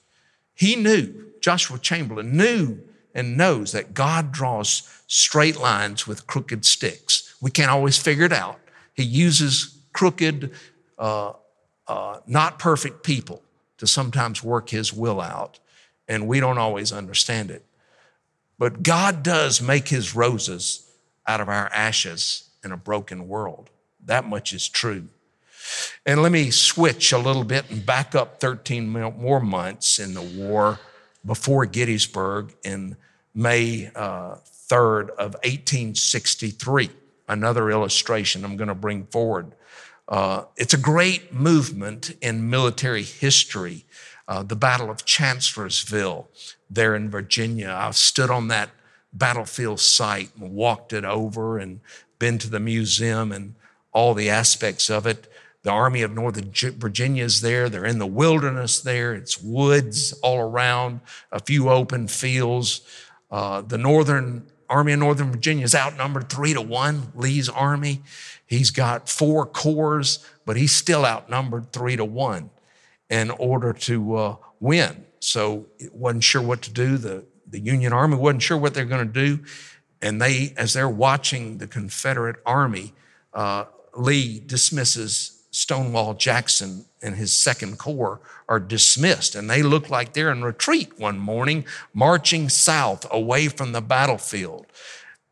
He 0.55 0.77
knew, 0.77 1.33
Joshua 1.41 1.79
Chamberlain 1.79 2.37
knew 2.37 2.81
and 3.15 3.37
knows 3.37 3.73
that 3.73 3.95
God 3.95 4.33
draws 4.33 4.83
straight 5.07 5.57
lines 5.57 6.07
with 6.07 6.27
crooked 6.27 6.65
sticks. 6.65 7.35
We 7.41 7.51
can't 7.51 7.71
always 7.71 7.99
figure 7.99 8.25
it 8.25 8.33
out. 8.33 8.59
He 8.95 9.03
uses 9.03 9.79
crooked, 9.93 10.53
uh, 10.99 11.33
uh, 11.91 12.21
not 12.25 12.61
perfect 12.61 13.03
people 13.03 13.43
to 13.77 13.85
sometimes 13.85 14.45
work 14.45 14.69
his 14.71 14.93
will 14.93 15.21
out, 15.21 15.59
and 16.07 16.29
we 16.29 16.39
don't 16.39 16.57
always 16.57 16.93
understand 16.93 17.51
it. 17.51 17.65
But 18.61 18.85
God 18.85 19.25
does 19.25 19.61
make 19.61 19.89
his 19.89 20.15
roses 20.15 20.89
out 21.27 21.41
of 21.41 21.49
our 21.49 21.69
ashes 21.75 22.49
in 22.63 22.71
a 22.71 22.77
broken 22.77 23.27
world. 23.27 23.71
That 24.07 24.25
much 24.25 24.53
is 24.53 24.69
true. 24.69 25.09
And 26.07 26.23
let 26.23 26.31
me 26.31 26.53
switch 26.53 27.11
a 27.11 27.19
little 27.19 27.43
bit 27.43 27.69
and 27.71 27.85
back 27.85 28.15
up 28.15 28.39
13 28.39 28.89
more 28.89 29.41
months 29.41 29.99
in 29.99 30.15
the 30.15 30.23
war 30.23 30.79
before 31.27 31.67
Gettysburg 31.67 32.55
in 32.63 32.97
May 33.35 33.91
uh, 33.97 34.37
3rd 34.69 35.11
of 35.11 35.35
1863. 35.43 36.91
Another 37.29 37.69
illustration 37.69 38.45
I'm 38.45 38.57
going 38.57 38.69
to 38.69 38.77
bring 38.77 39.07
forward. 39.07 39.57
Uh, 40.11 40.45
it's 40.57 40.75
a 40.75 40.79
great 40.79 41.33
movement 41.33 42.17
in 42.21 42.51
military 42.51 43.05
history. 43.05 43.87
Uh, 44.27 44.43
the 44.43 44.57
Battle 44.57 44.91
of 44.91 45.05
Chancellorsville 45.05 46.29
there 46.69 46.95
in 46.95 47.09
Virginia. 47.09 47.75
I've 47.77 47.97
stood 47.97 48.31
on 48.31 48.49
that 48.49 48.71
battlefield 49.13 49.81
site 49.81 50.31
and 50.37 50.53
walked 50.53 50.93
it 50.93 51.05
over 51.05 51.59
and 51.59 51.81
been 52.19 52.39
to 52.39 52.51
the 52.51 52.61
museum 52.61 53.33
and 53.33 53.55
all 53.93 54.15
the 54.15 54.31
aspects 54.31 54.91
of 54.91 55.07
it. 55.07 55.27
The 55.63 55.71
Army 55.71 56.03
of 56.03 56.13
Northern 56.13 56.53
Virginia 56.53 57.25
is 57.25 57.41
there. 57.41 57.69
They're 57.69 57.85
in 57.85 57.99
the 57.99 58.07
wilderness 58.07 58.81
there. 58.81 59.15
It's 59.15 59.43
woods 59.43 60.13
all 60.23 60.41
around, 60.41 61.01
a 61.31 61.41
few 61.41 61.69
open 61.69 62.09
fields. 62.09 62.81
Uh, 63.31 63.61
the 63.61 63.79
Northern 63.79 64.47
Army 64.69 64.93
of 64.93 65.01
Northern 65.01 65.33
Virginia 65.33 65.65
is 65.65 65.75
outnumbered 65.75 66.31
three 66.31 66.55
to 66.55 66.61
one, 66.61 67.13
Lee's 67.15 67.49
army. 67.49 68.03
He's 68.51 68.73
got 68.73 69.09
four 69.09 69.47
corps, 69.47 70.19
but 70.45 70.57
he's 70.57 70.73
still 70.73 71.07
outnumbered 71.07 71.73
three 71.73 71.95
to 71.95 72.05
one 72.05 72.51
in 73.09 73.31
order 73.31 73.73
to 73.73 74.17
uh, 74.17 74.37
win. 74.59 75.05
So 75.21 75.67
it 75.79 75.95
wasn't 75.95 76.25
sure 76.25 76.43
what 76.43 76.61
to 76.63 76.73
do. 76.73 76.97
The, 76.97 77.25
the 77.47 77.61
Union 77.61 77.93
Army 77.93 78.17
wasn't 78.17 78.43
sure 78.43 78.59
what 78.59 78.75
they're 78.75 78.85
going 78.85 79.07
to 79.07 79.13
do. 79.13 79.45
And 80.03 80.21
they, 80.21 80.53
as 80.57 80.73
they're 80.73 80.89
watching 80.89 81.59
the 81.59 81.69
Confederate 81.69 82.41
Army, 82.45 82.93
uh, 83.33 83.67
Lee 83.95 84.41
dismisses 84.41 85.45
Stonewall 85.53 86.15
Jackson 86.15 86.87
and 87.01 87.15
his 87.15 87.33
second 87.33 87.79
corps 87.79 88.21
are 88.49 88.59
dismissed, 88.61 89.37
and 89.37 89.49
they 89.49 89.63
look 89.63 89.91
like 89.91 90.13
they're 90.13 90.33
in 90.33 90.43
retreat 90.43 90.99
one 90.99 91.19
morning, 91.19 91.65
marching 91.95 92.49
south 92.49 93.07
away 93.13 93.47
from 93.47 93.73
the 93.73 93.81
battlefield. 93.81 94.67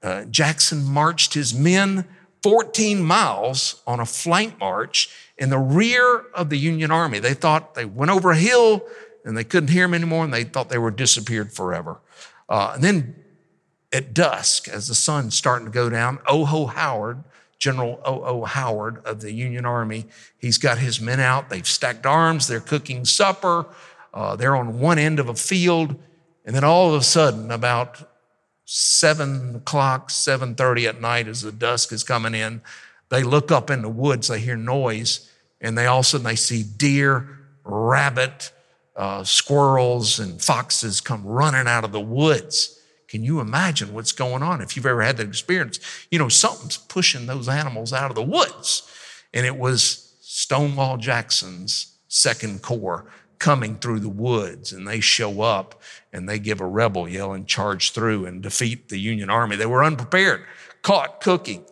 Uh, 0.02 0.24
Jackson 0.24 0.84
marched 0.84 1.34
his 1.34 1.52
men 1.52 2.04
14 2.42 3.02
miles 3.02 3.82
on 3.86 4.00
a 4.00 4.06
flank 4.06 4.58
march 4.58 5.08
in 5.36 5.50
the 5.50 5.58
rear 5.58 6.20
of 6.34 6.50
the 6.50 6.58
Union 6.58 6.90
Army. 6.90 7.18
They 7.18 7.34
thought 7.34 7.74
they 7.74 7.84
went 7.84 8.10
over 8.10 8.30
a 8.30 8.36
hill 8.36 8.84
and 9.24 9.36
they 9.36 9.44
couldn't 9.44 9.70
hear 9.70 9.84
him 9.84 9.94
anymore, 9.94 10.24
and 10.24 10.32
they 10.32 10.44
thought 10.44 10.70
they 10.70 10.78
were 10.78 10.90
disappeared 10.90 11.52
forever. 11.52 12.00
Uh, 12.48 12.72
and 12.74 12.82
then 12.82 13.16
at 13.92 14.14
dusk, 14.14 14.68
as 14.68 14.88
the 14.88 14.94
sun's 14.94 15.34
starting 15.34 15.66
to 15.66 15.72
go 15.72 15.90
down, 15.90 16.18
O.O. 16.26 16.66
Howard 16.66 17.24
General 17.58 18.00
O.O. 18.04 18.44
Howard 18.44 19.04
of 19.04 19.20
the 19.20 19.32
Union 19.32 19.66
Army. 19.66 20.06
He's 20.38 20.58
got 20.58 20.78
his 20.78 21.00
men 21.00 21.20
out. 21.20 21.48
They've 21.48 21.66
stacked 21.66 22.06
arms. 22.06 22.46
They're 22.46 22.60
cooking 22.60 23.04
supper. 23.04 23.66
Uh, 24.14 24.36
they're 24.36 24.56
on 24.56 24.78
one 24.78 24.98
end 24.98 25.18
of 25.18 25.28
a 25.28 25.34
field. 25.34 25.96
And 26.44 26.54
then 26.54 26.64
all 26.64 26.94
of 26.94 27.00
a 27.00 27.04
sudden, 27.04 27.50
about 27.50 28.07
seven 28.70 29.56
o'clock, 29.56 30.10
7.30 30.10 30.88
at 30.90 31.00
night 31.00 31.26
as 31.26 31.40
the 31.40 31.50
dusk 31.50 31.90
is 31.90 32.04
coming 32.04 32.34
in, 32.34 32.60
they 33.08 33.22
look 33.22 33.50
up 33.50 33.70
in 33.70 33.80
the 33.80 33.88
woods. 33.88 34.28
They 34.28 34.40
hear 34.40 34.56
noise. 34.56 35.32
And 35.58 35.76
they 35.76 35.86
all 35.86 36.00
of 36.00 36.04
a 36.04 36.08
sudden 36.08 36.26
they 36.26 36.36
see 36.36 36.64
deer, 36.64 37.38
rabbit, 37.64 38.52
uh, 38.94 39.24
squirrels, 39.24 40.18
and 40.18 40.42
foxes 40.42 41.00
come 41.00 41.24
running 41.24 41.66
out 41.66 41.84
of 41.84 41.92
the 41.92 42.00
woods. 42.00 42.78
Can 43.08 43.24
you 43.24 43.40
imagine 43.40 43.94
what's 43.94 44.12
going 44.12 44.42
on 44.42 44.60
if 44.60 44.76
you've 44.76 44.84
ever 44.84 45.00
had 45.00 45.16
that 45.16 45.26
experience? 45.26 45.80
You 46.10 46.18
know, 46.18 46.28
something's 46.28 46.76
pushing 46.76 47.24
those 47.24 47.48
animals 47.48 47.94
out 47.94 48.10
of 48.10 48.16
the 48.16 48.22
woods. 48.22 48.86
And 49.32 49.46
it 49.46 49.56
was 49.56 50.14
Stonewall 50.20 50.98
Jackson's 50.98 51.96
second 52.08 52.60
corps 52.60 53.06
coming 53.38 53.76
through 53.76 54.00
the 54.00 54.08
woods, 54.08 54.72
and 54.72 54.86
they 54.86 55.00
show 55.00 55.40
up 55.42 55.80
and 56.12 56.28
they 56.28 56.38
give 56.38 56.60
a 56.60 56.66
rebel 56.66 57.08
yell 57.08 57.32
and 57.32 57.46
charge 57.46 57.92
through 57.92 58.26
and 58.26 58.42
defeat 58.42 58.88
the 58.88 58.98
Union 58.98 59.30
Army. 59.30 59.56
They 59.56 59.66
were 59.66 59.84
unprepared, 59.84 60.44
caught 60.82 61.20
cooking 61.20 61.64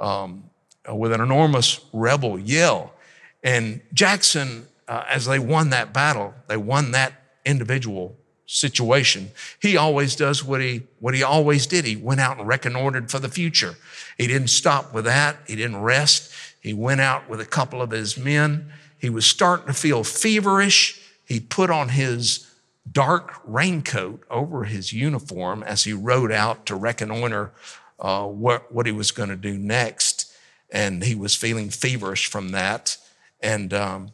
um, 0.00 0.44
with 0.92 1.12
an 1.12 1.20
enormous 1.20 1.80
rebel 1.92 2.38
yell. 2.38 2.94
And 3.42 3.80
Jackson, 3.92 4.66
uh, 4.88 5.04
as 5.08 5.26
they 5.26 5.38
won 5.38 5.70
that 5.70 5.92
battle, 5.92 6.34
they 6.48 6.56
won 6.56 6.90
that 6.92 7.12
individual 7.44 8.16
situation. 8.46 9.30
He 9.60 9.76
always 9.76 10.14
does 10.16 10.44
what 10.44 10.60
he, 10.60 10.82
what 11.00 11.14
he 11.14 11.22
always 11.22 11.66
did. 11.66 11.84
He 11.84 11.96
went 11.96 12.20
out 12.20 12.38
and 12.38 12.46
reconnoitered 12.46 13.10
for 13.10 13.18
the 13.18 13.28
future. 13.28 13.76
He 14.18 14.26
didn't 14.26 14.48
stop 14.48 14.92
with 14.92 15.04
that. 15.06 15.36
He 15.46 15.56
didn't 15.56 15.80
rest. 15.80 16.32
He 16.60 16.74
went 16.74 17.00
out 17.00 17.28
with 17.28 17.40
a 17.40 17.46
couple 17.46 17.80
of 17.80 17.90
his 17.90 18.18
men. 18.18 18.72
He 18.98 19.10
was 19.10 19.26
starting 19.26 19.66
to 19.66 19.72
feel 19.72 20.04
feverish. 20.04 21.00
He 21.32 21.40
put 21.40 21.70
on 21.70 21.88
his 21.88 22.46
dark 22.90 23.40
raincoat 23.46 24.22
over 24.30 24.64
his 24.64 24.92
uniform 24.92 25.62
as 25.62 25.84
he 25.84 25.94
rode 25.94 26.30
out 26.30 26.66
to 26.66 26.74
reconnoiter 26.74 27.52
uh, 27.98 28.26
what, 28.26 28.70
what 28.70 28.84
he 28.84 28.92
was 28.92 29.12
going 29.12 29.30
to 29.30 29.36
do 29.36 29.56
next. 29.56 30.30
And 30.70 31.02
he 31.02 31.14
was 31.14 31.34
feeling 31.34 31.70
feverish 31.70 32.26
from 32.26 32.50
that. 32.50 32.98
And, 33.40 33.72
um, 33.72 34.10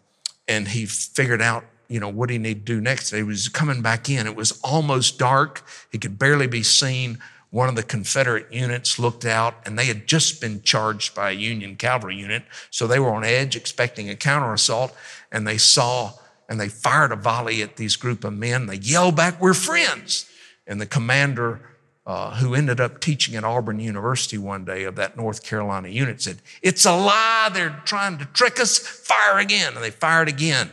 and 0.46 0.68
he 0.68 0.87
figured 0.87 1.42
out, 1.42 1.64
you 1.88 1.98
know, 1.98 2.09
what 2.09 2.31
he 2.31 2.38
needed 2.38 2.66
to 2.66 2.74
do 2.74 2.81
next. 2.81 3.11
He 3.11 3.24
was 3.24 3.48
coming 3.48 3.83
back 3.83 4.09
in. 4.09 4.28
It 4.28 4.37
was 4.37 4.61
almost 4.62 5.18
dark. 5.18 5.64
He 5.90 5.98
could 5.98 6.20
barely 6.20 6.46
be 6.46 6.62
seen. 6.62 7.18
One 7.50 7.68
of 7.68 7.74
the 7.74 7.83
Confederate 7.83 8.52
units 8.52 8.96
looked 8.96 9.24
out 9.24 9.57
and 9.66 9.76
they 9.76 9.87
had 9.87 10.07
just 10.07 10.40
been 10.40 10.62
charged 10.62 11.16
by 11.16 11.31
a 11.31 11.35
Union 11.35 11.74
cavalry 11.74 12.14
unit. 12.14 12.44
So 12.70 12.87
they 12.87 13.00
were 13.00 13.11
on 13.11 13.24
edge 13.24 13.57
expecting 13.57 14.09
a 14.09 14.14
counterassault 14.14 14.92
and 15.33 15.48
they 15.48 15.59
saw 15.59 16.12
and 16.48 16.58
they 16.58 16.68
fired 16.68 17.12
a 17.12 17.16
volley 17.16 17.62
at 17.62 17.76
these 17.76 17.96
group 17.96 18.24
of 18.24 18.32
men. 18.32 18.66
They 18.66 18.76
yelled 18.76 19.16
back, 19.16 19.40
We're 19.40 19.54
friends. 19.54 20.30
And 20.66 20.80
the 20.80 20.87
commander, 20.87 21.61
uh, 22.06 22.37
who 22.37 22.54
ended 22.54 22.80
up 22.80 23.00
teaching 23.00 23.34
at 23.37 23.44
Auburn 23.44 23.80
University 23.80 24.38
one 24.38 24.64
day 24.64 24.84
of 24.84 24.96
that 24.96 25.16
North 25.16 25.42
Carolina 25.42 25.88
unit, 25.88 26.22
said, 26.22 26.38
It's 26.62 26.84
a 26.84 26.96
lie. 26.96 27.50
They're 27.52 27.82
trying 27.84 28.18
to 28.18 28.24
trick 28.26 28.58
us. 28.61 28.78
Fire 28.78 29.38
again. 29.38 29.74
And 29.74 29.82
they 29.82 29.90
fired 29.90 30.28
again. 30.28 30.70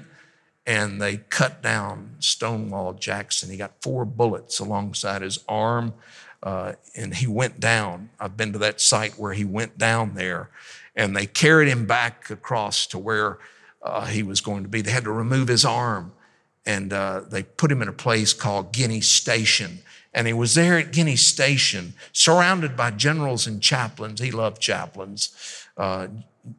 And 0.65 1.01
they 1.01 1.17
cut 1.17 1.61
down 1.61 2.15
Stonewall 2.19 2.93
Jackson. 2.93 3.49
He 3.49 3.57
got 3.57 3.73
four 3.81 4.03
bullets 4.03 4.59
alongside 4.59 5.21
his 5.21 5.39
arm. 5.47 5.93
Uh, 6.41 6.73
and 6.95 7.13
he 7.13 7.27
went 7.27 7.59
down. 7.59 8.09
I've 8.19 8.37
been 8.37 8.53
to 8.53 8.59
that 8.59 8.79
site 8.79 9.17
where 9.17 9.33
he 9.33 9.45
went 9.45 9.77
down 9.77 10.15
there. 10.15 10.49
And 10.95 11.15
they 11.15 11.25
carried 11.25 11.67
him 11.67 11.85
back 11.85 12.29
across 12.29 12.87
to 12.87 12.97
where 12.97 13.39
uh, 13.85 14.05
he 14.05 14.23
was 14.23 14.41
going 14.41 14.63
to 14.63 14.69
be. 14.69 14.81
They 14.81 14.91
had 14.91 15.05
to 15.05 15.11
remove 15.11 15.47
his 15.47 15.63
arm 15.63 16.11
and 16.65 16.91
uh, 16.91 17.21
they 17.29 17.43
put 17.43 17.71
him 17.71 17.81
in 17.81 17.87
a 17.87 17.93
place 17.93 18.33
called 18.33 18.73
Guinea 18.73 19.01
Station. 19.01 19.79
And 20.13 20.27
he 20.27 20.33
was 20.33 20.55
there 20.55 20.79
at 20.79 20.91
Guinea 20.91 21.17
Station, 21.17 21.93
surrounded 22.11 22.75
by 22.75 22.91
generals 22.91 23.45
and 23.47 23.61
chaplains. 23.61 24.19
He 24.19 24.31
loved 24.31 24.61
chaplains, 24.61 25.65
uh, 25.77 26.07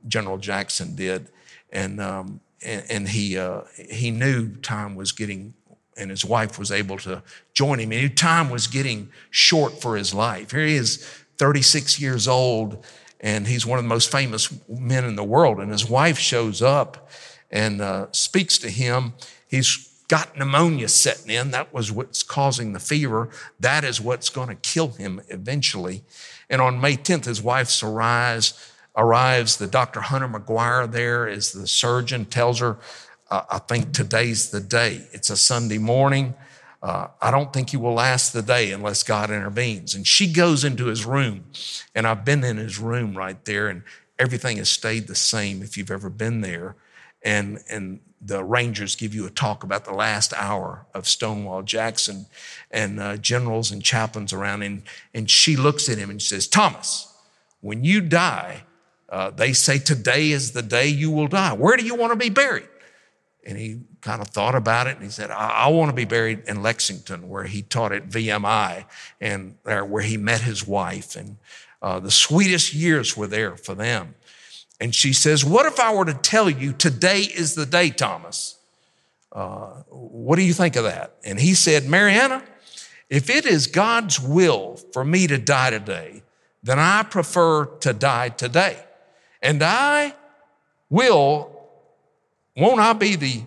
General 0.07 0.39
Jackson 0.39 0.95
did. 0.95 1.29
And, 1.73 2.01
um, 2.01 2.41
and, 2.63 2.85
and, 2.89 3.09
he, 3.09 3.37
uh, 3.37 3.63
he 3.91 4.11
knew 4.11 4.55
time 4.57 4.95
was 4.95 5.13
getting, 5.13 5.55
and 5.97 6.11
his 6.11 6.25
wife 6.25 6.59
was 6.59 6.71
able 6.71 6.99
to 6.99 7.23
join 7.55 7.81
him. 7.81 7.91
He 7.91 8.03
knew 8.03 8.09
time 8.09 8.51
was 8.51 8.67
getting 8.67 9.11
short 9.31 9.81
for 9.81 9.97
his 9.97 10.15
life. 10.15 10.53
Here 10.53 10.67
he 10.67 10.77
is, 10.77 11.05
36 11.39 12.01
years 12.01 12.29
old, 12.29 12.85
and 13.27 13.49
he's 13.49 13.67
one 13.67 13.77
of 13.77 13.85
the 13.85 13.89
most 13.89 14.13
famous 14.13 14.57
men 14.69 15.05
in 15.05 15.17
the 15.17 15.25
world. 15.25 15.59
And 15.59 15.73
his 15.73 15.91
wife 15.91 16.17
shows 16.17 16.63
up 16.63 17.11
and 17.51 17.81
uh, 17.81 18.07
speaks 18.13 18.57
to 18.59 18.71
him. 18.71 19.15
He's 19.49 19.93
got 20.07 20.39
pneumonia 20.39 20.87
setting 20.87 21.35
in. 21.35 21.51
That 21.51 21.75
was 21.75 21.91
what's 21.91 22.23
causing 22.23 22.73
the 22.73 22.79
fever. 22.79 23.29
That 23.59 23.83
is 23.83 24.01
what's 24.01 24.29
going 24.29 24.51
to 24.51 24.55
kill 24.55 24.91
him 24.91 25.21
eventually. 25.29 26.05
And 26.49 26.63
on 26.63 26.81
May 26.81 26.97
10th, 26.97 27.25
his 27.25 27.43
wife 27.43 27.83
arrives. 27.83 28.73
Arrives. 28.97 29.57
The 29.57 29.67
Dr. 29.67 30.03
Hunter 30.03 30.29
McGuire 30.29 30.89
there 30.89 31.27
is 31.27 31.51
the 31.51 31.67
surgeon. 31.67 32.27
Tells 32.27 32.61
her, 32.61 32.79
uh, 33.29 33.43
"I 33.51 33.59
think 33.59 33.93
today's 33.93 34.51
the 34.51 34.61
day. 34.61 35.09
It's 35.11 35.31
a 35.31 35.37
Sunday 35.37 35.79
morning." 35.79 36.35
Uh, 36.83 37.09
I 37.21 37.31
don't 37.31 37.53
think 37.53 37.71
he 37.71 37.77
will 37.77 37.95
last 37.95 38.33
the 38.33 38.43
day 38.43 38.71
unless 38.71 39.03
God 39.03 39.31
intervenes. 39.31 39.95
And 39.95 40.07
she 40.07 40.33
goes 40.33 40.65
into 40.65 40.87
his 40.87 41.05
room, 41.05 41.45
and 41.95 42.07
I've 42.07 42.25
been 42.25 42.45
in 42.45 42.59
his 42.59 42.79
room 42.79 43.17
right 43.17 43.43
there, 43.45 43.69
and 43.69 43.83
everything 44.19 44.59
has 44.59 44.69
stayed 44.69 45.07
the 45.07 45.15
same 45.15 45.63
if 45.63 45.77
you've 45.77 45.91
ever 45.91 46.11
been 46.11 46.41
there. 46.43 46.77
And, 47.23 47.61
and 47.69 48.01
the 48.21 48.45
Rangers 48.45 48.95
give 48.95 49.15
you 49.15 49.27
a 49.27 49.31
talk 49.31 49.65
about 49.65 49.85
the 49.85 49.93
last 49.93 50.33
hour 50.35 50.87
of 50.95 51.09
Stonewall 51.09 51.63
Jackson 51.63 52.27
and 52.71 53.01
uh, 53.01 53.17
generals 53.17 53.71
and 53.71 53.83
chaplains 53.83 54.33
around. 54.33 54.63
And, 54.63 54.83
and 55.13 55.31
she 55.31 55.57
looks 55.57 55.89
at 55.89 55.99
him 55.99 56.11
and 56.11 56.23
says, 56.23 56.47
Thomas, 56.47 57.13
when 57.61 57.85
you 57.85 58.01
die, 58.01 58.63
uh, 59.09 59.31
they 59.31 59.53
say 59.53 59.79
today 59.79 60.31
is 60.31 60.53
the 60.53 60.63
day 60.63 60.89
you 60.89 61.11
will 61.11 61.29
die. 61.29 61.53
Where 61.53 61.77
do 61.77 61.85
you 61.85 61.95
want 61.95 62.13
to 62.13 62.17
be 62.17 62.31
buried? 62.31 62.69
And 63.45 63.57
he 63.57 63.81
kind 64.07 64.23
of 64.23 64.29
thought 64.29 64.55
about 64.55 64.87
it 64.87 64.95
and 64.95 65.03
he 65.03 65.11
said, 65.11 65.33
I, 65.33 65.49
I 65.49 65.69
want 65.69 65.91
to 65.91 65.95
be 65.95 66.05
buried 66.05 66.45
in 66.47 66.63
Lexington, 66.63 67.29
where 67.29 67.43
he 67.43 67.63
taught 67.63 67.91
at 67.91 68.09
VMI 68.09 68.85
and 69.21 69.57
there 69.65 69.85
where 69.85 70.05
he 70.05 70.17
met 70.17 70.43
his 70.43 70.65
wife. 70.65 71.17
And 71.17 71.39
uh, 71.83 71.99
the 71.99 72.13
sweetest 72.13 72.73
years 72.73 73.17
were 73.17 73.27
there 73.27 73.57
for 73.57 73.75
them. 73.75 74.15
And 74.81 74.95
she 74.95 75.13
says, 75.13 75.45
What 75.45 75.67
if 75.67 75.81
I 75.81 75.93
were 75.93 76.05
to 76.05 76.15
tell 76.15 76.49
you 76.49 76.73
today 76.73 77.23
is 77.23 77.57
the 77.57 77.67
day, 77.67 77.91
Thomas? 77.91 78.59
Uh, 79.33 79.83
what 79.91 80.37
do 80.37 80.43
you 80.43 80.53
think 80.53 80.77
of 80.77 80.85
that? 80.85 81.17
And 81.25 81.41
he 81.41 81.55
said, 81.55 81.87
Mariana, 81.87 82.45
if 83.11 83.29
it 83.29 83.45
is 83.45 83.67
God's 83.67 84.21
will 84.21 84.77
for 84.93 85.05
me 85.05 85.27
to 85.27 85.37
die 85.37 85.71
today, 85.71 86.23
then 86.63 86.79
I 86.79 87.03
prefer 87.03 87.67
to 87.81 87.93
die 87.93 88.29
today. 88.29 88.79
And 89.43 89.63
I 89.65 90.15
will 90.89 91.51
won't 92.57 92.81
I 92.81 92.95
be 92.95 93.17
the 93.17 93.43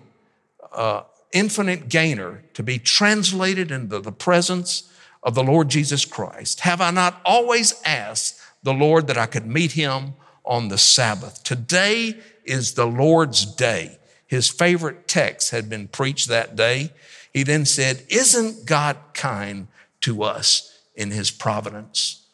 uh, 0.72 1.04
infinite 1.32 1.90
gainer 1.90 2.44
to 2.54 2.64
be 2.64 2.80
translated 2.80 3.72
into 3.72 4.00
the 4.00 4.12
presence 4.12 4.92
of 5.24 5.36
the 5.36 5.44
Lord 5.44 5.70
Jesus 5.70 6.06
Christ? 6.06 6.62
Have 6.62 6.82
I 6.82 6.92
not 6.92 7.22
always 7.26 7.82
asked 7.84 8.40
the 8.64 8.74
Lord 8.74 9.08
that 9.08 9.18
I 9.18 9.26
could 9.26 9.46
meet 9.46 9.74
him 9.74 10.14
on 10.46 10.68
the 10.68 10.78
Sabbath? 10.78 11.44
Today 11.44 12.20
is 12.46 12.74
the 12.74 12.88
Lord's 12.88 13.46
day. 13.46 13.98
His 14.26 14.48
favorite 14.48 15.08
text 15.08 15.52
had 15.52 15.70
been 15.70 15.88
preached 15.88 16.28
that 16.30 16.56
day. 16.56 16.92
He 17.34 17.44
then 17.44 17.66
said, 17.66 18.06
Isn't 18.10 18.66
God 18.66 18.98
kind 19.14 19.68
to 20.02 20.24
us 20.24 20.80
in 20.96 21.12
his 21.12 21.32
providence? 21.32 22.26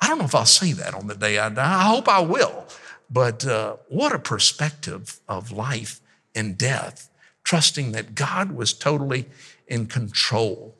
I 0.00 0.08
don't 0.08 0.18
know 0.18 0.24
if 0.24 0.34
I'll 0.34 0.44
say 0.44 0.72
that 0.72 0.94
on 0.94 1.06
the 1.06 1.14
day 1.14 1.38
I 1.38 1.48
die. 1.48 1.80
I 1.80 1.84
hope 1.84 2.08
I 2.08 2.20
will. 2.20 2.66
But 3.10 3.46
uh, 3.46 3.76
what 3.88 4.14
a 4.14 4.18
perspective 4.18 5.20
of 5.28 5.52
life 5.52 6.00
and 6.34 6.58
death, 6.58 7.08
trusting 7.46 7.92
that 7.92 8.16
God 8.16 8.50
was 8.50 8.72
totally 8.72 9.26
in 9.68 9.86
control. 9.86 10.76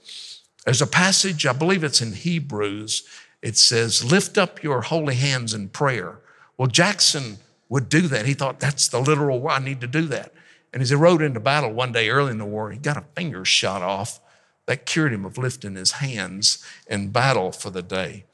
There's 0.65 0.83
a 0.83 0.87
passage, 0.87 1.47
I 1.47 1.53
believe 1.53 1.85
it's 1.85 2.03
in 2.03 2.13
Hebrews, 2.13 3.05
it 3.41 3.57
says, 3.57 4.05
Lift 4.05 4.37
up 4.37 4.63
your 4.65 4.83
holy 4.83 5.15
hands 5.15 5.55
in 5.55 5.69
prayer. 5.69 6.19
Well, 6.59 6.67
Jackson 6.67 7.39
would 7.69 7.89
do 7.89 8.03
that. 8.09 8.27
He 8.27 8.35
thought, 8.35 8.59
That's 8.59 8.89
the 8.89 9.01
literal 9.01 9.47
I 9.49 9.61
need 9.61 9.81
to 9.81 9.87
do 9.87 10.03
that. 10.07 10.35
And 10.73 10.83
as 10.83 10.91
he 10.91 10.97
rode 10.97 11.23
into 11.23 11.39
battle 11.39 11.73
one 11.73 11.93
day 11.93 12.11
early 12.11 12.33
in 12.33 12.39
the 12.39 12.45
war, 12.45 12.73
he 12.73 12.79
got 12.79 12.97
a 12.97 13.05
finger 13.15 13.45
shot 13.45 13.83
off. 13.83 14.21
That 14.67 14.85
cured 14.85 15.13
him 15.13 15.25
of 15.25 15.39
lifting 15.39 15.77
his 15.77 15.93
hands 15.93 16.65
in 16.89 17.11
battle 17.11 17.53
for 17.53 17.71
the 17.71 17.83
day. 17.83 18.25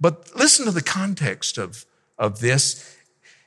But 0.00 0.34
listen 0.34 0.64
to 0.64 0.70
the 0.70 0.80
context 0.80 1.58
of, 1.58 1.84
of 2.18 2.40
this. 2.40 2.96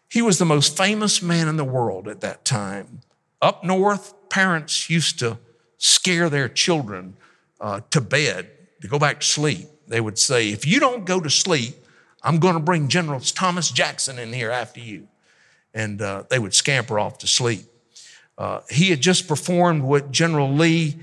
He 0.08 0.22
was 0.22 0.38
the 0.38 0.46
most 0.46 0.78
famous 0.78 1.24
man 1.24 1.48
in 1.48 1.58
the 1.58 1.64
world 1.64 2.08
at 2.08 2.22
that 2.22 2.46
time. 2.46 3.02
Up 3.42 3.64
north, 3.64 4.14
parents 4.30 4.90
used 4.90 5.20
to 5.20 5.38
scare 5.78 6.30
their 6.30 6.50
children 6.50 7.16
uh, 7.60 7.82
to 7.92 8.02
bed 8.02 8.50
to 8.82 8.88
go 8.88 9.00
back 9.00 9.22
to 9.22 9.26
sleep. 9.26 9.68
They 9.88 10.02
would 10.02 10.20
say, 10.20 10.50
If 10.50 10.66
you 10.66 10.80
don't 10.80 11.06
go 11.06 11.20
to 11.20 11.30
sleep, 11.30 11.76
I'm 12.22 12.40
going 12.40 12.56
to 12.56 12.60
bring 12.60 12.90
General 12.90 13.20
Thomas 13.20 13.72
Jackson 13.72 14.20
in 14.20 14.34
here 14.34 14.52
after 14.52 14.80
you. 14.80 15.08
And 15.74 16.02
uh, 16.02 16.24
they 16.30 16.40
would 16.40 16.54
scamper 16.54 17.00
off 17.00 17.20
to 17.20 17.28
sleep. 17.28 17.66
Uh, 18.38 18.62
he 18.70 18.90
had 18.90 19.02
just 19.02 19.28
performed 19.28 19.84
what 19.84 20.12
General 20.12 20.52
Lee 20.52 20.98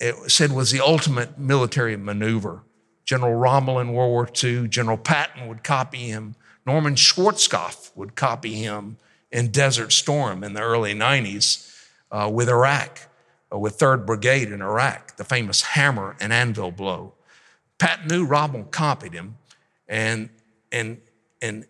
uh, 0.00 0.12
said 0.26 0.52
was 0.52 0.70
the 0.70 0.80
ultimate 0.80 1.38
military 1.38 1.96
maneuver. 1.96 2.62
General 3.04 3.34
Rommel 3.34 3.80
in 3.80 3.92
World 3.92 4.10
War 4.10 4.28
II, 4.42 4.68
General 4.68 4.96
Patton 4.96 5.48
would 5.48 5.64
copy 5.64 6.08
him, 6.08 6.36
Norman 6.66 6.94
Schwarzkopf 6.94 7.90
would 7.96 8.14
copy 8.14 8.54
him 8.54 8.96
in 9.32 9.48
Desert 9.48 9.92
Storm 9.92 10.42
in 10.42 10.54
the 10.54 10.60
early 10.60 10.94
90s 10.94 11.72
uh, 12.10 12.30
with 12.32 12.48
Iraq, 12.48 13.08
uh, 13.52 13.58
with 13.58 13.78
3rd 13.78 14.06
Brigade 14.06 14.50
in 14.50 14.60
Iraq, 14.60 15.16
the 15.16 15.24
famous 15.24 15.62
hammer 15.62 16.16
and 16.20 16.32
anvil 16.32 16.70
blow. 16.70 17.14
Patton 17.78 18.26
Rommel 18.26 18.64
copied 18.64 19.12
him, 19.12 19.36
and, 19.88 20.28
and, 20.70 21.00
and, 21.40 21.66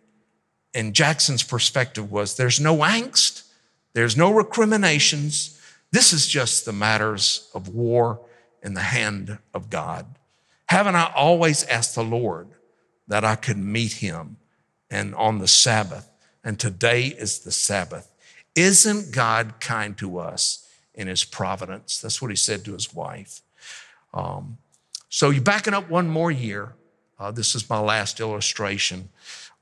and 0.75 0.94
Jackson's 0.94 1.42
perspective 1.42 2.11
was 2.11 2.37
there's 2.37 2.59
no 2.61 2.77
angst, 2.79 3.44
there's 3.92 4.16
no 4.16 4.33
recriminations. 4.33 5.61
This 5.92 6.12
is 6.12 6.27
just 6.27 6.64
the 6.64 6.73
matters 6.73 7.49
of 7.55 7.68
war 7.68 8.20
in 8.62 8.75
the 8.75 8.81
hand 8.81 9.38
of 9.55 9.70
God. 9.70 10.07
Haven't 10.66 10.94
I 10.94 11.12
always 11.14 11.64
asked 11.64 11.94
the 11.94 12.05
Lord 12.05 12.49
that 13.09 13.25
I 13.25 13.35
could 13.35 13.59
meet 13.59 13.94
him 13.94 14.37
and 14.88 15.14
on 15.14 15.38
the 15.38 15.49
Sabbath 15.49 16.10
and 16.44 16.59
today 16.59 17.07
is 17.07 17.40
the 17.40 17.53
Sabbath. 17.53 18.11
Isn't 18.55 19.12
God 19.12 19.61
kind 19.61 19.96
to 19.98 20.18
us 20.18 20.66
in 20.94 21.09
his 21.09 21.24
providence. 21.24 22.00
That's 22.00 22.20
what 22.20 22.31
he 22.31 22.37
said 22.37 22.64
to 22.64 22.74
his 22.74 22.94
wife. 22.94 23.40
Um, 24.12 24.59
so 25.09 25.31
you're 25.31 25.42
backing 25.42 25.74
up 25.74 25.88
one 25.88 26.09
more 26.09 26.31
year. 26.31 26.74
Uh, 27.18 27.31
this 27.31 27.55
is 27.55 27.68
my 27.68 27.79
last 27.79 28.20
illustration 28.20 29.09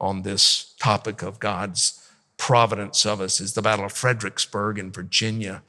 on 0.01 0.23
this 0.23 0.75
topic 0.81 1.23
of 1.23 1.39
God's 1.39 2.05
providence 2.37 3.05
of 3.05 3.21
us 3.21 3.41
is 3.41 3.55
the 3.55 3.63
Battle 3.63 3.85
of 3.85 3.93
Fredericksburg 3.93 4.79
in 4.79 4.93
Virginia. 4.93 5.63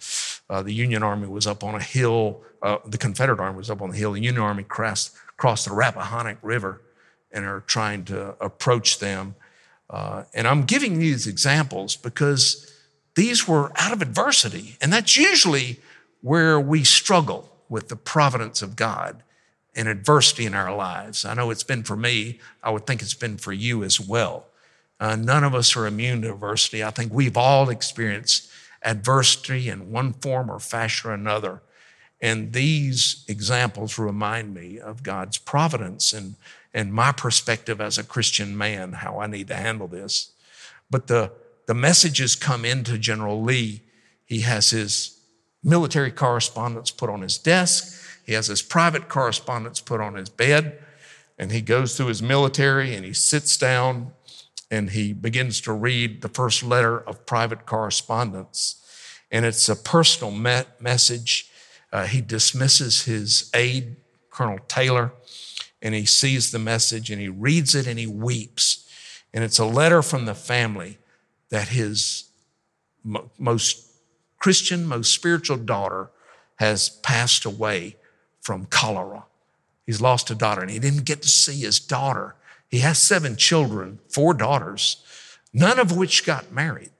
Uh, 0.50 0.62
the 0.62 0.74
Union 0.74 1.02
Army 1.02 1.28
was 1.28 1.48
up 1.48 1.64
on 1.64 1.76
a 1.76 1.82
hill. 1.82 2.42
Uh, 2.62 2.78
the 2.86 2.98
Confederate 2.98 3.40
Army 3.40 3.58
was 3.58 3.70
up 3.70 3.82
on 3.82 3.90
the 3.90 3.98
hill. 3.98 4.14
The 4.14 4.22
Union 4.22 4.44
Army 4.44 4.64
crossed, 4.64 5.16
crossed 5.38 5.66
the 5.66 5.74
Rappahannock 5.74 6.38
River 6.42 6.82
and 7.32 7.46
are 7.46 7.62
trying 7.62 8.06
to 8.06 8.36
approach 8.40 9.00
them. 9.00 9.36
Uh, 9.90 10.24
and 10.34 10.48
I'm 10.48 10.64
giving 10.64 11.00
these 11.00 11.26
examples 11.26 11.96
because 11.96 12.72
these 13.16 13.48
were 13.48 13.72
out 13.76 13.92
of 13.92 14.02
adversity. 14.02 14.78
And 14.82 14.94
that's 14.94 15.18
usually 15.18 15.80
where 16.22 16.60
we 16.60 16.84
struggle 16.84 17.50
with 17.70 17.90
the 17.90 17.96
providence 17.96 18.62
of 18.62 18.76
God 18.76 19.24
and 19.76 19.88
adversity 19.88 20.46
in 20.46 20.54
our 20.54 20.76
lives. 20.76 21.26
I 21.26 21.34
know 21.34 21.50
it's 21.50 21.64
been 21.64 21.84
for 21.84 21.96
me. 21.96 22.40
I 22.62 22.70
would 22.70 22.86
think 22.86 23.02
it's 23.02 23.14
been 23.14 23.38
for 23.38 23.54
you 23.54 23.84
as 23.84 24.00
well. 24.00 24.46
Uh, 25.00 25.16
none 25.16 25.44
of 25.44 25.56
us 25.56 25.76
are 25.76 25.88
immune 25.88 26.22
to 26.24 26.34
adversity. 26.34 26.84
I 26.84 26.92
think 26.92 27.14
we've 27.14 27.38
all 27.38 27.70
experienced 27.70 28.50
adversity 28.84 29.70
in 29.70 29.92
one 29.92 30.14
form 30.14 30.52
or 30.52 30.60
fashion 30.60 31.10
or 31.10 31.14
another. 31.14 31.62
And 32.22 32.52
these 32.52 33.24
examples 33.28 33.98
remind 33.98 34.54
me 34.54 34.78
of 34.78 35.04
God's 35.04 35.38
providence 35.38 36.12
and, 36.12 36.36
and 36.74 36.94
my 36.94 37.12
perspective 37.12 37.82
as 37.82 37.98
a 37.98 38.04
Christian 38.04 38.58
man, 38.58 38.94
how 38.94 39.20
I 39.20 39.28
need 39.28 39.48
to 39.48 39.56
handle 39.56 39.88
this. 39.88 40.32
But 40.90 41.08
the, 41.08 41.32
the 41.66 41.74
messages 41.74 42.36
come 42.36 42.66
into 42.66 42.98
General 42.98 43.42
Lee. 43.42 43.82
He 44.26 44.42
has 44.42 44.70
his 44.70 45.20
military 45.64 46.12
correspondence 46.12 46.92
put 46.92 47.10
on 47.10 47.22
his 47.22 47.38
desk. 47.38 47.96
He 48.26 48.34
has 48.34 48.48
his 48.48 48.62
private 48.62 49.10
correspondence 49.10 49.82
put 49.82 50.02
on 50.02 50.16
his 50.16 50.30
bed. 50.30 50.80
And 51.38 51.52
he 51.52 51.62
goes 51.62 51.96
through 51.96 52.08
his 52.08 52.22
military 52.22 52.94
and 52.96 53.06
he 53.06 53.14
sits 53.14 53.58
down 53.58 54.12
and 54.70 54.92
he 54.92 55.14
begins 55.14 55.62
to 55.62 55.74
read 55.74 56.22
the 56.22 56.30
first 56.30 56.64
letter 56.64 57.00
of 57.00 57.26
private 57.26 57.66
correspondence. 57.66 58.76
And 59.32 59.46
it's 59.46 59.70
a 59.70 59.76
personal 59.76 60.32
me- 60.32 60.64
message. 60.80 61.50
Uh, 61.92 62.06
he 62.06 62.22
dismisses 62.22 63.06
his 63.06 63.50
aide, 63.54 63.96
Colonel 64.30 64.60
Taylor, 64.68 65.12
and 65.82 65.96
he 65.96 66.06
sees 66.06 66.52
the 66.52 66.60
message 66.60 67.10
and 67.10 67.22
he 67.22 67.30
reads 67.30 67.76
it 67.76 67.88
and 67.88 67.98
he 68.00 68.08
weeps. 68.08 68.88
And 69.34 69.44
it's 69.44 69.60
a 69.60 69.66
letter 69.66 70.02
from 70.02 70.26
the 70.26 70.36
family 70.36 70.98
that 71.50 71.70
his 71.70 72.26
most 73.38 73.86
Christian, 74.40 74.86
most 74.86 75.14
spiritual 75.14 75.58
daughter 75.58 76.10
has 76.56 76.90
passed 76.90 77.46
away 77.46 77.96
from 78.42 78.66
cholera. 78.66 79.26
He's 79.86 80.02
lost 80.02 80.30
a 80.30 80.36
daughter 80.36 80.62
and 80.62 80.70
he 80.70 80.80
didn't 80.80 81.06
get 81.06 81.22
to 81.22 81.28
see 81.28 81.62
his 81.62 81.80
daughter 81.80 82.36
he 82.70 82.80
has 82.80 83.02
seven 83.02 83.36
children, 83.36 84.00
four 84.08 84.34
daughters, 84.34 85.04
none 85.52 85.80
of 85.80 85.98
which 85.98 86.26
got 86.26 86.52
married, 86.52 86.92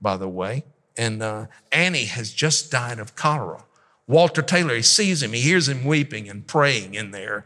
by 0.00 0.16
the 0.16 0.28
way. 0.28 0.64
And 0.96 1.22
uh, 1.22 1.46
Annie 1.72 2.04
has 2.04 2.32
just 2.32 2.70
died 2.70 2.98
of 2.98 3.16
cholera. 3.16 3.64
Walter 4.06 4.40
Taylor, 4.40 4.76
he 4.76 4.82
sees 4.82 5.22
him, 5.22 5.32
he 5.32 5.40
hears 5.40 5.68
him 5.68 5.84
weeping 5.84 6.28
and 6.28 6.46
praying 6.46 6.94
in 6.94 7.10
there. 7.10 7.44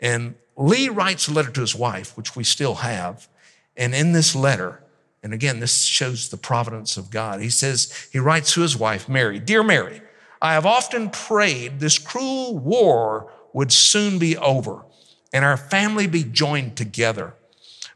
And 0.00 0.34
Lee 0.56 0.88
writes 0.88 1.28
a 1.28 1.32
letter 1.32 1.50
to 1.50 1.60
his 1.60 1.74
wife, 1.74 2.16
which 2.16 2.36
we 2.36 2.44
still 2.44 2.76
have. 2.76 3.28
And 3.76 3.94
in 3.94 4.12
this 4.12 4.34
letter, 4.34 4.82
and 5.22 5.32
again, 5.34 5.60
this 5.60 5.82
shows 5.82 6.28
the 6.28 6.36
providence 6.36 6.96
of 6.96 7.10
God. 7.10 7.40
He 7.40 7.50
says, 7.50 8.08
he 8.12 8.18
writes 8.18 8.54
to 8.54 8.62
his 8.62 8.76
wife, 8.76 9.08
Mary, 9.08 9.38
Dear 9.38 9.62
Mary, 9.62 10.02
I 10.40 10.54
have 10.54 10.66
often 10.66 11.10
prayed 11.10 11.80
this 11.80 11.98
cruel 11.98 12.58
war 12.58 13.32
would 13.52 13.72
soon 13.72 14.18
be 14.18 14.36
over 14.36 14.84
and 15.32 15.44
our 15.44 15.56
family 15.56 16.06
be 16.06 16.24
joined 16.24 16.76
together. 16.76 17.34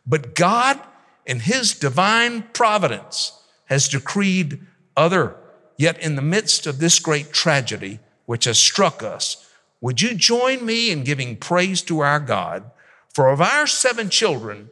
But 0.07 0.35
God, 0.35 0.81
in 1.27 1.41
His 1.41 1.75
divine 1.75 2.43
providence, 2.53 3.41
has 3.67 3.89
decreed 3.89 4.61
other. 4.97 5.37
Yet, 5.77 5.99
in 5.99 6.17
the 6.17 6.23
midst 6.23 6.67
of 6.67 6.79
this 6.79 6.99
great 6.99 7.33
tragedy 7.33 7.99
which 8.27 8.45
has 8.45 8.59
struck 8.59 9.03
us, 9.03 9.44
would 9.85 10.01
you 10.01 10.15
join 10.15 10.65
me 10.65 10.91
in 10.91 11.05
giving 11.05 11.37
praise 11.37 11.83
to 11.83 12.01
our 12.01 12.19
God? 12.19 12.71
For 13.13 13.29
of 13.29 13.43
our 13.43 13.67
seven 13.67 14.09
children, 14.09 14.71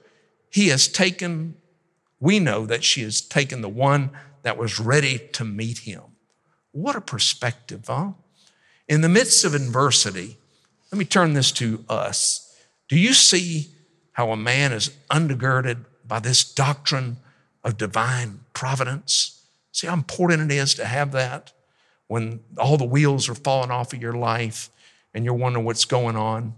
He 0.49 0.69
has 0.69 0.89
taken, 0.89 1.55
we 2.19 2.39
know 2.39 2.65
that 2.65 2.83
she 2.83 3.03
has 3.03 3.21
taken 3.21 3.61
the 3.61 3.69
one 3.69 4.09
that 4.41 4.57
was 4.57 4.81
ready 4.81 5.19
to 5.35 5.45
meet 5.45 5.81
Him. 5.81 6.01
What 6.71 6.97
a 6.97 7.03
perspective, 7.03 7.85
huh? 7.89 8.13
In 8.89 9.03
the 9.03 9.11
midst 9.11 9.45
of 9.45 9.55
adversity, 9.55 10.39
let 10.91 10.99
me 10.99 11.05
turn 11.05 11.35
this 11.35 11.53
to 11.53 11.85
us. 11.91 12.59
Do 12.89 12.99
you 12.99 13.13
see 13.13 13.67
how 14.13 14.31
a 14.31 14.37
man 14.37 14.73
is 14.73 14.97
undergirded 15.11 15.85
by 16.09 16.21
this 16.21 16.43
doctrine 16.43 17.19
of 17.63 17.77
divine 17.77 18.41
providence? 18.55 19.45
See 19.73 19.89
how 19.89 19.93
important 19.93 20.51
it 20.51 20.55
is 20.55 20.73
to 20.77 20.87
have 20.87 21.13
that 21.13 21.53
when 22.07 22.41
all 22.57 22.79
the 22.79 22.87
wheels 22.87 23.29
are 23.29 23.35
falling 23.35 23.71
off 23.71 23.93
of 23.93 24.01
your 24.01 24.15
life 24.15 24.71
and 25.15 25.25
you're 25.25 25.35
wondering 25.35 25.65
what's 25.65 25.85
going 25.85 26.17
on. 26.17 26.55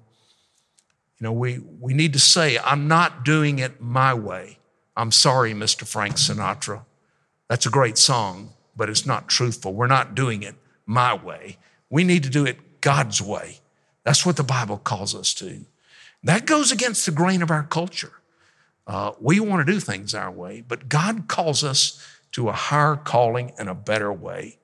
You 1.18 1.24
know, 1.24 1.32
we, 1.32 1.58
we 1.58 1.94
need 1.94 2.12
to 2.12 2.18
say, 2.18 2.58
I'm 2.58 2.88
not 2.88 3.24
doing 3.24 3.58
it 3.58 3.80
my 3.80 4.14
way. 4.14 4.58
I'm 4.96 5.10
sorry, 5.10 5.52
Mr. 5.52 5.86
Frank 5.86 6.16
Sinatra. 6.16 6.84
That's 7.48 7.66
a 7.66 7.70
great 7.70 7.98
song, 7.98 8.52
but 8.76 8.88
it's 8.88 9.06
not 9.06 9.28
truthful. 9.28 9.74
We're 9.74 9.86
not 9.86 10.14
doing 10.14 10.42
it 10.42 10.54
my 10.86 11.14
way. 11.14 11.58
We 11.90 12.04
need 12.04 12.22
to 12.24 12.30
do 12.30 12.44
it 12.44 12.80
God's 12.80 13.20
way. 13.20 13.60
That's 14.04 14.26
what 14.26 14.36
the 14.36 14.42
Bible 14.42 14.78
calls 14.78 15.14
us 15.14 15.32
to. 15.34 15.64
That 16.22 16.46
goes 16.46 16.72
against 16.72 17.06
the 17.06 17.12
grain 17.12 17.42
of 17.42 17.50
our 17.50 17.62
culture. 17.62 18.12
Uh, 18.86 19.12
we 19.20 19.40
want 19.40 19.66
to 19.66 19.72
do 19.72 19.80
things 19.80 20.14
our 20.14 20.30
way, 20.30 20.62
but 20.66 20.88
God 20.88 21.28
calls 21.28 21.64
us 21.64 22.06
to 22.32 22.48
a 22.48 22.52
higher 22.52 22.96
calling 22.96 23.52
and 23.58 23.68
a 23.68 23.74
better 23.74 24.12
way. 24.12 24.58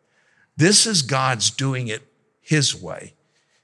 This 0.57 0.87
is 0.87 1.03
God's 1.03 1.51
doing 1.51 1.89
it 1.89 2.03
His 2.41 2.75
way. 2.75 3.15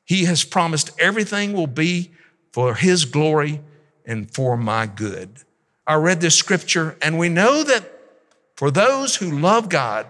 He 0.06 0.24
has 0.24 0.44
promised 0.44 0.92
everything 0.98 1.52
will 1.52 1.66
be 1.66 2.12
for 2.52 2.74
His 2.74 3.04
glory 3.04 3.60
and 4.06 4.32
for 4.32 4.56
my 4.56 4.86
good. 4.86 5.40
I 5.86 5.94
read 5.96 6.20
this 6.20 6.36
scripture, 6.36 6.96
and 7.02 7.18
we 7.18 7.28
know 7.28 7.62
that 7.62 7.92
for 8.56 8.70
those 8.70 9.16
who 9.16 9.38
love 9.38 9.68
God, 9.68 10.06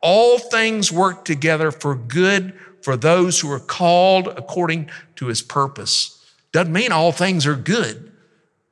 all 0.00 0.38
things 0.38 0.90
work 0.90 1.24
together 1.24 1.70
for 1.70 1.94
good 1.94 2.58
for 2.80 2.96
those 2.96 3.40
who 3.40 3.50
are 3.52 3.60
called 3.60 4.28
according 4.28 4.90
to 5.16 5.26
His 5.26 5.42
purpose. 5.42 6.24
Doesn't 6.52 6.72
mean 6.72 6.92
all 6.92 7.12
things 7.12 7.46
are 7.46 7.56
good, 7.56 8.12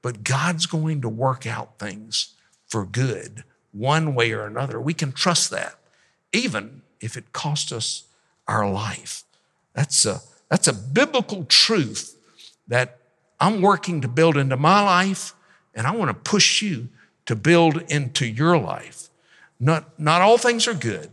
but 0.02 0.24
God's 0.24 0.66
going 0.66 1.02
to 1.02 1.08
work 1.08 1.46
out 1.46 1.78
things 1.78 2.34
for 2.66 2.84
good 2.84 3.44
one 3.72 4.14
way 4.14 4.32
or 4.32 4.46
another. 4.46 4.80
We 4.80 4.94
can 4.94 5.12
trust 5.12 5.50
that, 5.50 5.74
even 6.32 6.82
if 7.00 7.16
it 7.16 7.32
costs 7.32 7.72
us 7.72 8.04
our 8.48 8.68
life. 8.70 9.24
That's 9.74 10.04
a, 10.04 10.20
that's 10.50 10.68
a 10.68 10.72
biblical 10.72 11.44
truth 11.44 12.16
that 12.68 12.98
I'm 13.38 13.62
working 13.62 14.02
to 14.02 14.08
build 14.08 14.36
into 14.36 14.56
my 14.56 14.82
life, 14.82 15.32
and 15.74 15.86
I 15.86 15.92
want 15.92 16.10
to 16.10 16.30
push 16.30 16.60
you 16.60 16.88
to 17.26 17.36
build 17.36 17.82
into 17.88 18.26
your 18.26 18.58
life. 18.58 19.08
Not, 19.58 19.98
not 19.98 20.20
all 20.20 20.36
things 20.36 20.66
are 20.66 20.74
good, 20.74 21.10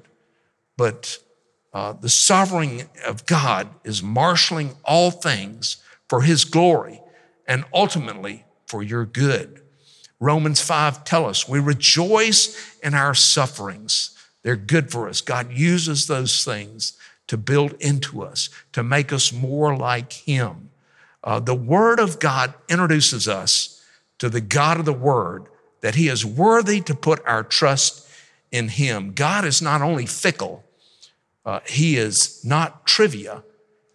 but 0.75 1.19
uh, 1.73 1.93
the 1.93 2.09
sovereign 2.09 2.83
of 3.05 3.25
God 3.25 3.69
is 3.83 4.01
marshaling 4.01 4.75
all 4.83 5.11
things 5.11 5.77
for 6.09 6.21
his 6.21 6.43
glory 6.43 7.01
and 7.47 7.65
ultimately 7.73 8.45
for 8.65 8.81
your 8.81 9.05
good. 9.05 9.61
Romans 10.19 10.59
5 10.59 11.03
tell 11.03 11.25
us 11.25 11.47
we 11.47 11.59
rejoice 11.59 12.75
in 12.81 12.93
our 12.93 13.13
sufferings. 13.13 14.17
They're 14.43 14.55
good 14.55 14.91
for 14.91 15.07
us. 15.07 15.21
God 15.21 15.51
uses 15.51 16.07
those 16.07 16.43
things 16.43 16.97
to 17.27 17.37
build 17.37 17.73
into 17.79 18.23
us, 18.23 18.49
to 18.71 18.83
make 18.83 19.11
us 19.13 19.31
more 19.31 19.75
like 19.75 20.13
him. 20.13 20.69
Uh, 21.23 21.39
the 21.39 21.55
word 21.55 21.99
of 21.99 22.19
God 22.19 22.53
introduces 22.69 23.27
us 23.27 23.83
to 24.19 24.29
the 24.29 24.41
God 24.41 24.79
of 24.79 24.85
the 24.85 24.93
word, 24.93 25.47
that 25.81 25.95
he 25.95 26.07
is 26.07 26.25
worthy 26.25 26.81
to 26.81 26.95
put 26.95 27.25
our 27.25 27.43
trust 27.43 28.07
in 28.51 28.69
him. 28.69 29.13
God 29.13 29.45
is 29.45 29.61
not 29.61 29.81
only 29.81 30.05
fickle, 30.05 30.63
uh, 31.45 31.59
he 31.67 31.97
is 31.97 32.43
not 32.43 32.87
trivia, 32.87 33.43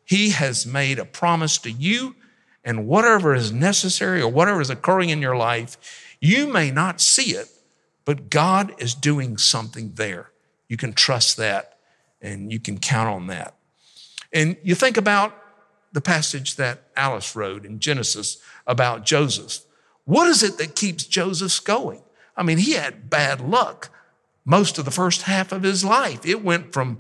he 0.05 0.31
has 0.31 0.67
made 0.67 0.99
a 0.99 1.05
promise 1.05 1.59
to 1.59 1.71
you, 1.71 2.15
and 2.65 2.87
whatever 2.87 3.35
is 3.35 3.51
necessary 3.51 4.21
or 4.21 4.31
whatever 4.31 4.61
is 4.61 4.71
occurring 4.71 5.11
in 5.11 5.23
your 5.23 5.37
life, 5.37 5.77
you 6.21 6.47
may 6.47 6.71
not 6.71 7.01
see 7.01 7.33
it, 7.35 7.49
but 8.05 8.31
God 8.31 8.75
is 8.79 8.95
doing 8.95 9.39
something 9.39 9.93
there. 9.95 10.31
You 10.69 10.77
can 10.77 10.93
trust 10.93 11.37
that 11.39 11.72
and 12.23 12.53
you 12.53 12.61
can 12.61 12.79
count 12.79 13.09
on 13.09 13.27
that. 13.27 13.55
And 14.33 14.57
you 14.63 14.75
think 14.75 14.97
about 14.97 15.37
the 15.93 16.01
passage 16.01 16.57
that 16.57 16.85
Alice 16.97 17.37
wrote 17.37 17.67
in 17.67 17.79
Genesis 17.79 18.39
about 18.67 19.05
Joseph. 19.05 19.65
What 20.05 20.29
is 20.29 20.43
it 20.43 20.57
that 20.59 20.75
keeps 20.75 21.05
Joseph 21.05 21.63
going? 21.65 22.03
I 22.37 22.43
mean, 22.43 22.59
he 22.59 22.73
had 22.73 23.11
bad 23.11 23.41
luck 23.41 23.91
most 24.45 24.79
of 24.79 24.85
the 24.85 24.91
first 24.91 25.23
half 25.23 25.53
of 25.53 25.63
his 25.63 25.85
life. 25.85 26.25
It 26.25 26.43
went 26.43 26.73
from 26.73 26.99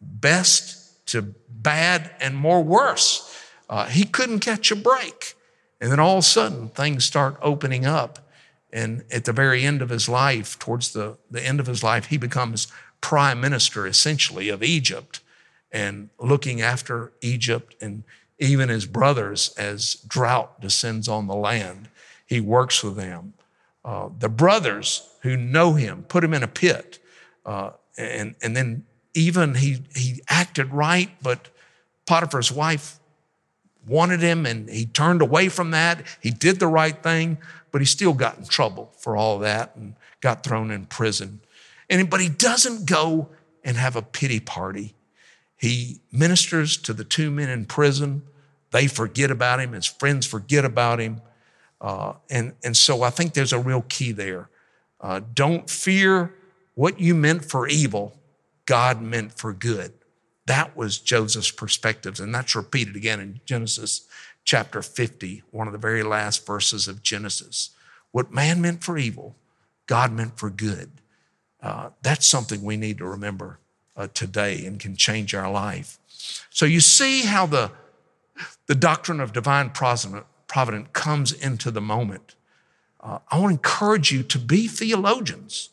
best 0.00 1.06
to 1.06 1.34
bad 1.48 2.10
and 2.20 2.36
more 2.36 2.62
worse. 2.62 3.42
Uh, 3.68 3.86
he 3.86 4.04
couldn't 4.04 4.40
catch 4.40 4.70
a 4.70 4.76
break. 4.76 5.34
And 5.80 5.90
then 5.90 5.98
all 5.98 6.18
of 6.18 6.20
a 6.20 6.22
sudden, 6.22 6.68
things 6.68 7.04
start 7.04 7.36
opening 7.42 7.86
up. 7.86 8.18
And 8.72 9.04
at 9.10 9.24
the 9.24 9.32
very 9.32 9.64
end 9.64 9.82
of 9.82 9.88
his 9.88 10.08
life, 10.08 10.58
towards 10.58 10.92
the, 10.92 11.16
the 11.30 11.42
end 11.42 11.60
of 11.60 11.66
his 11.66 11.82
life, 11.82 12.06
he 12.06 12.16
becomes 12.16 12.68
prime 13.04 13.38
minister 13.38 13.86
essentially 13.86 14.48
of 14.48 14.62
Egypt 14.62 15.20
and 15.70 16.08
looking 16.18 16.62
after 16.62 17.12
Egypt 17.20 17.76
and 17.78 18.02
even 18.38 18.70
his 18.70 18.86
brothers 18.86 19.54
as 19.58 19.96
drought 20.08 20.58
descends 20.58 21.06
on 21.06 21.26
the 21.26 21.34
land. 21.34 21.90
He 22.24 22.40
works 22.40 22.82
with 22.82 22.96
them. 22.96 23.34
Uh, 23.84 24.08
the 24.18 24.30
brothers 24.30 25.06
who 25.20 25.36
know 25.36 25.74
him 25.74 26.04
put 26.04 26.24
him 26.24 26.32
in 26.32 26.42
a 26.42 26.48
pit. 26.48 26.98
Uh, 27.44 27.72
and, 27.98 28.36
and 28.42 28.56
then 28.56 28.86
even 29.12 29.56
he, 29.56 29.82
he 29.94 30.22
acted 30.26 30.72
right, 30.72 31.10
but 31.22 31.50
Potiphar's 32.06 32.50
wife 32.50 32.98
wanted 33.86 34.22
him 34.22 34.46
and 34.46 34.70
he 34.70 34.86
turned 34.86 35.20
away 35.20 35.50
from 35.50 35.72
that. 35.72 36.02
He 36.22 36.30
did 36.30 36.58
the 36.58 36.68
right 36.68 37.02
thing, 37.02 37.36
but 37.70 37.82
he 37.82 37.84
still 37.84 38.14
got 38.14 38.38
in 38.38 38.46
trouble 38.46 38.94
for 38.96 39.14
all 39.14 39.40
that 39.40 39.76
and 39.76 39.94
got 40.22 40.42
thrown 40.42 40.70
in 40.70 40.86
prison. 40.86 41.40
And, 41.88 42.08
but 42.08 42.20
he 42.20 42.28
doesn't 42.28 42.86
go 42.86 43.30
and 43.62 43.76
have 43.76 43.96
a 43.96 44.02
pity 44.02 44.40
party. 44.40 44.94
He 45.56 46.00
ministers 46.12 46.76
to 46.78 46.92
the 46.92 47.04
two 47.04 47.30
men 47.30 47.48
in 47.48 47.66
prison. 47.66 48.22
They 48.70 48.86
forget 48.86 49.30
about 49.30 49.60
him. 49.60 49.72
His 49.72 49.86
friends 49.86 50.26
forget 50.26 50.64
about 50.64 51.00
him. 51.00 51.20
Uh, 51.80 52.14
and, 52.30 52.54
and 52.64 52.76
so 52.76 53.02
I 53.02 53.10
think 53.10 53.34
there's 53.34 53.52
a 53.52 53.58
real 53.58 53.82
key 53.88 54.12
there. 54.12 54.48
Uh, 55.00 55.20
don't 55.34 55.68
fear 55.68 56.34
what 56.74 56.98
you 56.98 57.14
meant 57.14 57.44
for 57.44 57.68
evil, 57.68 58.18
God 58.66 59.00
meant 59.00 59.32
for 59.32 59.52
good. 59.52 59.92
That 60.46 60.76
was 60.76 60.98
Joseph's 60.98 61.50
perspectives, 61.50 62.20
and 62.20 62.34
that's 62.34 62.54
repeated 62.54 62.96
again 62.96 63.20
in 63.20 63.40
Genesis 63.44 64.06
chapter 64.44 64.82
50, 64.82 65.42
one 65.50 65.66
of 65.66 65.72
the 65.72 65.78
very 65.78 66.02
last 66.02 66.46
verses 66.46 66.86
of 66.88 67.02
Genesis. 67.02 67.70
What 68.10 68.32
man 68.32 68.60
meant 68.60 68.84
for 68.84 68.98
evil, 68.98 69.36
God 69.86 70.12
meant 70.12 70.38
for 70.38 70.50
good. 70.50 70.90
Uh, 71.64 71.88
that's 72.02 72.26
something 72.26 72.62
we 72.62 72.76
need 72.76 72.98
to 72.98 73.06
remember 73.06 73.58
uh, 73.96 74.06
today 74.12 74.66
and 74.66 74.78
can 74.78 74.94
change 74.94 75.34
our 75.34 75.50
life. 75.50 75.98
So 76.50 76.66
you 76.66 76.80
see 76.80 77.22
how 77.22 77.46
the, 77.46 77.70
the 78.66 78.74
doctrine 78.74 79.18
of 79.18 79.32
divine 79.32 79.70
providence 79.70 80.88
comes 80.92 81.32
into 81.32 81.70
the 81.70 81.80
moment. 81.80 82.34
Uh, 83.00 83.18
I 83.30 83.38
want 83.38 83.50
to 83.50 83.54
encourage 83.54 84.12
you 84.12 84.22
to 84.24 84.38
be 84.38 84.68
theologians, 84.68 85.70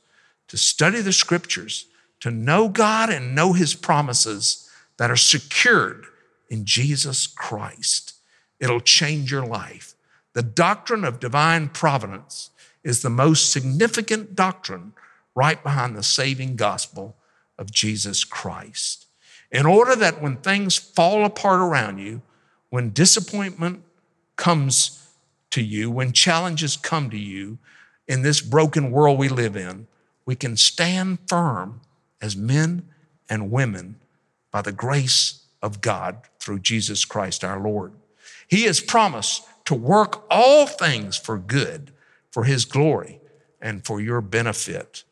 to 0.48 0.56
study 0.56 1.02
the 1.02 1.12
scriptures, 1.12 1.88
to 2.22 2.32
know 2.32 2.70
God 2.70 3.10
and 3.10 3.36
know 3.36 3.52
his 3.52 3.74
promises 3.74 4.70
that 4.96 5.12
are 5.12 5.18
secured 5.18 6.06
in 6.50 6.64
Jesus 6.64 7.28
Christ. 7.28 8.14
It'll 8.62 8.80
change 8.80 9.30
your 9.30 9.46
life. 9.46 9.96
The 10.34 10.44
doctrine 10.44 11.04
of 11.04 11.20
divine 11.20 11.68
providence 11.68 12.52
is 12.82 13.02
the 13.02 13.10
most 13.10 13.52
significant 13.52 14.36
doctrine 14.36 14.94
right 15.36 15.62
behind 15.62 15.96
the 15.96 16.04
saving 16.04 16.56
gospel 16.56 17.16
of 17.58 17.72
Jesus 17.72 18.24
Christ. 18.24 19.08
In 19.52 19.66
order 19.66 19.96
that 19.96 20.22
when 20.22 20.38
things 20.38 20.78
fall 20.78 21.26
apart 21.26 21.60
around 21.60 22.00
you, 22.00 22.22
when 22.70 22.92
disappointment 22.92 23.84
comes 24.36 25.10
to 25.52 25.62
you, 25.62 25.92
when 25.92 26.14
challenges 26.14 26.78
come 26.78 27.10
to 27.10 27.18
you 27.18 27.58
in 28.08 28.22
this 28.22 28.42
broken 28.42 28.92
world 28.92 29.20
we 29.20 29.30
live 29.30 29.56
in, 29.56 29.88
we 30.26 30.36
can 30.36 30.56
stand 30.56 31.20
firm 31.28 31.82
as 32.22 32.36
men 32.36 32.88
and 33.30 33.52
women 33.52 33.96
by 34.52 34.62
the 34.62 34.72
grace 34.72 35.44
of 35.62 35.82
God 35.82 36.22
through 36.40 36.60
Jesus 36.60 37.06
Christ 37.06 37.44
our 37.44 37.60
Lord. 37.60 37.94
He 38.48 38.64
has 38.64 38.80
promised 38.80 39.44
to 39.66 39.76
work 39.76 40.26
all 40.30 40.66
things 40.66 41.18
for 41.18 41.38
good, 41.38 41.92
for 42.32 42.44
His 42.44 42.66
glory, 42.66 43.20
and 43.62 43.86
for 43.86 44.02
your 44.02 44.22
benefit. 44.22 45.04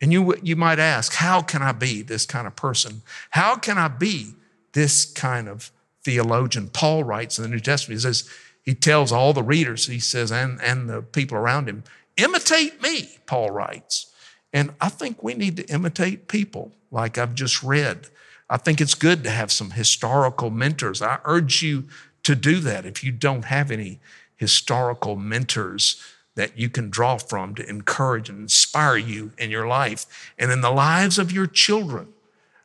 And 0.00 0.12
you, 0.12 0.34
you 0.42 0.56
might 0.56 0.78
ask, 0.78 1.14
how 1.14 1.42
can 1.42 1.62
I 1.62 1.72
be 1.72 2.02
this 2.02 2.26
kind 2.26 2.46
of 2.46 2.54
person? 2.54 3.02
How 3.30 3.56
can 3.56 3.78
I 3.78 3.88
be 3.88 4.34
this 4.72 5.04
kind 5.04 5.48
of 5.48 5.70
theologian? 6.02 6.68
Paul 6.68 7.04
writes 7.04 7.38
in 7.38 7.42
the 7.42 7.48
New 7.48 7.60
Testament, 7.60 8.00
he 8.00 8.02
says, 8.02 8.28
he 8.62 8.74
tells 8.74 9.12
all 9.12 9.32
the 9.32 9.42
readers, 9.42 9.86
he 9.86 10.00
says, 10.00 10.30
and, 10.30 10.60
and 10.60 10.88
the 10.90 11.00
people 11.00 11.38
around 11.38 11.68
him, 11.68 11.84
imitate 12.16 12.82
me, 12.82 13.18
Paul 13.26 13.50
writes. 13.50 14.12
And 14.52 14.74
I 14.80 14.88
think 14.88 15.22
we 15.22 15.34
need 15.34 15.56
to 15.56 15.66
imitate 15.70 16.28
people 16.28 16.72
like 16.90 17.16
I've 17.16 17.34
just 17.34 17.62
read. 17.62 18.08
I 18.50 18.56
think 18.56 18.80
it's 18.80 18.94
good 18.94 19.24
to 19.24 19.30
have 19.30 19.50
some 19.50 19.70
historical 19.72 20.50
mentors. 20.50 21.02
I 21.02 21.18
urge 21.24 21.62
you 21.62 21.84
to 22.22 22.34
do 22.34 22.60
that 22.60 22.84
if 22.84 23.02
you 23.02 23.12
don't 23.12 23.46
have 23.46 23.70
any 23.70 24.00
historical 24.36 25.16
mentors 25.16 26.02
that 26.36 26.56
you 26.56 26.68
can 26.68 26.88
draw 26.88 27.18
from 27.18 27.54
to 27.56 27.68
encourage 27.68 28.28
and 28.28 28.38
inspire 28.38 28.96
you 28.96 29.32
in 29.36 29.50
your 29.50 29.66
life 29.66 30.32
and 30.38 30.52
in 30.52 30.60
the 30.60 30.70
lives 30.70 31.18
of 31.18 31.32
your 31.32 31.46
children. 31.46 32.08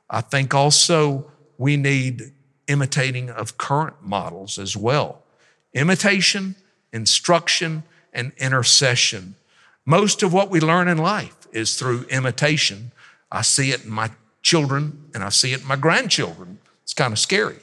I 0.10 0.22
think 0.22 0.54
also 0.54 1.32
we 1.58 1.78
need 1.78 2.32
imitating 2.68 3.30
of 3.30 3.58
current 3.58 3.96
models 4.02 4.60
as 4.60 4.78
well. 4.78 5.24
Imitation, 5.74 6.56
instruction, 6.94 7.84
and 8.14 8.34
intercession. 8.38 9.36
Most 9.86 10.22
of 10.22 10.34
what 10.34 10.50
we 10.50 10.60
learn 10.60 10.88
in 10.88 10.98
life 10.98 11.48
is 11.54 11.80
through 11.80 12.04
imitation. 12.10 12.92
I 13.32 13.42
see 13.42 13.72
it 13.72 13.86
in 13.86 13.92
my 13.92 14.12
children 14.42 15.10
and 15.14 15.24
I 15.24 15.30
see 15.30 15.54
it 15.54 15.62
in 15.62 15.68
my 15.68 15.78
grandchildren. 15.78 16.60
It's 16.84 16.94
kind 16.94 17.14
of 17.14 17.20
scary. 17.20 17.60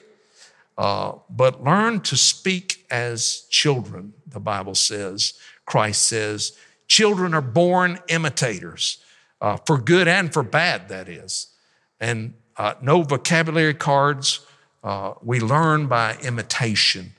Uh, 0.79 1.15
but 1.29 1.63
learn 1.63 2.01
to 2.01 2.17
speak 2.17 2.87
as 2.91 3.47
children, 3.51 4.15
the 4.27 4.41
Bible 4.41 4.75
says. 4.75 5.35
Christ 5.69 6.09
says, 6.09 6.53
children 6.87 7.35
are 7.35 7.43
born 7.43 7.99
imitators, 8.09 9.05
uh, 9.41 9.59
for 9.59 9.79
good 9.79 10.09
and 10.09 10.33
for 10.33 10.43
bad, 10.43 10.89
that 10.89 11.09
is. 11.09 11.49
And 12.01 12.35
uh, 12.57 12.75
no 12.81 13.03
vocabulary 13.03 13.75
cards. 13.75 14.41
Uh, 14.83 15.13
we 15.23 15.41
learn 15.41 15.87
by 15.87 16.17
imitation 16.23 17.13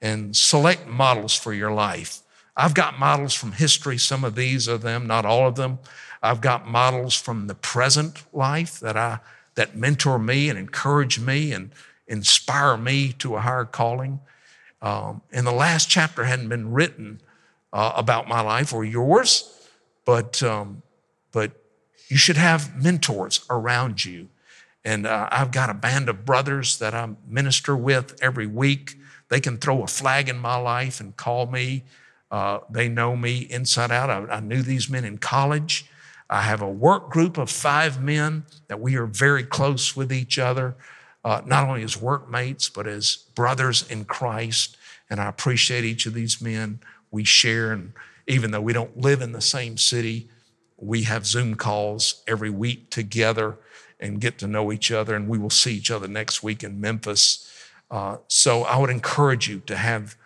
and 0.00 0.36
select 0.36 0.86
models 0.86 1.36
for 1.36 1.52
your 1.52 1.72
life. 1.72 2.20
I've 2.56 2.74
got 2.74 2.98
models 2.98 3.34
from 3.34 3.52
history. 3.52 3.98
Some 3.98 4.24
of 4.24 4.36
these 4.36 4.68
are 4.68 4.78
them, 4.78 5.06
not 5.06 5.26
all 5.26 5.48
of 5.48 5.56
them. 5.56 5.80
I've 6.22 6.40
got 6.40 6.66
models 6.66 7.14
from 7.14 7.48
the 7.48 7.54
present 7.54 8.22
life 8.32 8.80
that 8.80 8.96
I 8.96 9.18
that 9.56 9.74
mentor 9.74 10.18
me 10.18 10.48
and 10.50 10.58
encourage 10.58 11.18
me 11.18 11.52
and 11.52 11.72
inspire 12.06 12.76
me 12.76 13.12
to 13.14 13.36
a 13.36 13.40
higher 13.40 13.64
calling. 13.64 14.20
Um, 14.82 15.22
and 15.32 15.46
the 15.46 15.52
last 15.52 15.88
chapter 15.88 16.24
hadn't 16.24 16.48
been 16.48 16.72
written 16.72 17.20
uh, 17.76 17.92
about 17.94 18.26
my 18.26 18.40
life 18.40 18.72
or 18.72 18.86
yours, 18.86 19.52
but 20.06 20.42
um, 20.42 20.82
but 21.30 21.52
you 22.08 22.16
should 22.16 22.38
have 22.38 22.82
mentors 22.82 23.44
around 23.50 24.02
you. 24.02 24.28
And 24.82 25.06
uh, 25.06 25.28
I've 25.30 25.50
got 25.50 25.68
a 25.68 25.74
band 25.74 26.08
of 26.08 26.24
brothers 26.24 26.78
that 26.78 26.94
I 26.94 27.06
minister 27.28 27.76
with 27.76 28.18
every 28.22 28.46
week. 28.46 28.96
They 29.28 29.40
can 29.40 29.58
throw 29.58 29.82
a 29.82 29.86
flag 29.86 30.30
in 30.30 30.38
my 30.38 30.56
life 30.56 31.00
and 31.00 31.14
call 31.18 31.46
me. 31.46 31.84
Uh, 32.30 32.60
they 32.70 32.88
know 32.88 33.14
me 33.14 33.40
inside 33.50 33.90
out. 33.90 34.08
I, 34.08 34.36
I 34.36 34.40
knew 34.40 34.62
these 34.62 34.88
men 34.88 35.04
in 35.04 35.18
college. 35.18 35.84
I 36.30 36.42
have 36.42 36.62
a 36.62 36.70
work 36.70 37.10
group 37.10 37.36
of 37.36 37.50
five 37.50 38.02
men 38.02 38.44
that 38.68 38.80
we 38.80 38.96
are 38.96 39.06
very 39.06 39.44
close 39.44 39.94
with 39.94 40.10
each 40.10 40.38
other, 40.38 40.76
uh, 41.26 41.42
not 41.44 41.68
only 41.68 41.82
as 41.82 42.00
workmates, 42.00 42.70
but 42.70 42.86
as 42.86 43.16
brothers 43.34 43.86
in 43.90 44.06
Christ. 44.06 44.78
And 45.10 45.20
I 45.20 45.28
appreciate 45.28 45.84
each 45.84 46.06
of 46.06 46.14
these 46.14 46.40
men. 46.40 46.80
We 47.10 47.24
share, 47.24 47.72
and 47.72 47.92
even 48.26 48.50
though 48.50 48.60
we 48.60 48.72
don't 48.72 48.96
live 48.98 49.20
in 49.20 49.32
the 49.32 49.40
same 49.40 49.76
city, 49.76 50.28
we 50.76 51.04
have 51.04 51.26
Zoom 51.26 51.54
calls 51.54 52.22
every 52.26 52.50
week 52.50 52.90
together 52.90 53.58
and 53.98 54.20
get 54.20 54.38
to 54.38 54.46
know 54.46 54.72
each 54.72 54.90
other. 54.90 55.14
And 55.14 55.28
we 55.28 55.38
will 55.38 55.50
see 55.50 55.74
each 55.74 55.90
other 55.90 56.08
next 56.08 56.42
week 56.42 56.62
in 56.62 56.80
Memphis. 56.80 57.50
Uh, 57.90 58.18
so 58.28 58.64
I 58.64 58.78
would 58.78 58.90
encourage 58.90 59.48
you 59.48 59.60
to 59.66 59.76
have 59.76 60.16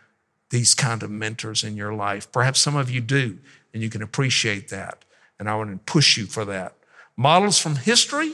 these 0.50 0.74
kind 0.74 1.02
of 1.02 1.10
mentors 1.10 1.62
in 1.62 1.76
your 1.76 1.94
life. 1.94 2.30
Perhaps 2.32 2.60
some 2.60 2.76
of 2.76 2.90
you 2.90 3.00
do, 3.00 3.38
and 3.72 3.82
you 3.82 3.88
can 3.88 4.02
appreciate 4.02 4.68
that. 4.70 5.04
And 5.38 5.48
I 5.48 5.54
want 5.54 5.70
to 5.70 5.92
push 5.92 6.16
you 6.16 6.26
for 6.26 6.44
that. 6.46 6.74
Models 7.16 7.58
from 7.58 7.76
history, 7.76 8.32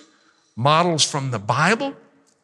models 0.57 1.05
from 1.05 1.31
the 1.31 1.39
Bible, 1.39 1.95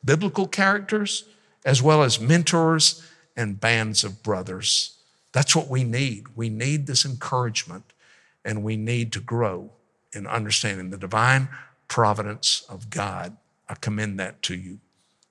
biblical 0.05 0.47
characters, 0.47 1.25
as 1.65 1.81
well 1.81 2.03
as 2.03 2.21
mentors 2.21 3.03
and 3.37 3.61
bands 3.61 4.05
of 4.05 4.23
brothers. 4.23 4.99
That's 5.33 5.57
what 5.57 5.69
we 5.69 5.85
need. 5.85 6.37
We 6.37 6.49
need 6.49 6.87
this 6.87 7.05
encouragement 7.05 7.93
and 8.45 8.63
we 8.63 8.77
need 8.77 9.13
to 9.13 9.21
grow 9.21 9.71
in 10.13 10.27
understanding 10.27 10.91
the 10.91 10.99
divine 10.99 11.49
providence 11.89 12.65
of 12.69 12.91
God. 12.91 13.37
I 13.69 13.75
commend 13.75 14.21
that 14.21 14.43
to 14.43 14.55
you. 14.55 14.79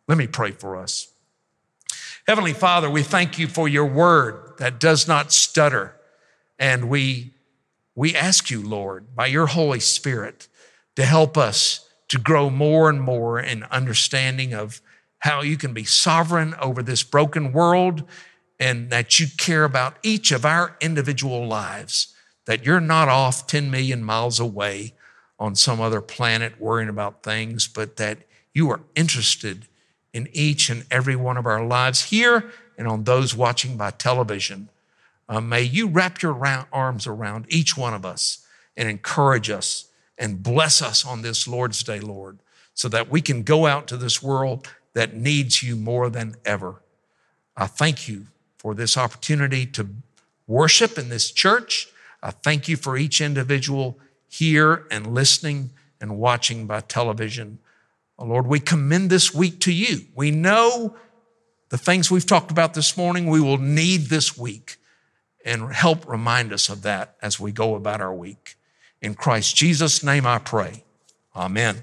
Let 0.07 0.17
me 0.17 0.27
pray 0.27 0.51
for 0.51 0.75
us. 0.75 1.11
Heavenly 2.27 2.53
Father, 2.53 2.89
we 2.89 3.03
thank 3.03 3.37
you 3.39 3.47
for 3.47 3.67
your 3.67 3.85
word 3.85 4.57
that 4.57 4.79
does 4.79 5.07
not 5.07 5.31
stutter. 5.31 5.95
And 6.59 6.89
we 6.89 7.33
we 7.93 8.15
ask 8.15 8.49
you, 8.49 8.61
Lord, 8.61 9.15
by 9.15 9.27
your 9.27 9.47
Holy 9.47 9.79
Spirit, 9.81 10.47
to 10.95 11.03
help 11.03 11.37
us 11.37 11.89
to 12.07 12.17
grow 12.17 12.49
more 12.49 12.89
and 12.89 13.01
more 13.01 13.39
in 13.39 13.63
understanding 13.63 14.53
of 14.53 14.81
how 15.19 15.41
you 15.41 15.57
can 15.57 15.73
be 15.73 15.83
sovereign 15.83 16.55
over 16.61 16.81
this 16.81 17.03
broken 17.03 17.51
world 17.51 18.03
and 18.61 18.91
that 18.91 19.19
you 19.19 19.25
care 19.39 19.63
about 19.63 19.97
each 20.03 20.31
of 20.31 20.45
our 20.45 20.77
individual 20.79 21.47
lives, 21.47 22.13
that 22.45 22.63
you're 22.63 22.79
not 22.79 23.09
off 23.09 23.47
10 23.47 23.71
million 23.71 24.03
miles 24.03 24.39
away 24.39 24.93
on 25.39 25.55
some 25.55 25.81
other 25.81 25.99
planet 25.99 26.61
worrying 26.61 26.87
about 26.87 27.23
things, 27.23 27.67
but 27.67 27.97
that 27.97 28.19
you 28.53 28.69
are 28.69 28.81
interested 28.95 29.67
in 30.13 30.29
each 30.31 30.69
and 30.69 30.85
every 30.91 31.15
one 31.15 31.37
of 31.37 31.47
our 31.47 31.65
lives 31.65 32.03
here 32.11 32.51
and 32.77 32.87
on 32.87 33.03
those 33.03 33.35
watching 33.35 33.77
by 33.77 33.89
television. 33.89 34.69
Uh, 35.27 35.41
may 35.41 35.63
you 35.63 35.87
wrap 35.87 36.21
your 36.21 36.37
arms 36.71 37.07
around 37.07 37.47
each 37.49 37.75
one 37.75 37.95
of 37.95 38.05
us 38.05 38.45
and 38.77 38.87
encourage 38.87 39.49
us 39.49 39.85
and 40.19 40.43
bless 40.43 40.83
us 40.83 41.03
on 41.03 41.23
this 41.23 41.47
Lord's 41.47 41.81
Day, 41.81 41.99
Lord, 41.99 42.37
so 42.75 42.87
that 42.89 43.09
we 43.09 43.21
can 43.21 43.41
go 43.41 43.65
out 43.65 43.87
to 43.87 43.97
this 43.97 44.21
world 44.21 44.67
that 44.93 45.15
needs 45.15 45.63
you 45.63 45.75
more 45.75 46.11
than 46.11 46.35
ever. 46.45 46.83
I 47.57 47.65
thank 47.65 48.07
you 48.07 48.27
for 48.61 48.75
this 48.75 48.95
opportunity 48.95 49.65
to 49.65 49.87
worship 50.45 50.99
in 50.99 51.09
this 51.09 51.31
church. 51.31 51.87
I 52.21 52.29
thank 52.29 52.67
you 52.67 52.77
for 52.77 52.95
each 52.95 53.19
individual 53.19 53.97
here 54.27 54.85
and 54.91 55.15
listening 55.15 55.71
and 55.99 56.19
watching 56.19 56.67
by 56.67 56.81
television. 56.81 57.57
Oh, 58.19 58.25
Lord, 58.25 58.45
we 58.45 58.59
commend 58.59 59.09
this 59.09 59.33
week 59.33 59.61
to 59.61 59.73
you. 59.73 60.01
We 60.13 60.29
know 60.29 60.95
the 61.69 61.77
things 61.79 62.11
we've 62.11 62.27
talked 62.27 62.51
about 62.51 62.75
this 62.75 62.95
morning, 62.95 63.25
we 63.25 63.41
will 63.41 63.57
need 63.57 64.01
this 64.09 64.37
week 64.37 64.77
and 65.43 65.73
help 65.73 66.07
remind 66.07 66.53
us 66.53 66.69
of 66.69 66.83
that 66.83 67.15
as 67.19 67.39
we 67.39 67.51
go 67.51 67.73
about 67.73 67.99
our 67.99 68.13
week. 68.13 68.57
In 69.01 69.15
Christ 69.15 69.55
Jesus' 69.55 70.03
name 70.03 70.27
I 70.27 70.37
pray. 70.37 70.83
Amen. 71.35 71.81